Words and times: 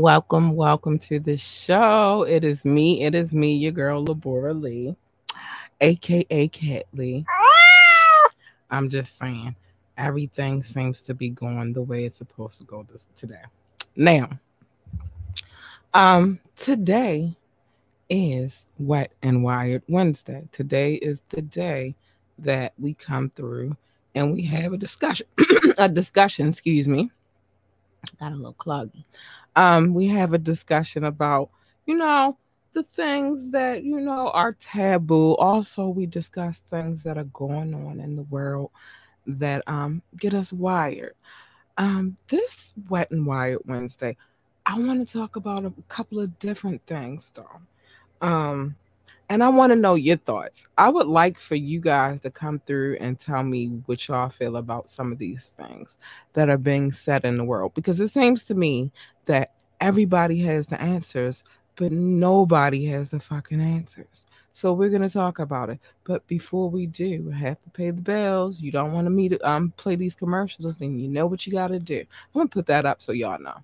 Welcome, 0.00 0.56
welcome 0.56 0.98
to 1.00 1.20
the 1.20 1.36
show. 1.36 2.22
It 2.22 2.42
is 2.42 2.64
me, 2.64 3.04
it 3.04 3.14
is 3.14 3.34
me, 3.34 3.54
your 3.54 3.72
girl 3.72 4.02
Labora 4.02 4.58
Lee, 4.58 4.96
aka 5.82 6.48
Cat 6.48 6.86
Lee. 6.94 7.26
I'm 8.70 8.88
just 8.88 9.18
saying, 9.18 9.54
everything 9.98 10.62
seems 10.62 11.02
to 11.02 11.12
be 11.12 11.28
going 11.28 11.74
the 11.74 11.82
way 11.82 12.06
it's 12.06 12.16
supposed 12.16 12.56
to 12.56 12.64
go 12.64 12.86
this, 12.90 13.04
today. 13.14 13.42
Now, 13.94 14.30
um, 15.92 16.40
today 16.56 17.36
is 18.08 18.64
Wet 18.78 19.12
and 19.22 19.44
Wired 19.44 19.82
Wednesday. 19.86 20.48
Today 20.50 20.94
is 20.94 21.20
the 21.28 21.42
day 21.42 21.94
that 22.38 22.72
we 22.78 22.94
come 22.94 23.28
through 23.28 23.76
and 24.14 24.32
we 24.32 24.46
have 24.46 24.72
a 24.72 24.78
discussion. 24.78 25.26
a 25.76 25.90
discussion, 25.90 26.48
excuse 26.48 26.88
me. 26.88 27.10
Got 28.18 28.32
a 28.32 28.36
little 28.36 28.54
cloggy. 28.54 29.04
Um, 29.56 29.94
we 29.94 30.08
have 30.08 30.32
a 30.32 30.38
discussion 30.38 31.04
about, 31.04 31.50
you 31.86 31.96
know, 31.96 32.36
the 32.72 32.82
things 32.84 33.52
that 33.52 33.82
you 33.84 34.00
know 34.00 34.30
are 34.30 34.52
taboo. 34.52 35.34
Also, 35.36 35.88
we 35.88 36.06
discuss 36.06 36.56
things 36.58 37.02
that 37.02 37.18
are 37.18 37.24
going 37.24 37.74
on 37.74 38.00
in 38.00 38.16
the 38.16 38.22
world 38.24 38.70
that 39.26 39.62
um 39.66 40.02
get 40.16 40.34
us 40.34 40.52
wired. 40.52 41.14
Um, 41.78 42.16
this 42.28 42.72
Wet 42.88 43.10
and 43.10 43.26
Wired 43.26 43.60
Wednesday, 43.64 44.16
I 44.66 44.78
want 44.78 45.06
to 45.06 45.18
talk 45.18 45.36
about 45.36 45.64
a 45.64 45.72
couple 45.88 46.20
of 46.20 46.38
different 46.38 46.84
things 46.86 47.30
though. 47.34 47.60
Um, 48.26 48.76
and 49.30 49.44
I 49.44 49.48
want 49.48 49.70
to 49.70 49.76
know 49.76 49.94
your 49.94 50.16
thoughts. 50.16 50.66
I 50.76 50.88
would 50.88 51.06
like 51.06 51.38
for 51.38 51.54
you 51.54 51.80
guys 51.80 52.20
to 52.22 52.30
come 52.32 52.60
through 52.66 52.96
and 53.00 53.18
tell 53.18 53.44
me 53.44 53.68
what 53.86 54.06
y'all 54.08 54.28
feel 54.28 54.56
about 54.56 54.90
some 54.90 55.12
of 55.12 55.18
these 55.18 55.44
things 55.56 55.96
that 56.32 56.50
are 56.50 56.58
being 56.58 56.90
said 56.90 57.24
in 57.24 57.36
the 57.36 57.44
world 57.44 57.72
because 57.74 58.00
it 58.00 58.10
seems 58.10 58.42
to 58.44 58.54
me 58.54 58.90
that 59.26 59.54
everybody 59.80 60.40
has 60.40 60.66
the 60.66 60.82
answers, 60.82 61.44
but 61.76 61.92
nobody 61.92 62.86
has 62.86 63.10
the 63.10 63.20
fucking 63.20 63.60
answers. 63.60 64.24
So 64.52 64.72
we're 64.72 64.90
gonna 64.90 65.08
talk 65.08 65.38
about 65.38 65.70
it. 65.70 65.78
But 66.02 66.26
before 66.26 66.68
we 66.68 66.86
do, 66.86 67.30
have 67.30 67.62
to 67.62 67.70
pay 67.70 67.92
the 67.92 68.02
bills. 68.02 68.60
You 68.60 68.72
don't 68.72 68.92
want 68.92 69.06
to 69.06 69.48
um 69.48 69.72
play 69.76 69.94
these 69.94 70.16
commercials, 70.16 70.74
then 70.76 70.98
you 70.98 71.06
know 71.06 71.26
what 71.26 71.46
you 71.46 71.52
gotta 71.52 71.78
do. 71.78 72.00
I'm 72.00 72.40
gonna 72.40 72.48
put 72.48 72.66
that 72.66 72.84
up 72.84 73.00
so 73.00 73.12
y'all 73.12 73.38
know. 73.38 73.62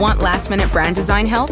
Want 0.00 0.20
last 0.20 0.48
minute 0.48 0.72
brand 0.72 0.96
design 0.96 1.26
help? 1.26 1.50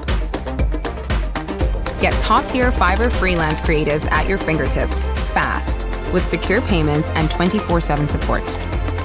Get 2.01 2.13
top 2.21 2.49
tier 2.49 2.71
Fiverr 2.71 3.13
freelance 3.13 3.61
creatives 3.61 4.11
at 4.11 4.29
your 4.29 4.39
fingertips 4.39 5.03
fast 5.33 5.85
with 6.13 6.25
secure 6.25 6.61
payments 6.63 7.11
and 7.13 7.31
24 7.31 7.81
7 7.81 8.09
support. 8.09 8.45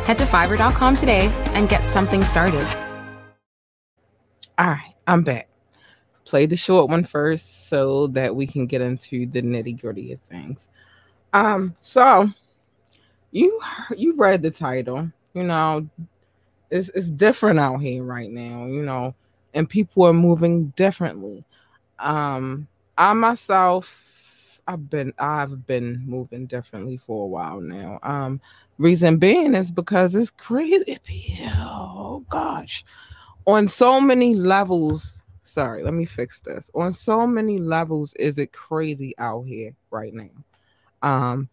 Head 0.06 0.18
to 0.20 0.26
fiverr.com 0.26 0.96
today 0.96 1.28
and 1.54 1.70
get 1.70 1.88
something 1.88 2.24
started. 2.24 2.68
All 4.60 4.68
right, 4.68 4.94
I'm 5.08 5.24
back. 5.24 5.50
Play 6.26 6.46
the 6.46 6.56
short 6.56 6.90
one 6.90 7.04
first 7.04 7.70
so 7.70 8.08
that 8.08 8.36
we 8.36 8.46
can 8.46 8.68
get 8.68 8.82
into 8.82 9.26
the 9.26 9.42
nitty 9.42 9.82
gritty 9.82 10.12
of 10.14 10.22
things. 10.22 10.60
Um, 11.34 11.76
so 11.82 12.28
you 13.32 13.60
you 13.98 14.16
read 14.16 14.44
the 14.44 14.52
title, 14.52 15.12
you 15.34 15.44
know, 15.44 15.90
it's 16.70 16.90
it's 16.90 17.10
different 17.10 17.60
out 17.60 17.78
here 17.78 18.04
right 18.04 18.30
now, 18.30 18.68
you 18.68 18.84
know, 18.84 19.16
and 19.56 19.68
people 19.68 20.06
are 20.06 20.14
moving 20.14 20.68
differently. 20.76 21.44
Um, 21.98 22.68
I 22.98 23.14
myself, 23.14 24.62
I've 24.68 24.90
been 24.90 25.14
I've 25.18 25.66
been 25.66 26.04
moving 26.06 26.46
differently 26.46 26.98
for 26.98 27.24
a 27.26 27.28
while 27.28 27.60
now. 27.60 28.00
Um, 28.04 28.40
reason 28.78 29.18
being 29.18 29.56
is 29.56 29.72
because 29.72 30.16
it's 30.16 30.32
crazy. 30.32 30.98
Oh 31.46 32.24
gosh, 32.30 32.86
on 33.46 33.68
so 33.68 34.00
many 34.00 34.36
levels. 34.36 35.22
Sorry, 35.44 35.84
let 35.84 35.94
me 35.94 36.06
fix 36.06 36.40
this. 36.40 36.70
On 36.76 36.94
so 36.94 37.26
many 37.28 37.58
levels, 37.60 38.14
is 38.16 38.38
it 38.38 38.54
crazy 38.54 39.16
out 39.18 39.44
here 39.44 39.76
right 39.92 40.14
now? 40.14 40.30
Um, 41.02 41.50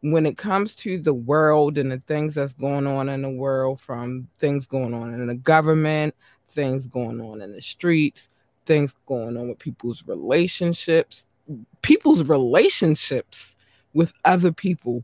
when 0.00 0.24
it 0.26 0.38
comes 0.38 0.74
to 0.76 0.98
the 1.00 1.12
world 1.14 1.78
and 1.78 1.90
the 1.90 2.02
things 2.06 2.34
that's 2.34 2.52
going 2.54 2.86
on 2.86 3.08
in 3.08 3.22
the 3.22 3.30
world, 3.30 3.80
from 3.80 4.28
things 4.38 4.66
going 4.66 4.94
on 4.94 5.12
in 5.12 5.26
the 5.26 5.34
government, 5.34 6.14
things 6.50 6.86
going 6.86 7.20
on 7.20 7.42
in 7.42 7.52
the 7.52 7.62
streets, 7.62 8.28
things 8.68 8.92
going 9.06 9.36
on 9.36 9.48
with 9.48 9.58
people's 9.58 10.04
relationships. 10.06 11.24
People's 11.82 12.22
relationships 12.22 13.56
with 13.94 14.12
other 14.24 14.52
people 14.52 15.02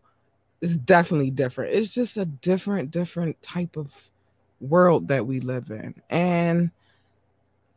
is 0.61 0.77
definitely 0.77 1.31
different. 1.31 1.75
It's 1.75 1.93
just 1.93 2.17
a 2.17 2.27
different, 2.27 2.93
different 2.93 3.41
type 3.43 3.77
of 3.77 3.91
world 4.61 5.09
that 5.09 5.27
we 5.27 5.41
live 5.41 5.71
in. 5.71 5.95
And 6.11 6.71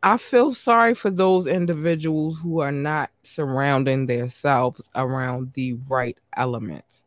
I 0.04 0.18
feel 0.18 0.54
sorry 0.54 0.94
for 0.94 1.10
those 1.10 1.48
individuals 1.48 2.38
who 2.38 2.60
are 2.60 2.72
not 2.72 3.10
surrounding 3.24 4.06
themselves 4.06 4.82
around 4.94 5.54
the 5.54 5.74
right 5.88 6.18
elements. 6.36 7.04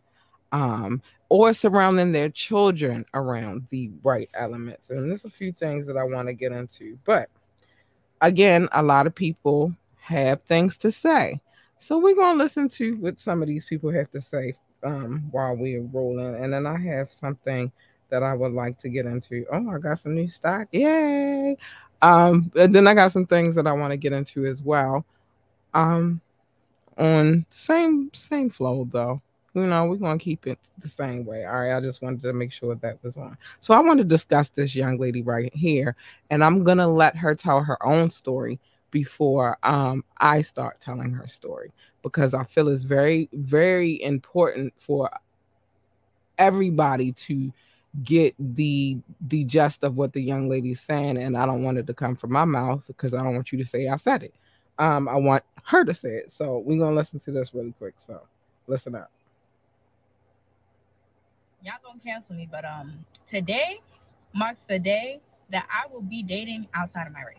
Um, 0.53 1.01
or 1.29 1.55
surrounding 1.55 2.11
their 2.11 2.29
children 2.29 3.07
around 3.15 3.69
the 3.71 3.91
right 4.03 4.29
elements. 4.35 4.91
And 4.91 5.09
there's 5.09 5.25
a 5.25 5.31
few 5.31 5.53
things 5.53 5.87
that 5.87 5.97
I 5.97 6.03
want 6.03 6.27
to 6.27 6.35
get 6.35 6.51
into. 6.51 6.99
But 7.05 7.31
again, 8.21 8.69
a 8.73 8.83
lot 8.83 9.07
of 9.07 9.15
people 9.15 9.75
have 10.01 10.43
things 10.43 10.77
to 10.79 10.93
say. 10.93 11.41
So 11.79 11.99
we're 11.99 12.15
going 12.15 12.37
to 12.37 12.43
listen 12.43 12.69
to 12.71 12.97
what 12.97 13.19
some 13.19 13.43
of 13.43 13.49
these 13.49 13.65
people 13.65 13.91
have 13.93 14.11
to 14.13 14.21
say 14.21 14.55
um, 14.83 15.29
while 15.31 15.57
we're 15.57 15.83
rolling. 15.83 16.43
And 16.43 16.53
then 16.53 16.67
I 16.67 16.79
have 16.79 17.11
something 17.11 17.73
that 18.11 18.23
I 18.23 18.35
would 18.35 18.53
like 18.53 18.79
to 18.81 18.89
get 18.89 19.07
into. 19.07 19.47
Oh, 19.53 19.71
I 19.71 19.79
got 19.79 19.99
some 19.99 20.15
new 20.15 20.29
stock. 20.29 20.69
Yay. 20.73 21.57
Um, 22.03 22.51
and 22.57 22.75
then 22.75 22.87
I 22.87 22.95
got 22.95 23.13
some 23.13 23.27
things 23.27 23.55
that 23.55 23.67
I 23.67 23.73
want 23.73 23.93
to 23.93 23.97
get 23.97 24.13
into 24.13 24.47
as 24.47 24.63
well. 24.63 25.05
Um, 25.73 26.21
on 26.99 27.47
same 27.51 28.11
same 28.13 28.51
flow 28.51 28.87
though 28.93 29.23
you 29.55 29.67
know, 29.67 29.87
we're 29.87 29.97
gonna 29.97 30.19
keep 30.19 30.47
it 30.47 30.59
the 30.79 30.89
same 30.89 31.25
way. 31.25 31.45
All 31.45 31.61
right. 31.61 31.77
I 31.77 31.81
just 31.81 32.03
wanted 32.03 32.23
to 32.23 32.33
make 32.33 32.53
sure 32.53 32.75
that 32.75 33.03
was 33.03 33.17
on. 33.17 33.37
So 33.61 33.75
I 33.75 33.81
want 33.81 33.99
to 33.99 34.05
discuss 34.05 34.49
this 34.51 34.75
young 34.75 34.99
lady 34.99 35.23
right 35.23 35.55
here, 35.55 35.97
and 36.31 36.45
I'm 36.45 36.63
gonna 36.63 36.89
let 36.89 37.17
her 37.17 37.35
tell 37.35 37.61
her 37.63 37.85
own 37.85 38.11
story 38.11 38.61
before 38.91 39.57
um 39.63 40.05
I 40.19 40.43
start 40.43 40.81
telling 40.81 41.13
her 41.13 41.27
story 41.29 41.73
because 42.03 42.35
I 42.35 42.45
feel 42.45 42.69
it's 42.69 42.85
very, 42.85 43.29
very 43.33 44.03
important 44.03 44.73
for 44.79 45.11
everybody 46.39 47.13
to 47.13 47.53
get 48.05 48.35
the 48.39 48.99
the 49.29 49.45
gist 49.45 49.83
of 49.83 49.97
what 49.97 50.13
the 50.13 50.23
young 50.23 50.49
lady's 50.49 50.81
saying, 50.81 51.17
and 51.17 51.37
I 51.37 51.45
don't 51.45 51.65
want 51.65 51.79
it 51.79 51.89
to 51.89 51.95
come 51.95 52.15
from 52.15 52.33
my 52.33 52.45
mouth 52.45 52.85
because 52.87 53.15
I 53.15 53.19
don't 53.19 53.35
want 53.35 53.51
you 53.51 53.59
to 53.59 53.67
say 53.67 53.89
I 53.89 53.97
said 53.97 54.23
it. 54.23 54.35
Um, 54.79 55.09
I 55.09 55.17
want 55.17 55.43
her 55.65 55.85
to 55.85 55.93
say 55.93 56.11
it. 56.11 56.33
So 56.33 56.59
we're 56.59 56.79
gonna 56.79 56.95
listen 56.95 57.19
to 57.21 57.33
this 57.33 57.53
really 57.53 57.75
quick. 57.79 57.95
So 58.07 58.21
listen 58.69 58.95
up 58.95 59.11
y'all 61.63 61.75
gonna 61.85 62.01
cancel 62.01 62.35
me, 62.35 62.49
but 62.51 62.65
um, 62.65 63.05
today 63.27 63.81
marks 64.35 64.63
the 64.69 64.79
day 64.79 65.21
that 65.51 65.67
I 65.71 65.93
will 65.93 66.03
be 66.03 66.23
dating 66.23 66.69
outside 66.75 67.07
of 67.07 67.13
my 67.13 67.23
race. 67.23 67.37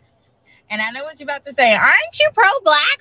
And 0.70 0.82
I 0.82 0.92
know 0.92 1.04
what 1.04 1.20
you're 1.20 1.26
about 1.26 1.46
to 1.46 1.54
say. 1.54 1.74
Aren't 1.76 2.20
you 2.20 2.30
pro-black? 2.34 3.00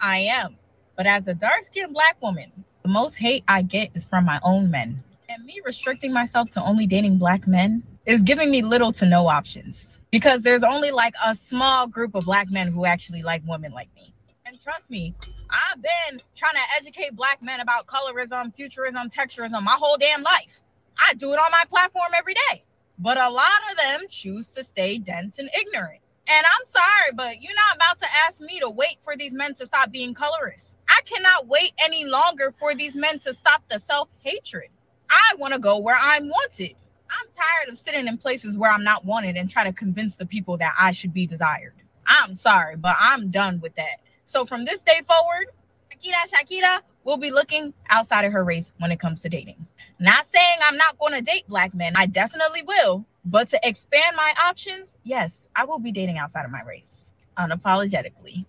I 0.00 0.18
am. 0.18 0.56
But 0.96 1.06
as 1.06 1.26
a 1.26 1.34
dark-skinned 1.34 1.92
black 1.92 2.20
woman, 2.20 2.52
the 2.82 2.88
most 2.88 3.14
hate 3.14 3.44
I 3.48 3.62
get 3.62 3.90
is 3.94 4.04
from 4.04 4.24
my 4.24 4.40
own 4.42 4.70
men. 4.70 5.02
And 5.28 5.44
me 5.44 5.60
restricting 5.64 6.12
myself 6.12 6.50
to 6.50 6.62
only 6.62 6.86
dating 6.86 7.18
black 7.18 7.46
men 7.46 7.82
is 8.04 8.20
giving 8.22 8.50
me 8.50 8.60
little 8.60 8.92
to 8.94 9.06
no 9.06 9.28
options. 9.28 9.98
Because 10.10 10.42
there's 10.42 10.62
only 10.62 10.90
like 10.90 11.14
a 11.24 11.34
small 11.34 11.86
group 11.86 12.14
of 12.14 12.24
black 12.24 12.50
men 12.50 12.68
who 12.68 12.84
actually 12.84 13.22
like 13.22 13.42
women 13.46 13.72
like 13.72 13.88
me. 13.94 14.12
And 14.44 14.60
trust 14.60 14.90
me, 14.90 15.14
I've 15.52 15.82
been 15.82 16.20
trying 16.34 16.54
to 16.54 16.76
educate 16.76 17.14
black 17.14 17.42
men 17.42 17.60
about 17.60 17.86
colorism, 17.86 18.56
featurism, 18.56 19.12
texturism 19.12 19.62
my 19.62 19.76
whole 19.78 19.98
damn 19.98 20.22
life. 20.22 20.60
I 20.98 21.14
do 21.14 21.32
it 21.32 21.38
on 21.38 21.50
my 21.50 21.64
platform 21.68 22.12
every 22.16 22.34
day. 22.34 22.64
But 22.98 23.18
a 23.18 23.28
lot 23.28 23.60
of 23.70 23.76
them 23.76 24.08
choose 24.08 24.48
to 24.48 24.64
stay 24.64 24.98
dense 24.98 25.38
and 25.38 25.50
ignorant. 25.58 26.00
And 26.28 26.46
I'm 26.46 26.66
sorry, 26.66 27.12
but 27.14 27.42
you're 27.42 27.54
not 27.54 27.76
about 27.76 27.98
to 28.00 28.06
ask 28.26 28.40
me 28.40 28.60
to 28.60 28.70
wait 28.70 28.98
for 29.02 29.16
these 29.16 29.32
men 29.32 29.54
to 29.54 29.66
stop 29.66 29.90
being 29.90 30.14
colorist. 30.14 30.76
I 30.88 31.00
cannot 31.04 31.48
wait 31.48 31.72
any 31.82 32.04
longer 32.04 32.54
for 32.58 32.74
these 32.74 32.94
men 32.94 33.18
to 33.20 33.34
stop 33.34 33.62
the 33.70 33.78
self 33.78 34.08
hatred. 34.22 34.68
I 35.10 35.34
want 35.36 35.52
to 35.52 35.60
go 35.60 35.78
where 35.78 35.98
I'm 36.00 36.28
wanted. 36.28 36.76
I'm 37.10 37.26
tired 37.34 37.70
of 37.70 37.76
sitting 37.76 38.06
in 38.06 38.16
places 38.16 38.56
where 38.56 38.70
I'm 38.70 38.84
not 38.84 39.04
wanted 39.04 39.36
and 39.36 39.50
try 39.50 39.64
to 39.64 39.72
convince 39.72 40.16
the 40.16 40.24
people 40.26 40.56
that 40.58 40.74
I 40.78 40.92
should 40.92 41.12
be 41.12 41.26
desired. 41.26 41.74
I'm 42.06 42.34
sorry, 42.34 42.76
but 42.76 42.96
I'm 42.98 43.30
done 43.30 43.60
with 43.60 43.74
that. 43.74 44.00
So 44.32 44.46
from 44.46 44.64
this 44.64 44.82
day 44.82 45.02
forward, 45.06 45.48
Shakira, 45.90 46.30
Shakira 46.32 46.78
will 47.04 47.18
be 47.18 47.30
looking 47.30 47.74
outside 47.90 48.24
of 48.24 48.32
her 48.32 48.42
race 48.42 48.72
when 48.78 48.90
it 48.90 48.98
comes 48.98 49.20
to 49.20 49.28
dating. 49.28 49.68
Not 50.00 50.24
saying 50.24 50.56
I'm 50.64 50.78
not 50.78 50.98
going 50.98 51.12
to 51.12 51.20
date 51.20 51.46
black 51.48 51.74
men. 51.74 51.92
I 51.96 52.06
definitely 52.06 52.62
will. 52.62 53.04
But 53.26 53.50
to 53.50 53.60
expand 53.62 54.16
my 54.16 54.32
options, 54.42 54.88
yes, 55.02 55.48
I 55.54 55.66
will 55.66 55.78
be 55.78 55.92
dating 55.92 56.16
outside 56.16 56.46
of 56.46 56.50
my 56.50 56.62
race 56.66 56.88
unapologetically. 57.36 58.46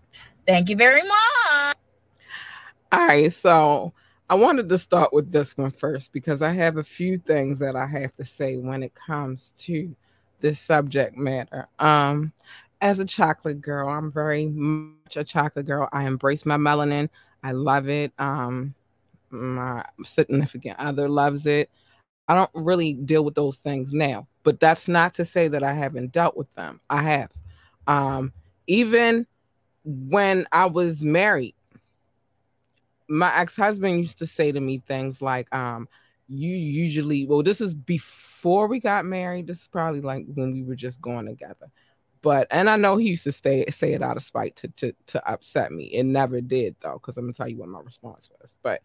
Thank 0.47 0.69
you 0.69 0.77
very 0.77 1.01
much. 1.01 1.75
All 2.93 3.05
right. 3.05 3.33
So 3.33 3.91
I 4.29 4.35
wanted 4.35 4.69
to 4.69 4.77
start 4.77 5.11
with 5.11 5.33
this 5.33 5.57
one 5.57 5.71
first 5.71 6.13
because 6.13 6.41
I 6.41 6.53
have 6.53 6.77
a 6.77 6.83
few 6.85 7.17
things 7.17 7.59
that 7.59 7.75
I 7.75 7.87
have 7.87 8.15
to 8.15 8.23
say 8.23 8.55
when 8.55 8.83
it 8.83 8.93
comes 8.95 9.51
to 9.59 9.93
this 10.39 10.61
subject 10.61 11.17
matter. 11.17 11.67
Um, 11.77 12.31
as 12.79 12.99
a 12.99 13.05
chocolate 13.05 13.61
girl, 13.61 13.89
I'm 13.89 14.11
very 14.11 14.45
much 15.15 15.21
a 15.21 15.31
chocolate 15.31 15.65
girl. 15.65 15.89
I 15.91 16.05
embrace 16.05 16.45
my 16.45 16.57
melanin. 16.57 17.09
I 17.43 17.51
love 17.51 17.89
it. 17.89 18.11
Um, 18.17 18.73
my 19.29 19.83
significant 20.05 20.79
other 20.79 21.09
loves 21.09 21.45
it. 21.45 21.69
I 22.27 22.35
don't 22.35 22.51
really 22.53 22.93
deal 22.93 23.23
with 23.25 23.35
those 23.35 23.57
things 23.57 23.91
now, 23.91 24.27
but 24.43 24.59
that's 24.59 24.87
not 24.87 25.13
to 25.15 25.25
say 25.25 25.47
that 25.49 25.63
I 25.63 25.73
haven't 25.73 26.13
dealt 26.13 26.37
with 26.37 26.53
them. 26.55 26.79
I 26.89 27.03
have. 27.03 27.29
Um, 27.87 28.31
even 28.67 29.27
when 29.83 30.45
I 30.51 30.67
was 30.67 31.01
married, 31.01 31.55
my 33.09 33.35
ex-husband 33.37 33.99
used 33.99 34.19
to 34.19 34.27
say 34.27 34.51
to 34.53 34.59
me 34.59 34.81
things 34.87 35.21
like, 35.21 35.53
um, 35.53 35.89
you 36.29 36.55
usually 36.55 37.27
well, 37.27 37.43
this 37.43 37.59
is 37.59 37.73
before 37.73 38.67
we 38.67 38.79
got 38.79 39.03
married. 39.03 39.47
This 39.47 39.61
is 39.61 39.67
probably 39.67 39.99
like 39.99 40.25
when 40.33 40.53
we 40.53 40.63
were 40.63 40.75
just 40.75 41.01
going 41.01 41.25
together. 41.25 41.69
But 42.23 42.47
and 42.51 42.69
I 42.69 42.77
know 42.77 42.97
he 42.97 43.09
used 43.09 43.25
to 43.25 43.33
stay 43.33 43.65
say 43.69 43.93
it 43.93 44.01
out 44.03 44.17
of 44.17 44.23
spite 44.23 44.55
to 44.57 44.69
to 44.77 44.95
to 45.07 45.29
upset 45.29 45.71
me. 45.71 45.85
It 45.85 46.05
never 46.05 46.41
did 46.41 46.77
though, 46.81 46.95
because 46.95 47.17
I'm 47.17 47.25
gonna 47.25 47.33
tell 47.33 47.49
you 47.49 47.57
what 47.57 47.69
my 47.69 47.81
response 47.81 48.29
was. 48.41 48.51
But 48.63 48.81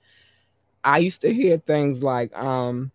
I 0.84 0.98
used 0.98 1.22
to 1.22 1.32
hear 1.32 1.58
things 1.58 2.02
like, 2.02 2.34
um, 2.36 2.92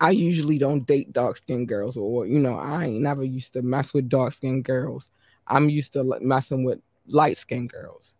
I 0.00 0.10
usually 0.10 0.58
don't 0.58 0.86
date 0.86 1.12
dark 1.12 1.36
skinned 1.38 1.68
girls, 1.68 1.96
or 1.96 2.26
you 2.26 2.38
know, 2.40 2.56
I 2.56 2.86
ain't 2.86 3.02
never 3.02 3.24
used 3.24 3.52
to 3.54 3.62
mess 3.62 3.92
with 3.94 4.08
dark 4.08 4.34
skinned 4.34 4.64
girls. 4.64 5.08
I'm 5.48 5.68
used 5.70 5.92
to 5.94 6.18
messing 6.20 6.64
with 6.64 6.80
light 7.06 7.36
skinned 7.38 7.70
girls. 7.70 8.14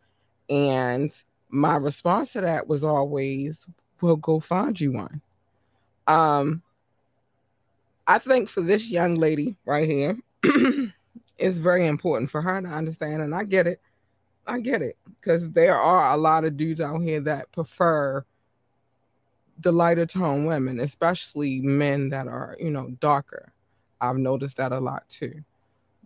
And 0.51 1.13
my 1.51 1.77
response 1.77 2.33
to 2.33 2.43
that 2.43 2.69
was 2.69 2.85
always, 2.85 3.65
Well, 4.01 4.17
go 4.17 4.41
find 4.41 4.79
you 4.81 4.93
one. 4.93 5.23
Um, 6.07 6.63
I 8.07 8.19
think 8.19 8.49
for 8.49 8.61
this 8.63 8.89
young 8.89 9.15
lady 9.17 9.57
right 9.65 9.89
here, 9.89 10.19
it's 11.39 11.59
very 11.59 11.87
important 11.87 12.31
for 12.31 12.43
her 12.43 12.61
to 12.61 12.69
understand, 12.69 13.23
and 13.23 13.35
I 13.35 13.45
get 13.45 13.67
it. 13.67 13.81
I 14.47 14.61
get 14.61 14.83
it 14.83 14.99
because 15.21 15.51
there 15.51 15.79
are 15.79 16.13
a 16.13 16.17
lot 16.17 16.45
of 16.45 16.57
dudes 16.57 16.81
out 16.81 16.99
here 17.01 17.21
that 17.23 17.51
prefer 17.53 18.25
the 19.61 19.73
lighter 19.73 20.07
tone 20.07 20.45
women, 20.45 20.81
especially 20.81 21.61
men 21.61 22.11
that 22.11 22.27
are, 22.27 22.57
you 22.61 22.71
know, 22.71 22.91
darker. 23.01 23.53
I've 24.01 24.19
noticed 24.19 24.59
that 24.59 24.73
a 24.73 24.81
lot 24.81 25.09
too. 25.09 25.43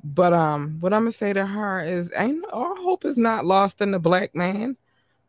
But 0.04 0.32
um, 0.32 0.76
what 0.80 0.92
I'm 0.92 1.02
gonna 1.02 1.12
say 1.12 1.32
to 1.32 1.44
her 1.44 1.84
is, 1.84 2.10
ain't 2.14 2.44
our 2.52 2.76
hope 2.76 3.04
is 3.04 3.18
not 3.18 3.44
lost 3.44 3.80
in 3.80 3.90
the 3.90 3.98
black 3.98 4.34
man. 4.34 4.76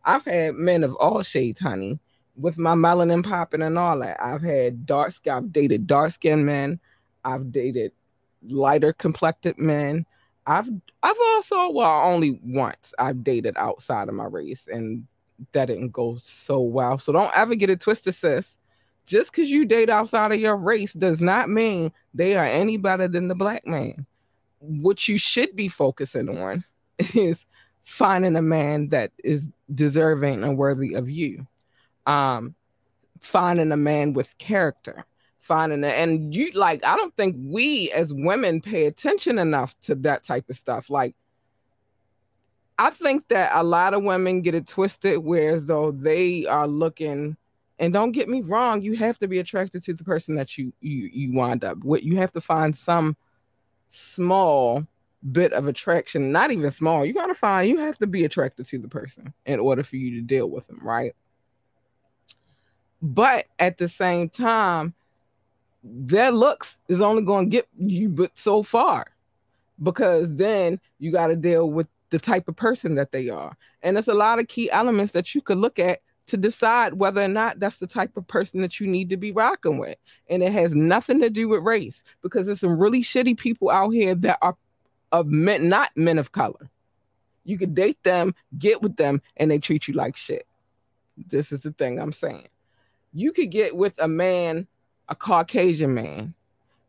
I've 0.06 0.26
had 0.26 0.56
men 0.56 0.84
of 0.84 0.94
all 0.96 1.24
shades, 1.24 1.60
honey, 1.60 2.00
with 2.36 2.58
my 2.58 2.76
melanin 2.76 3.24
popping 3.24 3.62
and 3.62 3.78
all 3.78 4.00
that. 4.00 4.22
I've 4.22 4.42
had 4.42 4.86
dark 4.86 5.16
I've 5.28 5.52
dated 5.52 5.88
dark 5.88 6.14
skinned 6.14 6.46
men, 6.46 6.80
I've 7.26 7.52
dated 7.52 7.92
lighter 8.48 8.94
complected 8.94 9.58
men. 9.58 10.06
I've 10.46 10.70
I've 11.04 11.18
also 11.20 11.70
well 11.70 12.02
only 12.06 12.40
once 12.44 12.94
I've 12.98 13.24
dated 13.24 13.56
outside 13.58 14.10
of 14.10 14.16
my 14.16 14.26
race 14.26 14.68
and 14.68 15.06
that 15.54 15.66
didn't 15.66 15.92
go 15.92 16.20
so 16.24 16.60
well. 16.60 16.98
So 16.98 17.12
don't 17.12 17.36
ever 17.36 17.56
get 17.56 17.70
it 17.70 17.82
twisted, 17.82 18.16
sis. 18.16 18.58
Just 19.06 19.32
because 19.32 19.50
you 19.50 19.66
date 19.66 19.90
outside 19.90 20.32
of 20.32 20.40
your 20.40 20.56
race 20.56 20.94
does 20.94 21.20
not 21.20 21.50
mean 21.50 21.92
they 22.14 22.36
are 22.36 22.46
any 22.46 22.78
better 22.78 23.08
than 23.08 23.28
the 23.28 23.36
black 23.36 23.66
man. 23.66 24.06
What 24.60 25.08
you 25.08 25.18
should 25.18 25.56
be 25.56 25.68
focusing 25.68 26.30
on 26.30 26.64
is 27.16 27.38
finding 27.84 28.36
a 28.36 28.42
man 28.42 28.90
that 28.90 29.12
is 29.24 29.44
deserving 29.74 30.44
and 30.44 30.58
worthy 30.58 30.94
of 30.94 31.10
you. 31.10 31.48
Um, 32.06 32.56
finding 33.20 33.72
a 33.72 33.78
man 33.78 34.14
with 34.14 34.38
character, 34.38 35.06
finding 35.50 35.84
it. 35.84 35.94
And 35.94 36.34
you 36.34 36.52
like, 36.54 36.86
I 36.86 36.96
don't 36.96 37.14
think 37.18 37.36
we 37.38 37.92
as 37.92 38.14
women 38.14 38.62
pay 38.62 38.86
attention 38.86 39.38
enough 39.38 39.76
to 39.88 39.96
that 39.96 40.24
type 40.24 40.50
of 40.50 40.56
stuff. 40.56 40.90
Like, 40.90 41.16
I 42.78 42.92
think 42.92 43.28
that 43.28 43.52
a 43.54 43.64
lot 43.64 43.94
of 43.94 44.04
women 44.04 44.42
get 44.42 44.56
it 44.56 44.68
twisted, 44.68 45.18
whereas 45.18 45.66
though 45.66 45.92
they 45.92 46.46
are 46.46 46.68
looking, 46.68 47.36
and 47.78 47.92
don't 47.92 48.14
get 48.14 48.30
me 48.30 48.42
wrong, 48.42 48.82
you 48.82 48.96
have 48.96 49.20
to 49.20 49.28
be 49.28 49.40
attracted 49.40 49.84
to 49.86 49.94
the 49.94 50.04
person 50.06 50.36
that 50.36 50.58
you 50.58 50.72
you 50.80 51.10
you 51.12 51.34
wind 51.34 51.66
up 51.66 51.84
with. 51.84 52.04
You 52.04 52.18
have 52.18 52.32
to 52.34 52.42
find 52.42 52.74
some 52.78 53.18
small 53.90 54.88
bit 55.32 55.52
of 55.52 55.68
attraction, 55.68 56.32
not 56.32 56.52
even 56.52 56.72
small. 56.72 57.04
You 57.04 57.14
gotta 57.14 57.36
find 57.36 57.68
you 57.68 57.80
have 57.80 57.98
to 57.98 58.08
be 58.08 58.24
attracted 58.24 58.68
to 58.70 58.80
the 58.80 58.88
person 58.88 59.34
in 59.46 59.60
order 59.60 59.84
for 59.84 59.98
you 59.98 60.12
to 60.12 60.22
deal 60.22 60.50
with 60.50 60.68
them, 60.68 60.80
right? 60.82 61.14
But 63.02 63.46
at 63.58 63.78
the 63.78 63.90
same 63.90 64.30
time, 64.30 64.94
their 65.84 66.32
looks 66.32 66.76
is 66.88 67.02
only 67.02 67.24
going 67.24 67.50
to 67.50 67.50
get 67.50 67.68
you 67.78 68.10
but 68.10 68.32
so 68.36 68.64
far 68.64 69.08
because 69.82 70.34
then 70.36 70.80
you 71.00 71.12
got 71.12 71.28
to 71.28 71.36
deal 71.36 71.70
with 71.70 71.88
the 72.10 72.20
type 72.20 72.48
of 72.48 72.56
person 72.56 72.96
that 72.96 73.12
they 73.12 73.30
are. 73.30 73.56
And 73.82 73.96
there's 73.96 74.08
a 74.08 74.14
lot 74.14 74.40
of 74.40 74.48
key 74.48 74.70
elements 74.72 75.14
that 75.14 75.34
you 75.34 75.42
could 75.42 75.58
look 75.58 75.80
at 75.80 76.00
to 76.28 76.38
decide 76.38 76.94
whether 76.94 77.22
or 77.22 77.28
not 77.28 77.60
that's 77.60 77.78
the 77.78 77.88
type 77.88 78.16
of 78.16 78.28
person 78.28 78.62
that 78.62 78.80
you 78.80 78.88
need 78.88 79.10
to 79.10 79.18
be 79.18 79.32
rocking 79.32 79.78
with. 79.78 79.98
And 80.30 80.44
it 80.44 80.52
has 80.52 80.74
nothing 80.76 81.20
to 81.22 81.30
do 81.30 81.50
with 81.50 81.64
race 81.64 82.04
because 82.22 82.46
there's 82.46 82.60
some 82.60 82.80
really 82.80 83.02
shitty 83.02 83.38
people 83.38 83.70
out 83.70 83.90
here 83.90 84.16
that 84.16 84.38
are 84.42 84.56
of 85.12 85.28
men, 85.28 85.70
not 85.70 85.90
men 85.96 86.20
of 86.20 86.32
color. 86.32 86.70
You 87.46 87.58
could 87.58 87.74
date 87.74 87.98
them, 88.04 88.36
get 88.58 88.82
with 88.82 88.96
them, 88.96 89.22
and 89.38 89.50
they 89.50 89.58
treat 89.58 89.88
you 89.88 89.96
like 89.96 90.16
shit. 90.16 90.46
This 91.18 91.52
is 91.52 91.62
the 91.62 91.72
thing 91.72 92.00
I'm 92.00 92.14
saying. 92.14 92.48
You 93.12 93.32
could 93.32 93.50
get 93.50 93.76
with 93.76 93.96
a 93.98 94.08
man, 94.08 94.68
a 95.10 95.16
Caucasian 95.16 95.94
man, 95.94 96.34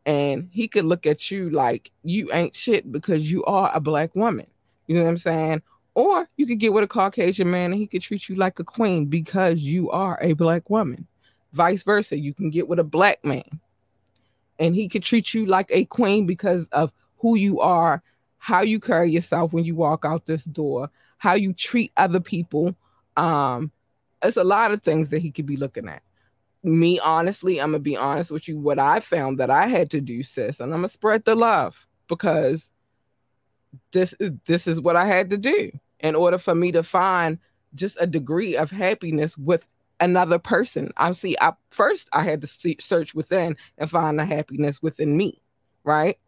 and 0.06 0.48
he 0.52 0.68
could 0.68 0.84
look 0.84 1.06
at 1.06 1.30
you 1.30 1.50
like 1.50 1.90
you 2.04 2.32
ain't 2.32 2.54
shit 2.54 2.90
because 2.90 3.30
you 3.30 3.44
are 3.44 3.70
a 3.74 3.80
black 3.80 4.14
woman. 4.14 4.46
You 4.86 4.96
know 4.96 5.02
what 5.02 5.10
I'm 5.10 5.18
saying? 5.18 5.62
Or 5.94 6.28
you 6.36 6.46
could 6.46 6.60
get 6.60 6.72
with 6.72 6.84
a 6.84 6.88
Caucasian 6.88 7.50
man 7.50 7.72
and 7.72 7.80
he 7.80 7.86
could 7.86 8.02
treat 8.02 8.28
you 8.28 8.36
like 8.36 8.58
a 8.58 8.64
queen 8.64 9.06
because 9.06 9.60
you 9.60 9.90
are 9.90 10.18
a 10.22 10.32
black 10.34 10.70
woman. 10.70 11.06
Vice 11.52 11.82
versa, 11.82 12.18
you 12.18 12.32
can 12.32 12.50
get 12.50 12.68
with 12.68 12.78
a 12.78 12.84
black 12.84 13.24
man 13.24 13.60
and 14.60 14.74
he 14.74 14.88
could 14.88 15.02
treat 15.02 15.34
you 15.34 15.46
like 15.46 15.68
a 15.70 15.84
queen 15.86 16.26
because 16.26 16.66
of 16.70 16.92
who 17.18 17.34
you 17.34 17.60
are, 17.60 18.02
how 18.38 18.60
you 18.60 18.78
carry 18.78 19.10
yourself 19.10 19.52
when 19.52 19.64
you 19.64 19.74
walk 19.74 20.04
out 20.04 20.26
this 20.26 20.44
door, 20.44 20.90
how 21.18 21.34
you 21.34 21.52
treat 21.52 21.92
other 21.96 22.20
people. 22.20 22.76
Um, 23.16 23.72
it's 24.22 24.36
a 24.36 24.44
lot 24.44 24.70
of 24.70 24.82
things 24.82 25.08
that 25.08 25.22
he 25.22 25.32
could 25.32 25.46
be 25.46 25.56
looking 25.56 25.88
at. 25.88 26.02
Me, 26.62 26.98
honestly, 26.98 27.60
I'm 27.60 27.70
gonna 27.70 27.78
be 27.78 27.96
honest 27.96 28.30
with 28.30 28.46
you. 28.46 28.58
What 28.58 28.78
I 28.78 29.00
found 29.00 29.38
that 29.38 29.50
I 29.50 29.66
had 29.66 29.90
to 29.92 30.00
do, 30.00 30.22
sis, 30.22 30.60
and 30.60 30.72
I'm 30.72 30.80
gonna 30.80 30.88
spread 30.88 31.24
the 31.24 31.34
love 31.34 31.86
because 32.08 32.68
this 33.92 34.14
is 34.20 34.32
this 34.46 34.66
is 34.66 34.80
what 34.80 34.96
I 34.96 35.06
had 35.06 35.30
to 35.30 35.38
do 35.38 35.70
in 36.00 36.14
order 36.14 36.38
for 36.38 36.54
me 36.54 36.72
to 36.72 36.82
find 36.82 37.38
just 37.74 37.96
a 38.00 38.06
degree 38.06 38.56
of 38.56 38.70
happiness 38.70 39.38
with 39.38 39.66
another 40.00 40.38
person. 40.38 40.92
I 40.96 41.12
see. 41.12 41.36
I 41.40 41.52
first 41.70 42.08
I 42.12 42.24
had 42.24 42.40
to 42.42 42.46
see, 42.46 42.76
search 42.80 43.14
within 43.14 43.56
and 43.78 43.90
find 43.90 44.18
the 44.18 44.24
happiness 44.24 44.82
within 44.82 45.16
me, 45.16 45.40
right? 45.84 46.18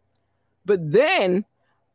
But 0.65 0.91
then 0.91 1.45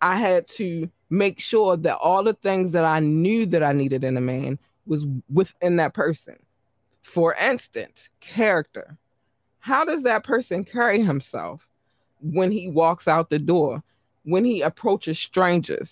I 0.01 0.17
had 0.17 0.47
to 0.57 0.89
make 1.11 1.41
sure 1.41 1.77
that 1.77 1.97
all 1.97 2.23
the 2.23 2.35
things 2.35 2.73
that 2.73 2.85
I 2.85 3.01
knew 3.01 3.47
that 3.47 3.63
I 3.63 3.73
needed 3.73 4.05
in 4.05 4.17
a 4.17 4.21
man 4.21 4.59
was 4.87 5.07
within 5.33 5.77
that 5.77 5.95
person. 5.95 6.37
For 7.13 7.35
instance, 7.35 8.09
character. 8.21 8.97
How 9.61 9.85
does 9.85 10.03
that 10.03 10.25
person 10.25 10.65
carry 10.65 11.03
himself 11.03 11.69
when 12.21 12.51
he 12.51 12.69
walks 12.69 13.09
out 13.09 13.31
the 13.31 13.39
door? 13.39 13.83
when 14.29 14.45
he 14.45 14.61
approaches 14.61 15.19
strangers, 15.19 15.89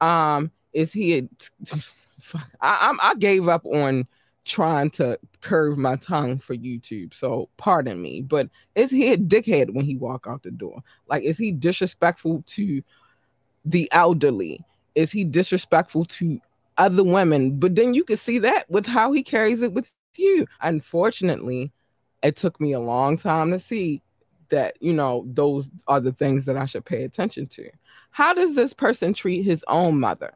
um, 0.00 0.50
is 0.72 0.92
he? 0.92 1.18
A, 1.18 1.28
I, 2.60 2.96
I 3.02 3.14
gave 3.16 3.48
up 3.48 3.64
on 3.66 4.06
trying 4.44 4.90
to 4.90 5.18
curve 5.40 5.76
my 5.76 5.96
tongue 5.96 6.38
for 6.38 6.54
YouTube, 6.54 7.12
so 7.14 7.48
pardon 7.56 8.00
me. 8.00 8.22
But 8.22 8.48
is 8.76 8.90
he 8.90 9.12
a 9.12 9.16
dickhead 9.16 9.74
when 9.74 9.84
he 9.84 9.96
walk 9.96 10.26
out 10.28 10.42
the 10.42 10.50
door? 10.50 10.82
Like, 11.08 11.24
is 11.24 11.36
he 11.36 11.50
disrespectful 11.50 12.44
to 12.46 12.82
the 13.64 13.88
elderly? 13.92 14.64
Is 14.94 15.10
he 15.10 15.24
disrespectful 15.24 16.04
to 16.06 16.40
other 16.78 17.04
women? 17.04 17.58
But 17.58 17.74
then 17.74 17.94
you 17.94 18.04
can 18.04 18.18
see 18.18 18.38
that 18.38 18.70
with 18.70 18.86
how 18.86 19.12
he 19.12 19.22
carries 19.22 19.62
it 19.62 19.72
with 19.72 19.90
you. 20.18 20.46
Unfortunately, 20.60 21.72
it 22.22 22.36
took 22.36 22.60
me 22.60 22.72
a 22.72 22.80
long 22.80 23.16
time 23.16 23.50
to 23.52 23.58
see 23.58 24.02
that 24.50 24.76
you 24.80 24.92
know 24.92 25.24
those 25.28 25.68
are 25.86 26.00
the 26.00 26.12
things 26.12 26.44
that 26.44 26.56
I 26.56 26.66
should 26.66 26.84
pay 26.84 27.04
attention 27.04 27.46
to. 27.48 27.70
How 28.10 28.34
does 28.34 28.54
this 28.54 28.72
person 28.72 29.14
treat 29.14 29.44
his 29.44 29.64
own 29.68 29.98
mother? 30.00 30.32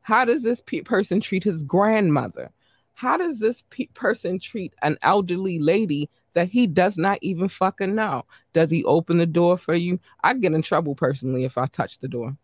How 0.00 0.24
does 0.24 0.42
this 0.42 0.62
pe- 0.64 0.80
person 0.80 1.20
treat 1.20 1.44
his 1.44 1.62
grandmother? 1.62 2.50
How 2.94 3.16
does 3.16 3.38
this 3.38 3.62
pe- 3.70 3.86
person 3.94 4.38
treat 4.38 4.72
an 4.82 4.96
elderly 5.02 5.58
lady 5.58 6.08
that 6.34 6.48
he 6.48 6.66
does 6.66 6.96
not 6.96 7.18
even 7.22 7.48
fucking 7.48 7.94
know? 7.94 8.24
Does 8.52 8.70
he 8.70 8.84
open 8.84 9.18
the 9.18 9.26
door 9.26 9.58
for 9.58 9.74
you? 9.74 10.00
I 10.24 10.34
get 10.34 10.54
in 10.54 10.62
trouble 10.62 10.94
personally 10.94 11.44
if 11.44 11.58
I 11.58 11.66
touch 11.66 11.98
the 11.98 12.08
door. 12.08 12.36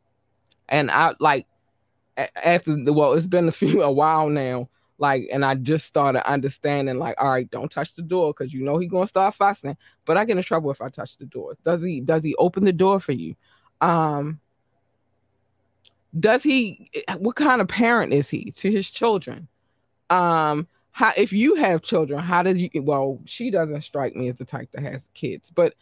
And 0.68 0.90
I 0.90 1.14
like 1.20 1.46
after 2.44 2.76
well, 2.92 3.14
it's 3.14 3.26
been 3.26 3.48
a 3.48 3.52
few 3.52 3.82
a 3.84 3.90
while 3.90 4.28
now, 4.28 4.68
Like, 4.98 5.28
and 5.32 5.44
I 5.44 5.54
just 5.54 5.86
started 5.86 6.28
understanding, 6.28 6.98
like, 6.98 7.14
all 7.18 7.30
right, 7.30 7.50
don't 7.50 7.70
touch 7.70 7.94
the 7.94 8.02
door 8.02 8.34
because 8.36 8.52
you 8.52 8.62
know 8.62 8.78
he's 8.78 8.90
gonna 8.90 9.06
start 9.06 9.34
fussing. 9.34 9.76
But 10.04 10.16
I 10.16 10.24
get 10.24 10.36
in 10.36 10.42
trouble 10.42 10.70
if 10.70 10.82
I 10.82 10.88
touch 10.88 11.16
the 11.16 11.26
door. 11.26 11.56
Does 11.64 11.82
he? 11.82 12.00
Does 12.00 12.22
he 12.22 12.34
open 12.36 12.64
the 12.64 12.72
door 12.72 13.00
for 13.00 13.12
you? 13.12 13.36
Um, 13.80 14.40
does 16.18 16.42
he? 16.42 16.90
What 17.16 17.36
kind 17.36 17.60
of 17.60 17.68
parent 17.68 18.12
is 18.12 18.28
he 18.28 18.52
to 18.58 18.70
his 18.70 18.90
children? 18.90 19.48
Um, 20.10 20.66
how 20.90 21.12
if 21.16 21.32
you 21.32 21.54
have 21.56 21.82
children, 21.82 22.18
how 22.18 22.42
does 22.42 22.58
you? 22.58 22.70
Well, 22.74 23.20
she 23.24 23.50
doesn't 23.50 23.82
strike 23.82 24.16
me 24.16 24.28
as 24.28 24.36
the 24.36 24.44
type 24.44 24.70
that 24.72 24.82
has 24.82 25.02
kids, 25.14 25.50
but 25.54 25.74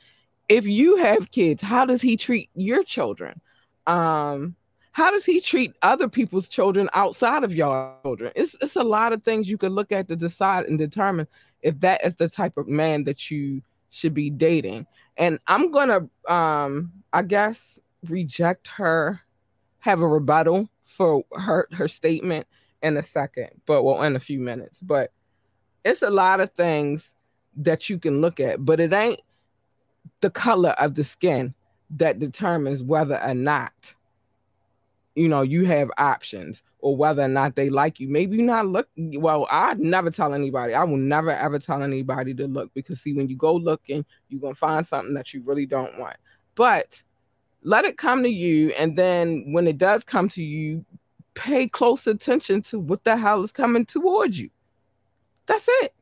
if 0.49 0.67
you 0.67 0.97
have 0.97 1.31
kids, 1.31 1.63
how 1.63 1.85
does 1.87 2.03
he 2.03 2.17
treat 2.17 2.51
your 2.55 2.85
children? 2.85 3.41
Um, 3.87 4.57
how 4.97 5.11
does 5.11 5.27
he 5.27 5.43
treat 5.43 5.75
other 5.83 6.09
people's 6.09 6.49
children 6.49 6.89
outside 6.95 7.45
of 7.45 7.55
your 7.55 7.95
children? 8.03 8.33
It's 8.35 8.57
it's 8.63 8.77
a 8.77 8.83
lot 8.83 9.13
of 9.13 9.23
things 9.23 9.47
you 9.47 9.59
could 9.59 9.73
look 9.73 9.93
at 9.93 10.09
to 10.09 10.17
decide 10.17 10.65
and 10.65 10.79
determine 10.79 11.29
if 11.61 11.79
that 11.81 12.03
is 12.03 12.17
the 12.17 12.31
type 12.31 12.57
of 12.57 12.67
man 12.67 13.05
that 13.05 13.31
you 13.31 13.61
should 13.91 14.15
be 14.15 14.31
dating. 14.31 14.87
And 15.19 15.39
I'm 15.49 15.71
gonna 15.71 16.09
um 16.31 16.93
I 17.13 17.25
guess 17.25 17.61
reject 18.09 18.69
her, 18.69 19.21
have 19.81 20.01
a 20.01 20.09
rebuttal 20.09 20.71
for 20.83 21.27
her 21.33 21.69
her 21.73 21.89
statement 21.89 22.47
in 22.83 22.97
a 22.97 23.03
second, 23.03 23.51
but 23.67 23.83
well 23.83 24.03
in 24.03 24.17
a 24.17 24.21
few 24.21 24.41
minutes. 24.41 24.79
But 24.81 25.13
it's 25.85 26.01
a 26.01 26.09
lot 26.09 26.41
of 26.41 26.53
things 26.53 27.05
that 27.59 27.91
you 27.91 27.99
can 27.99 28.23
look 28.23 28.41
at, 28.41 28.65
but 28.65 28.81
it 28.81 28.95
ain't 28.95 29.21
the 30.23 30.31
color 30.31 30.71
of 30.71 30.95
the 30.95 31.05
skin 31.05 31.55
that 31.91 32.19
determines 32.19 32.83
whether 32.83 33.23
or 33.23 33.35
not 33.35 33.95
you 35.17 35.29
know 35.29 35.41
you 35.41 35.65
have 35.65 35.91
options 35.99 36.63
or 36.79 36.97
whether 36.97 37.23
or 37.23 37.29
not 37.29 37.57
they 37.57 37.71
like 37.71 37.99
you. 37.99 38.09
Maybe 38.09 38.37
you're 38.37 38.47
not 38.47 38.67
look 38.67 38.89
well 38.97 39.49
i'd 39.51 39.81
never 39.81 40.11
tell 40.11 40.35
anybody. 40.35 40.75
I 40.75 40.85
will 40.85 40.99
never 40.99 41.33
ever 41.33 41.59
tell 41.59 41.83
anybody 41.83 42.35
to 42.35 42.47
look 42.47 42.73
because 42.75 43.01
see 43.01 43.15
when 43.15 43.29
you 43.29 43.37
go 43.37 43.55
looking 43.55 44.05
you're 44.29 44.41
going 44.41 44.55
to 44.55 44.59
find 44.59 44.87
something 44.87 45.15
that 45.15 45.35
you 45.35 45.43
really 45.43 45.67
don't 45.67 45.99
want. 45.99 46.17
But 46.55 47.03
let 47.63 47.85
it 47.85 47.99
come 47.99 48.23
to 48.23 48.29
you 48.29 48.71
and 48.79 48.97
then 48.97 49.53
when 49.53 49.67
it 49.67 49.79
does 49.79 50.05
come 50.05 50.29
to 50.29 50.43
you 50.43 50.85
pay 51.35 51.67
close 51.67 52.07
attention 52.07 52.63
to 52.63 52.79
what 52.79 53.03
the 53.05 53.17
hell 53.17 53.43
is 53.43 53.53
coming 53.53 53.85
towards 53.85 54.39
you. 54.39 54.51
That's 55.47 55.67
it. 55.83 55.95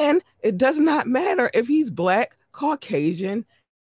And 0.00 0.22
it 0.40 0.56
does 0.56 0.76
not 0.76 1.08
matter 1.08 1.50
if 1.52 1.66
he's 1.66 1.90
black 1.90 2.36
caucasian 2.52 3.44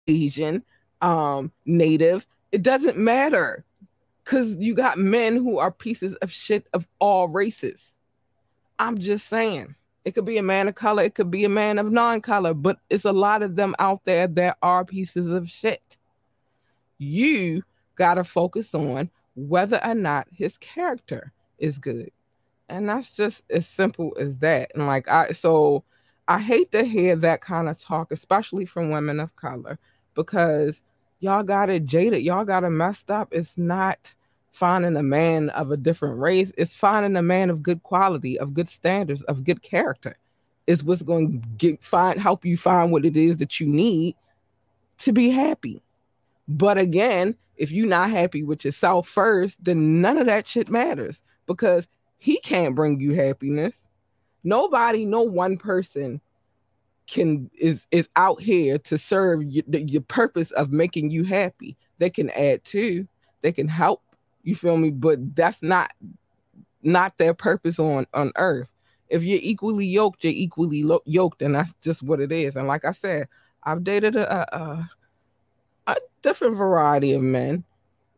asian 0.08 0.64
um 1.02 1.52
native. 1.66 2.26
It 2.52 2.62
doesn't 2.62 2.98
matter 2.98 3.66
because 4.24 4.56
you 4.56 4.76
got 4.76 4.98
men 4.98 5.36
who 5.36 5.60
are 5.60 5.72
pieces 5.72 6.16
of 6.22 6.32
shit 6.32 6.68
of 6.74 6.88
all 7.00 7.28
races. 7.28 7.80
I'm 8.80 8.98
just 8.98 9.30
saying. 9.30 9.76
It 10.04 10.16
could 10.16 10.26
be 10.26 10.38
a 10.38 10.44
man 10.44 10.68
of 10.68 10.74
color, 10.76 11.04
it 11.04 11.14
could 11.14 11.30
be 11.30 11.44
a 11.46 11.50
man 11.50 11.78
of 11.78 11.92
non 11.92 12.22
color, 12.22 12.56
but 12.56 12.80
it's 12.90 13.06
a 13.06 13.12
lot 13.12 13.44
of 13.44 13.56
them 13.56 13.76
out 13.78 14.02
there 14.06 14.28
that 14.28 14.58
are 14.64 14.84
pieces 14.84 15.28
of 15.28 15.50
shit. 15.50 15.98
You 16.98 17.64
got 17.96 18.16
to 18.16 18.24
focus 18.24 18.74
on 18.74 19.12
whether 19.36 19.84
or 19.84 19.94
not 19.94 20.28
his 20.32 20.58
character 20.58 21.32
is 21.60 21.78
good. 21.78 22.10
And 22.68 22.90
that's 22.90 23.16
just 23.16 23.44
as 23.50 23.68
simple 23.68 24.16
as 24.20 24.40
that. 24.40 24.72
And 24.74 24.88
like, 24.88 25.08
I, 25.08 25.32
so 25.32 25.84
I 26.28 26.40
hate 26.40 26.72
to 26.72 26.84
hear 26.84 27.16
that 27.18 27.42
kind 27.42 27.70
of 27.70 27.80
talk, 27.80 28.12
especially 28.12 28.66
from 28.66 28.90
women 28.90 29.20
of 29.20 29.36
color, 29.36 29.78
because 30.16 30.82
y'all 31.22 31.44
got 31.44 31.70
it 31.70 31.86
jaded. 31.86 32.24
Y'all 32.24 32.44
got 32.44 32.66
it 32.66 32.70
messed 32.70 33.10
up. 33.10 33.30
It's 33.32 33.58
not 33.58 34.14
finding 34.52 34.98
a 34.98 35.04
man 35.04 35.50
of 35.52 35.72
a 35.72 35.78
different 35.78 36.20
race. 36.20 36.52
It's 36.58 36.76
finding 36.76 37.16
a 37.16 37.22
man 37.22 37.50
of 37.50 37.64
good 37.64 37.82
quality, 37.84 38.38
of 38.38 38.54
good 38.54 38.70
standards, 38.70 39.22
of 39.24 39.46
good 39.46 39.62
character. 39.62 40.18
Is 40.68 40.84
what's 40.84 41.02
going 41.02 41.42
to 41.42 41.48
get 41.58 41.84
find 41.84 42.20
help 42.20 42.46
you 42.46 42.58
find 42.58 42.92
what 42.92 43.06
it 43.06 43.18
is 43.18 43.38
that 43.38 43.60
you 43.60 43.68
need 43.68 44.16
to 45.00 45.12
be 45.12 45.30
happy. 45.30 45.82
But 46.48 46.78
again, 46.78 47.36
if 47.58 47.72
you're 47.72 47.88
not 47.88 48.10
happy 48.10 48.44
with 48.44 48.64
yourself 48.64 49.08
first, 49.08 49.58
then 49.62 50.02
none 50.02 50.18
of 50.18 50.28
that 50.28 50.48
shit 50.48 50.70
matters 50.70 51.20
because 51.48 51.88
he 52.18 52.40
can't 52.40 52.76
bring 52.76 53.00
you 53.00 53.14
happiness. 53.16 53.76
Nobody, 54.44 55.06
no 55.06 55.24
one 55.24 55.58
person 55.58 56.22
can 57.12 57.52
is 57.60 57.86
is 57.92 58.08
out 58.16 58.42
here 58.42 58.78
to 58.80 58.98
serve 58.98 59.42
the, 59.68 59.82
your 59.82 60.02
purpose 60.02 60.52
of 60.52 60.72
making 60.72 61.12
you 61.12 61.24
happy. 61.24 61.78
They 62.00 62.10
can 62.10 62.30
add 62.32 62.64
to, 62.66 63.08
they 63.42 63.52
can 63.52 63.68
help. 63.68 64.02
You 64.44 64.56
feel 64.56 64.78
me? 64.78 64.90
But 64.90 65.36
that's 65.36 65.62
not 65.62 65.92
not 66.82 67.18
their 67.18 67.34
purpose 67.34 67.78
on 67.78 68.08
on 68.14 68.32
earth. 68.38 68.70
If 69.10 69.24
you're 69.24 69.40
equally 69.42 69.86
yoked, 69.86 70.24
you're 70.24 70.34
equally 70.34 70.84
lo- 70.84 71.04
yoked, 71.06 71.42
and 71.42 71.54
that's 71.54 71.74
just 71.82 72.02
what 72.02 72.22
it 72.22 72.32
is. 72.32 72.56
And 72.56 72.68
like 72.68 72.86
I 72.86 72.94
said, 72.94 73.28
I've 73.64 73.84
dated 73.84 74.16
a, 74.16 74.58
a 74.58 74.90
a 75.88 75.96
different 76.22 76.56
variety 76.56 77.12
of 77.12 77.22
men, 77.22 77.64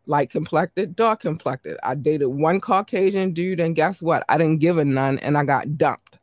light 0.05 0.29
complected, 0.29 0.95
dark 0.95 1.21
complected. 1.21 1.77
I 1.83 1.95
dated 1.95 2.27
one 2.27 2.62
Caucasian 2.62 3.33
dude, 3.33 3.59
and 3.59 3.75
guess 3.75 4.01
what? 4.01 4.23
I 4.29 4.38
didn't 4.38 4.59
give 4.59 4.77
a 4.77 4.85
none, 4.85 5.17
and 5.19 5.38
I 5.38 5.43
got 5.43 5.77
dumped 5.77 6.19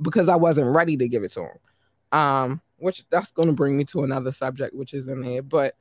because 0.00 0.28
I 0.28 0.36
wasn't 0.36 0.74
ready 0.74 0.96
to 0.96 1.08
give 1.08 1.22
it 1.22 1.32
to 1.32 1.42
him. 1.42 1.58
Um, 2.12 2.60
which 2.78 3.04
that's 3.10 3.32
going 3.32 3.48
to 3.48 3.54
bring 3.54 3.76
me 3.76 3.84
to 3.84 4.04
another 4.04 4.32
subject, 4.32 4.74
which 4.74 4.94
is 4.94 5.08
in 5.08 5.22
there. 5.22 5.42
But 5.42 5.74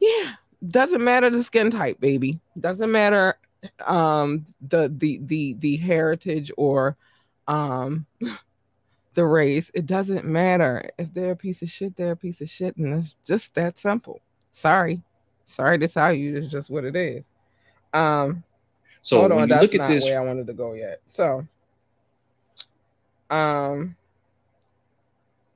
yeah, 0.00 0.32
doesn't 0.66 1.02
matter 1.02 1.30
the 1.30 1.44
skin 1.44 1.70
type, 1.70 2.00
baby. 2.00 2.40
Doesn't 2.58 2.90
matter 2.90 3.36
um 3.86 4.44
the 4.60 4.92
the 4.96 5.20
the 5.22 5.54
the 5.60 5.76
heritage 5.76 6.50
or 6.56 6.96
um 7.48 8.06
the 9.14 9.24
race. 9.24 9.70
It 9.74 9.86
doesn't 9.86 10.24
matter. 10.24 10.90
If 10.98 11.12
they're 11.12 11.32
a 11.32 11.36
piece 11.36 11.62
of 11.62 11.70
shit, 11.70 11.96
they're 11.96 12.12
a 12.12 12.16
piece 12.16 12.40
of 12.40 12.48
shit, 12.48 12.76
and 12.76 12.94
it's 12.94 13.16
just 13.24 13.54
that 13.54 13.78
simple. 13.78 14.20
Sorry. 14.52 15.02
Sorry 15.44 15.78
to 15.78 15.88
tell 15.88 16.12
you, 16.12 16.36
it's 16.36 16.50
just 16.50 16.70
what 16.70 16.84
it 16.84 16.96
is. 16.96 17.24
Um 17.92 18.42
so 19.02 19.20
hold 19.20 19.32
on, 19.32 19.48
that's 19.48 19.72
not 19.72 19.88
this... 19.88 20.04
where 20.04 20.20
I 20.20 20.24
wanted 20.24 20.46
to 20.46 20.52
go 20.52 20.72
yet. 20.74 21.00
So 21.14 21.46
um 23.30 23.96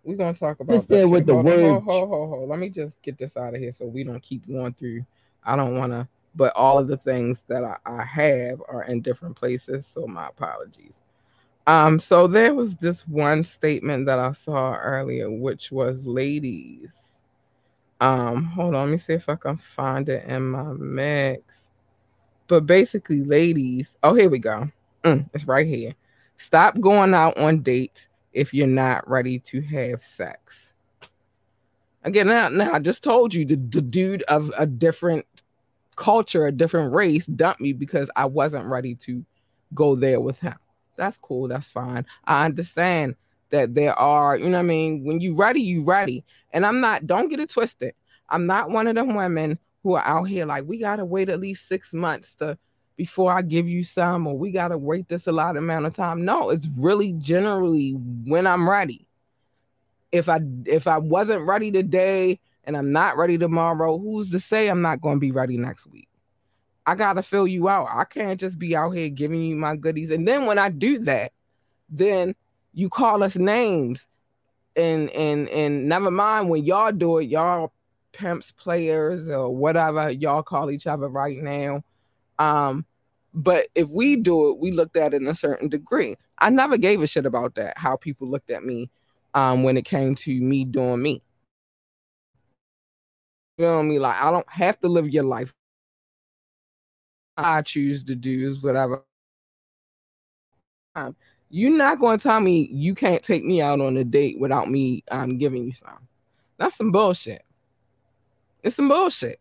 we're 0.06 0.16
gonna 0.16 0.34
talk 0.34 0.60
about 0.60 0.74
just 0.74 0.88
that 0.88 1.08
with 1.08 1.26
the 1.26 1.34
hold, 1.34 1.44
word. 1.44 1.62
Hold, 1.62 1.84
hold, 1.84 2.08
hold, 2.08 2.28
hold. 2.30 2.48
Let 2.48 2.60
me 2.60 2.68
just 2.68 3.00
get 3.02 3.18
this 3.18 3.36
out 3.36 3.54
of 3.54 3.60
here 3.60 3.74
so 3.76 3.86
we 3.86 4.04
don't 4.04 4.22
keep 4.22 4.46
going 4.46 4.72
through. 4.72 5.04
I 5.44 5.56
don't 5.56 5.76
want 5.76 5.92
to, 5.92 6.06
but 6.36 6.54
all 6.54 6.78
of 6.78 6.86
the 6.86 6.96
things 6.96 7.38
that 7.48 7.64
I, 7.64 7.76
I 7.84 8.04
have 8.04 8.62
are 8.68 8.84
in 8.84 9.00
different 9.00 9.36
places. 9.36 9.88
So 9.92 10.06
my 10.06 10.28
apologies. 10.28 10.94
Um, 11.66 11.98
so 11.98 12.28
there 12.28 12.54
was 12.54 12.76
this 12.76 13.06
one 13.08 13.42
statement 13.42 14.06
that 14.06 14.20
I 14.20 14.30
saw 14.30 14.74
earlier, 14.74 15.28
which 15.28 15.72
was 15.72 15.98
ladies. 16.04 16.92
Um, 18.00 18.44
hold 18.44 18.76
on, 18.76 18.82
let 18.84 18.92
me 18.92 18.98
see 18.98 19.14
if 19.14 19.28
I 19.28 19.34
can 19.34 19.56
find 19.56 20.08
it 20.08 20.24
in 20.24 20.50
my 20.50 20.72
mix. 20.74 21.68
But 22.46 22.64
basically, 22.66 23.24
ladies, 23.24 23.96
oh, 24.04 24.14
here 24.14 24.30
we 24.30 24.38
go. 24.38 24.70
Mm, 25.02 25.28
it's 25.34 25.46
right 25.46 25.66
here. 25.66 25.94
Stop 26.36 26.78
going 26.80 27.12
out 27.12 27.36
on 27.38 27.62
dates 27.62 28.06
if 28.36 28.52
you're 28.52 28.66
not 28.66 29.08
ready 29.08 29.38
to 29.38 29.62
have 29.62 30.02
sex. 30.02 30.68
Again, 32.04 32.28
now, 32.28 32.48
now 32.50 32.74
I 32.74 32.78
just 32.78 33.02
told 33.02 33.32
you 33.32 33.46
the, 33.46 33.56
the 33.56 33.80
dude 33.80 34.22
of 34.24 34.52
a 34.58 34.66
different 34.66 35.24
culture, 35.96 36.46
a 36.46 36.52
different 36.52 36.92
race 36.92 37.24
dumped 37.24 37.62
me 37.62 37.72
because 37.72 38.10
I 38.14 38.26
wasn't 38.26 38.66
ready 38.66 38.94
to 39.06 39.24
go 39.74 39.96
there 39.96 40.20
with 40.20 40.38
him. 40.38 40.54
That's 40.96 41.16
cool. 41.16 41.48
That's 41.48 41.66
fine. 41.66 42.04
I 42.24 42.44
understand 42.44 43.16
that 43.50 43.74
there 43.74 43.98
are, 43.98 44.36
you 44.36 44.44
know 44.44 44.58
what 44.58 44.64
I 44.64 44.64
mean? 44.64 45.04
When 45.04 45.20
you're 45.20 45.34
ready, 45.34 45.62
you're 45.62 45.84
ready. 45.84 46.22
And 46.52 46.66
I'm 46.66 46.80
not, 46.80 47.06
don't 47.06 47.28
get 47.28 47.40
it 47.40 47.50
twisted. 47.50 47.94
I'm 48.28 48.46
not 48.46 48.70
one 48.70 48.86
of 48.86 48.94
them 48.94 49.14
women 49.14 49.58
who 49.82 49.94
are 49.94 50.06
out 50.06 50.24
here 50.24 50.44
like, 50.44 50.64
we 50.66 50.78
got 50.78 50.96
to 50.96 51.06
wait 51.06 51.30
at 51.30 51.40
least 51.40 51.68
six 51.68 51.94
months 51.94 52.34
to 52.34 52.58
before 52.96 53.32
I 53.32 53.42
give 53.42 53.68
you 53.68 53.84
some, 53.84 54.26
or 54.26 54.36
we 54.36 54.50
gotta 54.50 54.78
wait 54.78 55.08
this 55.08 55.26
a 55.26 55.32
lot 55.32 55.56
amount 55.56 55.86
of 55.86 55.94
time. 55.94 56.24
No, 56.24 56.50
it's 56.50 56.66
really 56.76 57.12
generally 57.12 57.92
when 57.92 58.46
I'm 58.46 58.68
ready. 58.68 59.06
If 60.12 60.28
I 60.28 60.40
if 60.64 60.86
I 60.86 60.98
wasn't 60.98 61.46
ready 61.46 61.70
today 61.70 62.40
and 62.64 62.76
I'm 62.76 62.92
not 62.92 63.16
ready 63.16 63.36
tomorrow, 63.36 63.98
who's 63.98 64.30
to 64.30 64.40
say 64.40 64.68
I'm 64.68 64.82
not 64.82 65.02
gonna 65.02 65.20
be 65.20 65.30
ready 65.30 65.58
next 65.58 65.86
week? 65.86 66.08
I 66.86 66.94
gotta 66.94 67.22
fill 67.22 67.46
you 67.46 67.68
out. 67.68 67.88
I 67.92 68.04
can't 68.04 68.40
just 68.40 68.58
be 68.58 68.74
out 68.74 68.90
here 68.90 69.10
giving 69.10 69.42
you 69.42 69.56
my 69.56 69.76
goodies. 69.76 70.10
And 70.10 70.26
then 70.26 70.46
when 70.46 70.58
I 70.58 70.70
do 70.70 71.00
that, 71.00 71.32
then 71.90 72.34
you 72.72 72.88
call 72.88 73.22
us 73.22 73.36
names. 73.36 74.06
And 74.74 75.10
and 75.10 75.48
and 75.50 75.88
never 75.88 76.10
mind 76.10 76.48
when 76.48 76.64
y'all 76.64 76.92
do 76.92 77.18
it, 77.18 77.24
y'all 77.24 77.72
pimps, 78.12 78.52
players, 78.52 79.28
or 79.28 79.54
whatever 79.54 80.10
y'all 80.10 80.42
call 80.42 80.70
each 80.70 80.86
other 80.86 81.08
right 81.08 81.36
now 81.42 81.82
um, 82.38 82.84
but 83.34 83.68
if 83.74 83.88
we 83.88 84.16
do 84.16 84.50
it, 84.50 84.58
we 84.58 84.72
looked 84.72 84.96
at 84.96 85.12
it 85.12 85.20
in 85.20 85.28
a 85.28 85.34
certain 85.34 85.68
degree. 85.68 86.16
I 86.38 86.50
never 86.50 86.76
gave 86.78 87.02
a 87.02 87.06
shit 87.06 87.26
about 87.26 87.54
that, 87.56 87.76
how 87.76 87.96
people 87.96 88.28
looked 88.28 88.50
at 88.50 88.64
me 88.64 88.90
um, 89.34 89.62
when 89.62 89.76
it 89.76 89.84
came 89.84 90.14
to 90.16 90.40
me 90.40 90.64
doing 90.64 91.02
me. 91.02 91.22
You 93.58 93.64
feel 93.64 93.82
me? 93.82 93.98
Like, 93.98 94.20
I 94.20 94.30
don't 94.30 94.50
have 94.50 94.80
to 94.80 94.88
live 94.88 95.08
your 95.08 95.24
life. 95.24 95.52
I 97.36 97.60
choose 97.62 98.02
to 98.04 98.14
do 98.14 98.50
is 98.50 98.62
whatever 98.62 99.04
time. 100.94 101.14
You're 101.50 101.76
not 101.76 102.00
going 102.00 102.18
to 102.18 102.22
tell 102.22 102.40
me 102.40 102.68
you 102.72 102.94
can't 102.94 103.22
take 103.22 103.44
me 103.44 103.60
out 103.60 103.80
on 103.80 103.96
a 103.96 104.04
date 104.04 104.40
without 104.40 104.70
me 104.70 105.04
um, 105.10 105.38
giving 105.38 105.64
you 105.64 105.72
some. 105.74 106.08
That's 106.58 106.76
some 106.76 106.90
bullshit. 106.90 107.44
It's 108.62 108.76
some 108.76 108.88
bullshit. 108.88 109.38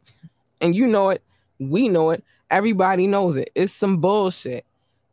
And 0.61 0.75
you 0.75 0.87
know 0.87 1.09
it. 1.09 1.23
We 1.59 1.87
know 1.87 2.11
it. 2.11 2.23
Everybody 2.51 3.07
knows 3.07 3.37
it. 3.37 3.51
It's 3.55 3.73
some 3.73 3.97
bullshit. 3.97 4.65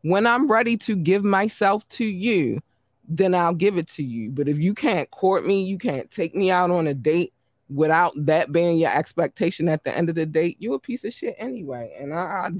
When 0.03 0.27
I'm 0.27 0.51
ready 0.51 0.77
to 0.79 0.97
give 0.97 1.25
myself 1.25 1.89
to 1.91 2.05
you, 2.05 2.61
then 3.09 3.35
I'll 3.35 3.55
give 3.55 3.77
it 3.77 3.89
to 3.91 4.03
you. 4.03 4.31
But 4.31 4.49
if 4.49 4.59
you 4.59 4.75
can't 4.75 5.11
court 5.11 5.45
me, 5.47 5.63
you 5.63 5.79
can't 5.79 6.11
take 6.11 6.35
me 6.35 6.51
out 6.51 6.71
on 6.71 6.87
a 6.87 6.95
date 6.95 7.33
without 7.75 8.13
that 8.17 8.53
being 8.53 8.79
your 8.79 8.97
expectation 8.97 9.69
at 9.69 9.85
the 9.85 9.97
end 9.97 10.09
of 10.09 10.15
the 10.15 10.27
date, 10.27 10.57
you're 10.61 10.77
a 10.77 10.81
piece 10.81 11.05
of 11.05 11.13
shit 11.13 11.35
anyway. 11.39 11.97
And 11.99 12.13
I, 12.13 12.19
I 12.19 12.51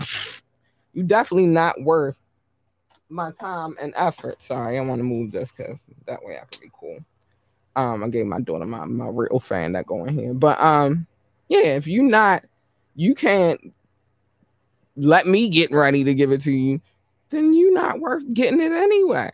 you 0.93 1.03
definitely 1.03 1.47
not 1.47 1.81
worth 1.83 2.21
my 3.09 3.31
time 3.33 3.77
and 3.81 3.93
effort. 3.97 4.43
Sorry, 4.43 4.79
I 4.79 4.83
want 4.83 5.01
to 5.01 5.05
move 5.05 5.33
this 5.33 5.53
because 5.53 5.79
that 6.07 6.25
way 6.25 6.37
I 6.37 6.45
can 6.51 6.61
be 6.61 6.71
cool. 6.73 6.99
Um, 7.75 8.05
I 8.05 8.09
gave 8.09 8.27
my 8.27 8.41
daughter 8.41 8.67
my, 8.67 8.85
my 8.85 9.09
real 9.09 9.41
fan 9.41 9.73
that 9.73 9.87
going 9.87 10.17
here. 10.17 10.35
But 10.35 10.61
um, 10.61 11.07
yeah, 11.49 11.61
if 11.61 11.87
you 11.87 12.03
not 12.03 12.45
you 12.95 13.15
can't 13.15 13.73
let 14.97 15.27
me 15.27 15.49
get 15.49 15.73
ready 15.73 16.05
to 16.05 16.15
give 16.15 16.33
it 16.33 16.43
to 16.43 16.53
you, 16.53 16.81
then 17.31 17.53
you're 17.55 17.73
not 17.73 18.01
worth 18.01 18.25
getting 18.33 18.61
it 18.61 18.73
anyway. 18.73 19.31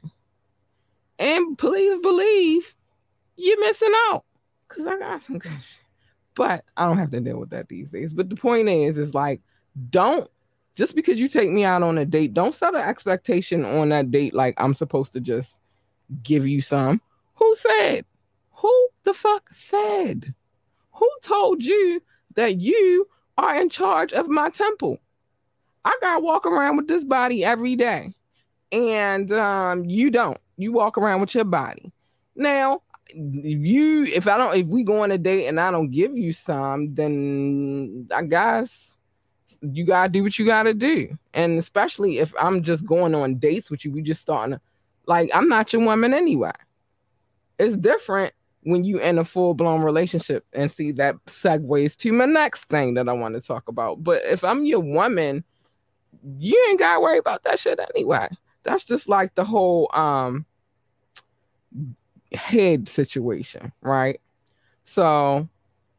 And 1.19 1.59
please 1.59 1.99
believe 2.01 2.75
you're 3.37 3.61
missing 3.61 3.93
out. 4.09 4.25
Cause 4.69 4.87
I 4.87 4.99
got 4.99 5.23
some 5.25 5.39
good 5.39 5.51
shit. 5.53 5.81
But 6.35 6.65
I 6.77 6.87
don't 6.87 6.99
have 6.99 7.11
to 7.11 7.21
deal 7.21 7.39
with 7.39 7.51
that 7.51 7.69
these 7.69 7.89
days. 7.89 8.13
But 8.13 8.29
the 8.29 8.37
point 8.37 8.69
is, 8.69 8.97
is 8.99 9.15
like, 9.15 9.41
don't 9.91 10.31
just 10.79 10.95
because 10.95 11.19
you 11.19 11.29
take 11.29 11.51
me 11.51 11.65
out 11.65 11.83
on 11.83 11.99
a 11.99 12.05
date, 12.05 12.35
don't 12.35 12.55
set 12.55 12.73
an 12.73 12.81
expectation 12.81 13.65
on 13.65 13.89
that 13.89 14.13
date 14.13 14.33
like 14.33 14.55
I'm 14.59 14.75
supposed 14.75 15.13
to 15.15 15.21
just 15.21 15.57
give 16.23 16.47
you 16.47 16.61
some. 16.61 17.01
Who 17.35 17.57
said? 17.57 18.05
Who 18.53 18.89
the 19.03 19.13
fuck 19.13 19.51
said? 19.53 20.33
Who 20.93 21.11
told 21.23 21.65
you 21.65 22.01
that 22.37 22.61
you 22.61 23.09
are 23.37 23.61
in 23.61 23.71
charge 23.71 24.13
of 24.13 24.29
my 24.29 24.51
temple? 24.51 25.01
I 25.89 25.97
gotta 26.03 26.21
walk 26.21 26.45
around 26.45 26.77
with 26.77 26.87
this 26.87 27.03
body 27.03 27.45
every 27.45 27.75
day. 27.75 28.13
And 28.71 29.33
um, 29.33 29.87
you 29.87 30.11
don't. 30.11 30.37
You 30.59 30.71
walk 30.73 30.99
around 30.99 31.23
with 31.23 31.35
your 31.35 31.45
body. 31.45 31.91
Now, 32.37 32.83
if 33.09 33.67
you 33.67 34.05
if 34.05 34.27
I 34.27 34.37
don't 34.37 34.55
if 34.55 34.67
we 34.67 34.85
go 34.85 35.03
on 35.03 35.11
a 35.13 35.17
date 35.17 35.47
and 35.47 35.59
I 35.59 35.71
don't 35.71 35.91
give 35.91 36.15
you 36.15 36.35
some, 36.35 36.95
then 36.95 38.07
I 38.15 38.23
guess 38.25 38.69
you 39.63 39.87
gotta 39.87 40.11
do 40.11 40.23
what 40.23 40.39
you 40.39 40.45
gotta 40.45 40.75
do. 40.75 41.17
And 41.33 41.59
especially 41.59 42.19
if 42.19 42.35
I'm 42.39 42.63
just 42.63 42.85
going 42.85 43.15
on 43.15 43.37
dates 43.37 43.71
with 43.71 43.83
you, 43.83 43.91
we 43.91 44.03
just 44.03 44.21
starting 44.21 44.59
like 45.07 45.31
I'm 45.33 45.49
not 45.49 45.73
your 45.73 45.83
woman 45.83 46.13
anyway. 46.13 46.53
It's 47.59 47.77
different 47.79 48.35
when 48.65 48.85
you 48.85 48.99
in 49.01 49.19
a 49.19 49.25
full 49.25 49.55
blown 49.55 49.81
relationship 49.81 50.45
and 50.53 50.71
see 50.71 50.93
that 50.93 51.15
segues 51.29 51.97
to 51.97 52.13
my 52.13 52.27
next 52.27 52.65
thing 52.65 52.93
that 52.95 53.09
I 53.09 53.13
want 53.15 53.37
to 53.37 53.41
talk 53.41 53.69
about. 53.69 54.05
But 54.05 54.21
if 54.27 54.45
I'm 54.45 54.67
your 54.67 54.81
woman, 54.81 55.45
you 56.39 56.67
ain't 56.69 56.79
gotta 56.79 57.01
worry 57.01 57.19
about 57.19 57.45
that 57.45 57.59
shit 57.59 57.81
anyway. 57.95 58.29
That's 58.65 58.85
just 58.85 59.09
like 59.09 59.35
the 59.35 59.45
whole 59.45 59.91
um 59.95 60.47
head 62.33 62.89
situation, 62.89 63.73
right? 63.81 64.21
So, 64.85 65.49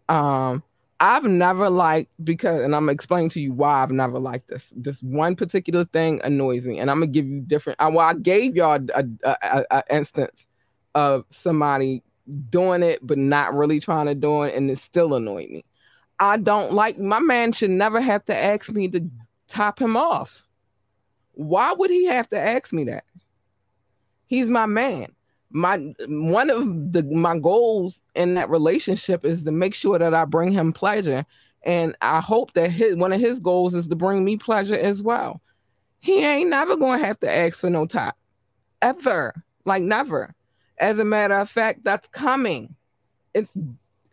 um, 0.07 0.63
I've 0.99 1.23
never 1.23 1.69
liked 1.69 2.11
because, 2.23 2.61
and 2.61 2.75
I'm 2.75 2.89
explaining 2.89 3.29
to 3.31 3.39
you 3.39 3.53
why 3.53 3.81
I've 3.81 3.91
never 3.91 4.19
liked 4.19 4.49
this. 4.49 4.65
This 4.75 5.01
one 5.01 5.35
particular 5.35 5.85
thing 5.85 6.19
annoys 6.23 6.65
me, 6.65 6.79
and 6.79 6.91
I'm 6.91 6.99
gonna 6.99 7.11
give 7.11 7.25
you 7.25 7.41
different. 7.41 7.79
Well, 7.79 7.99
I 7.99 8.15
gave 8.15 8.55
y'all 8.55 8.79
a, 8.93 9.05
a, 9.23 9.37
a, 9.41 9.65
a 9.71 9.83
instance 9.89 10.45
of 10.95 11.25
somebody 11.31 12.03
doing 12.49 12.83
it 12.83 12.99
but 13.01 13.17
not 13.17 13.53
really 13.53 13.79
trying 13.79 14.07
to 14.07 14.15
do 14.15 14.43
it, 14.43 14.55
and 14.55 14.69
it 14.69 14.79
still 14.79 15.13
annoyed 15.13 15.49
me. 15.49 15.63
I 16.19 16.37
don't 16.37 16.73
like 16.73 16.99
my 16.99 17.19
man 17.19 17.53
should 17.53 17.69
never 17.69 18.01
have 18.01 18.25
to 18.25 18.35
ask 18.35 18.69
me 18.69 18.89
to 18.89 19.09
top 19.49 19.79
him 19.79 19.97
off. 19.97 20.43
Why 21.33 21.73
would 21.73 21.89
he 21.89 22.05
have 22.05 22.29
to 22.29 22.39
ask 22.39 22.71
me 22.73 22.85
that? 22.85 23.03
He's 24.27 24.47
my 24.47 24.65
man 24.65 25.13
my 25.51 25.77
one 26.07 26.49
of 26.49 26.91
the 26.91 27.03
my 27.03 27.37
goals 27.37 27.99
in 28.15 28.35
that 28.35 28.49
relationship 28.49 29.25
is 29.25 29.43
to 29.43 29.51
make 29.51 29.73
sure 29.73 29.97
that 29.97 30.13
I 30.13 30.25
bring 30.25 30.51
him 30.51 30.71
pleasure 30.73 31.25
and 31.63 31.95
I 32.01 32.21
hope 32.21 32.53
that 32.53 32.71
his 32.71 32.95
one 32.95 33.11
of 33.11 33.19
his 33.19 33.39
goals 33.39 33.73
is 33.73 33.87
to 33.87 33.95
bring 33.95 34.23
me 34.23 34.37
pleasure 34.37 34.77
as 34.77 35.01
well. 35.01 35.41
He 35.99 36.23
ain't 36.23 36.49
never 36.49 36.77
to 36.77 36.97
have 36.97 37.19
to 37.21 37.33
ask 37.33 37.57
for 37.57 37.69
no 37.69 37.85
top 37.85 38.15
ever. 38.81 39.43
Like 39.65 39.83
never. 39.83 40.33
As 40.79 40.97
a 40.99 41.03
matter 41.03 41.37
of 41.37 41.49
fact, 41.49 41.83
that's 41.83 42.07
coming. 42.07 42.75
It's 43.33 43.51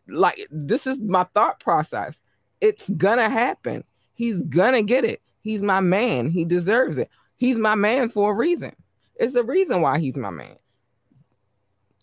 like 0.09 0.46
this 0.51 0.87
is 0.87 0.99
my 0.99 1.25
thought 1.35 1.61
process. 1.61 2.16
It's 2.61 2.88
gonna 2.96 3.29
happen. 3.29 3.85
He's 4.14 4.40
gonna 4.40 4.83
get 4.83 5.05
it. 5.05 5.20
He's 5.47 5.63
my 5.63 5.79
man. 5.79 6.29
He 6.29 6.45
deserves 6.45 6.99
it. 6.99 7.09
He's 7.37 7.57
my 7.57 7.77
man 7.77 8.09
for 8.09 8.33
a 8.33 8.35
reason. 8.35 8.75
It's 9.15 9.33
the 9.33 9.45
reason 9.45 9.81
why 9.81 10.01
he's 10.01 10.17
my 10.17 10.31
man. 10.31 10.57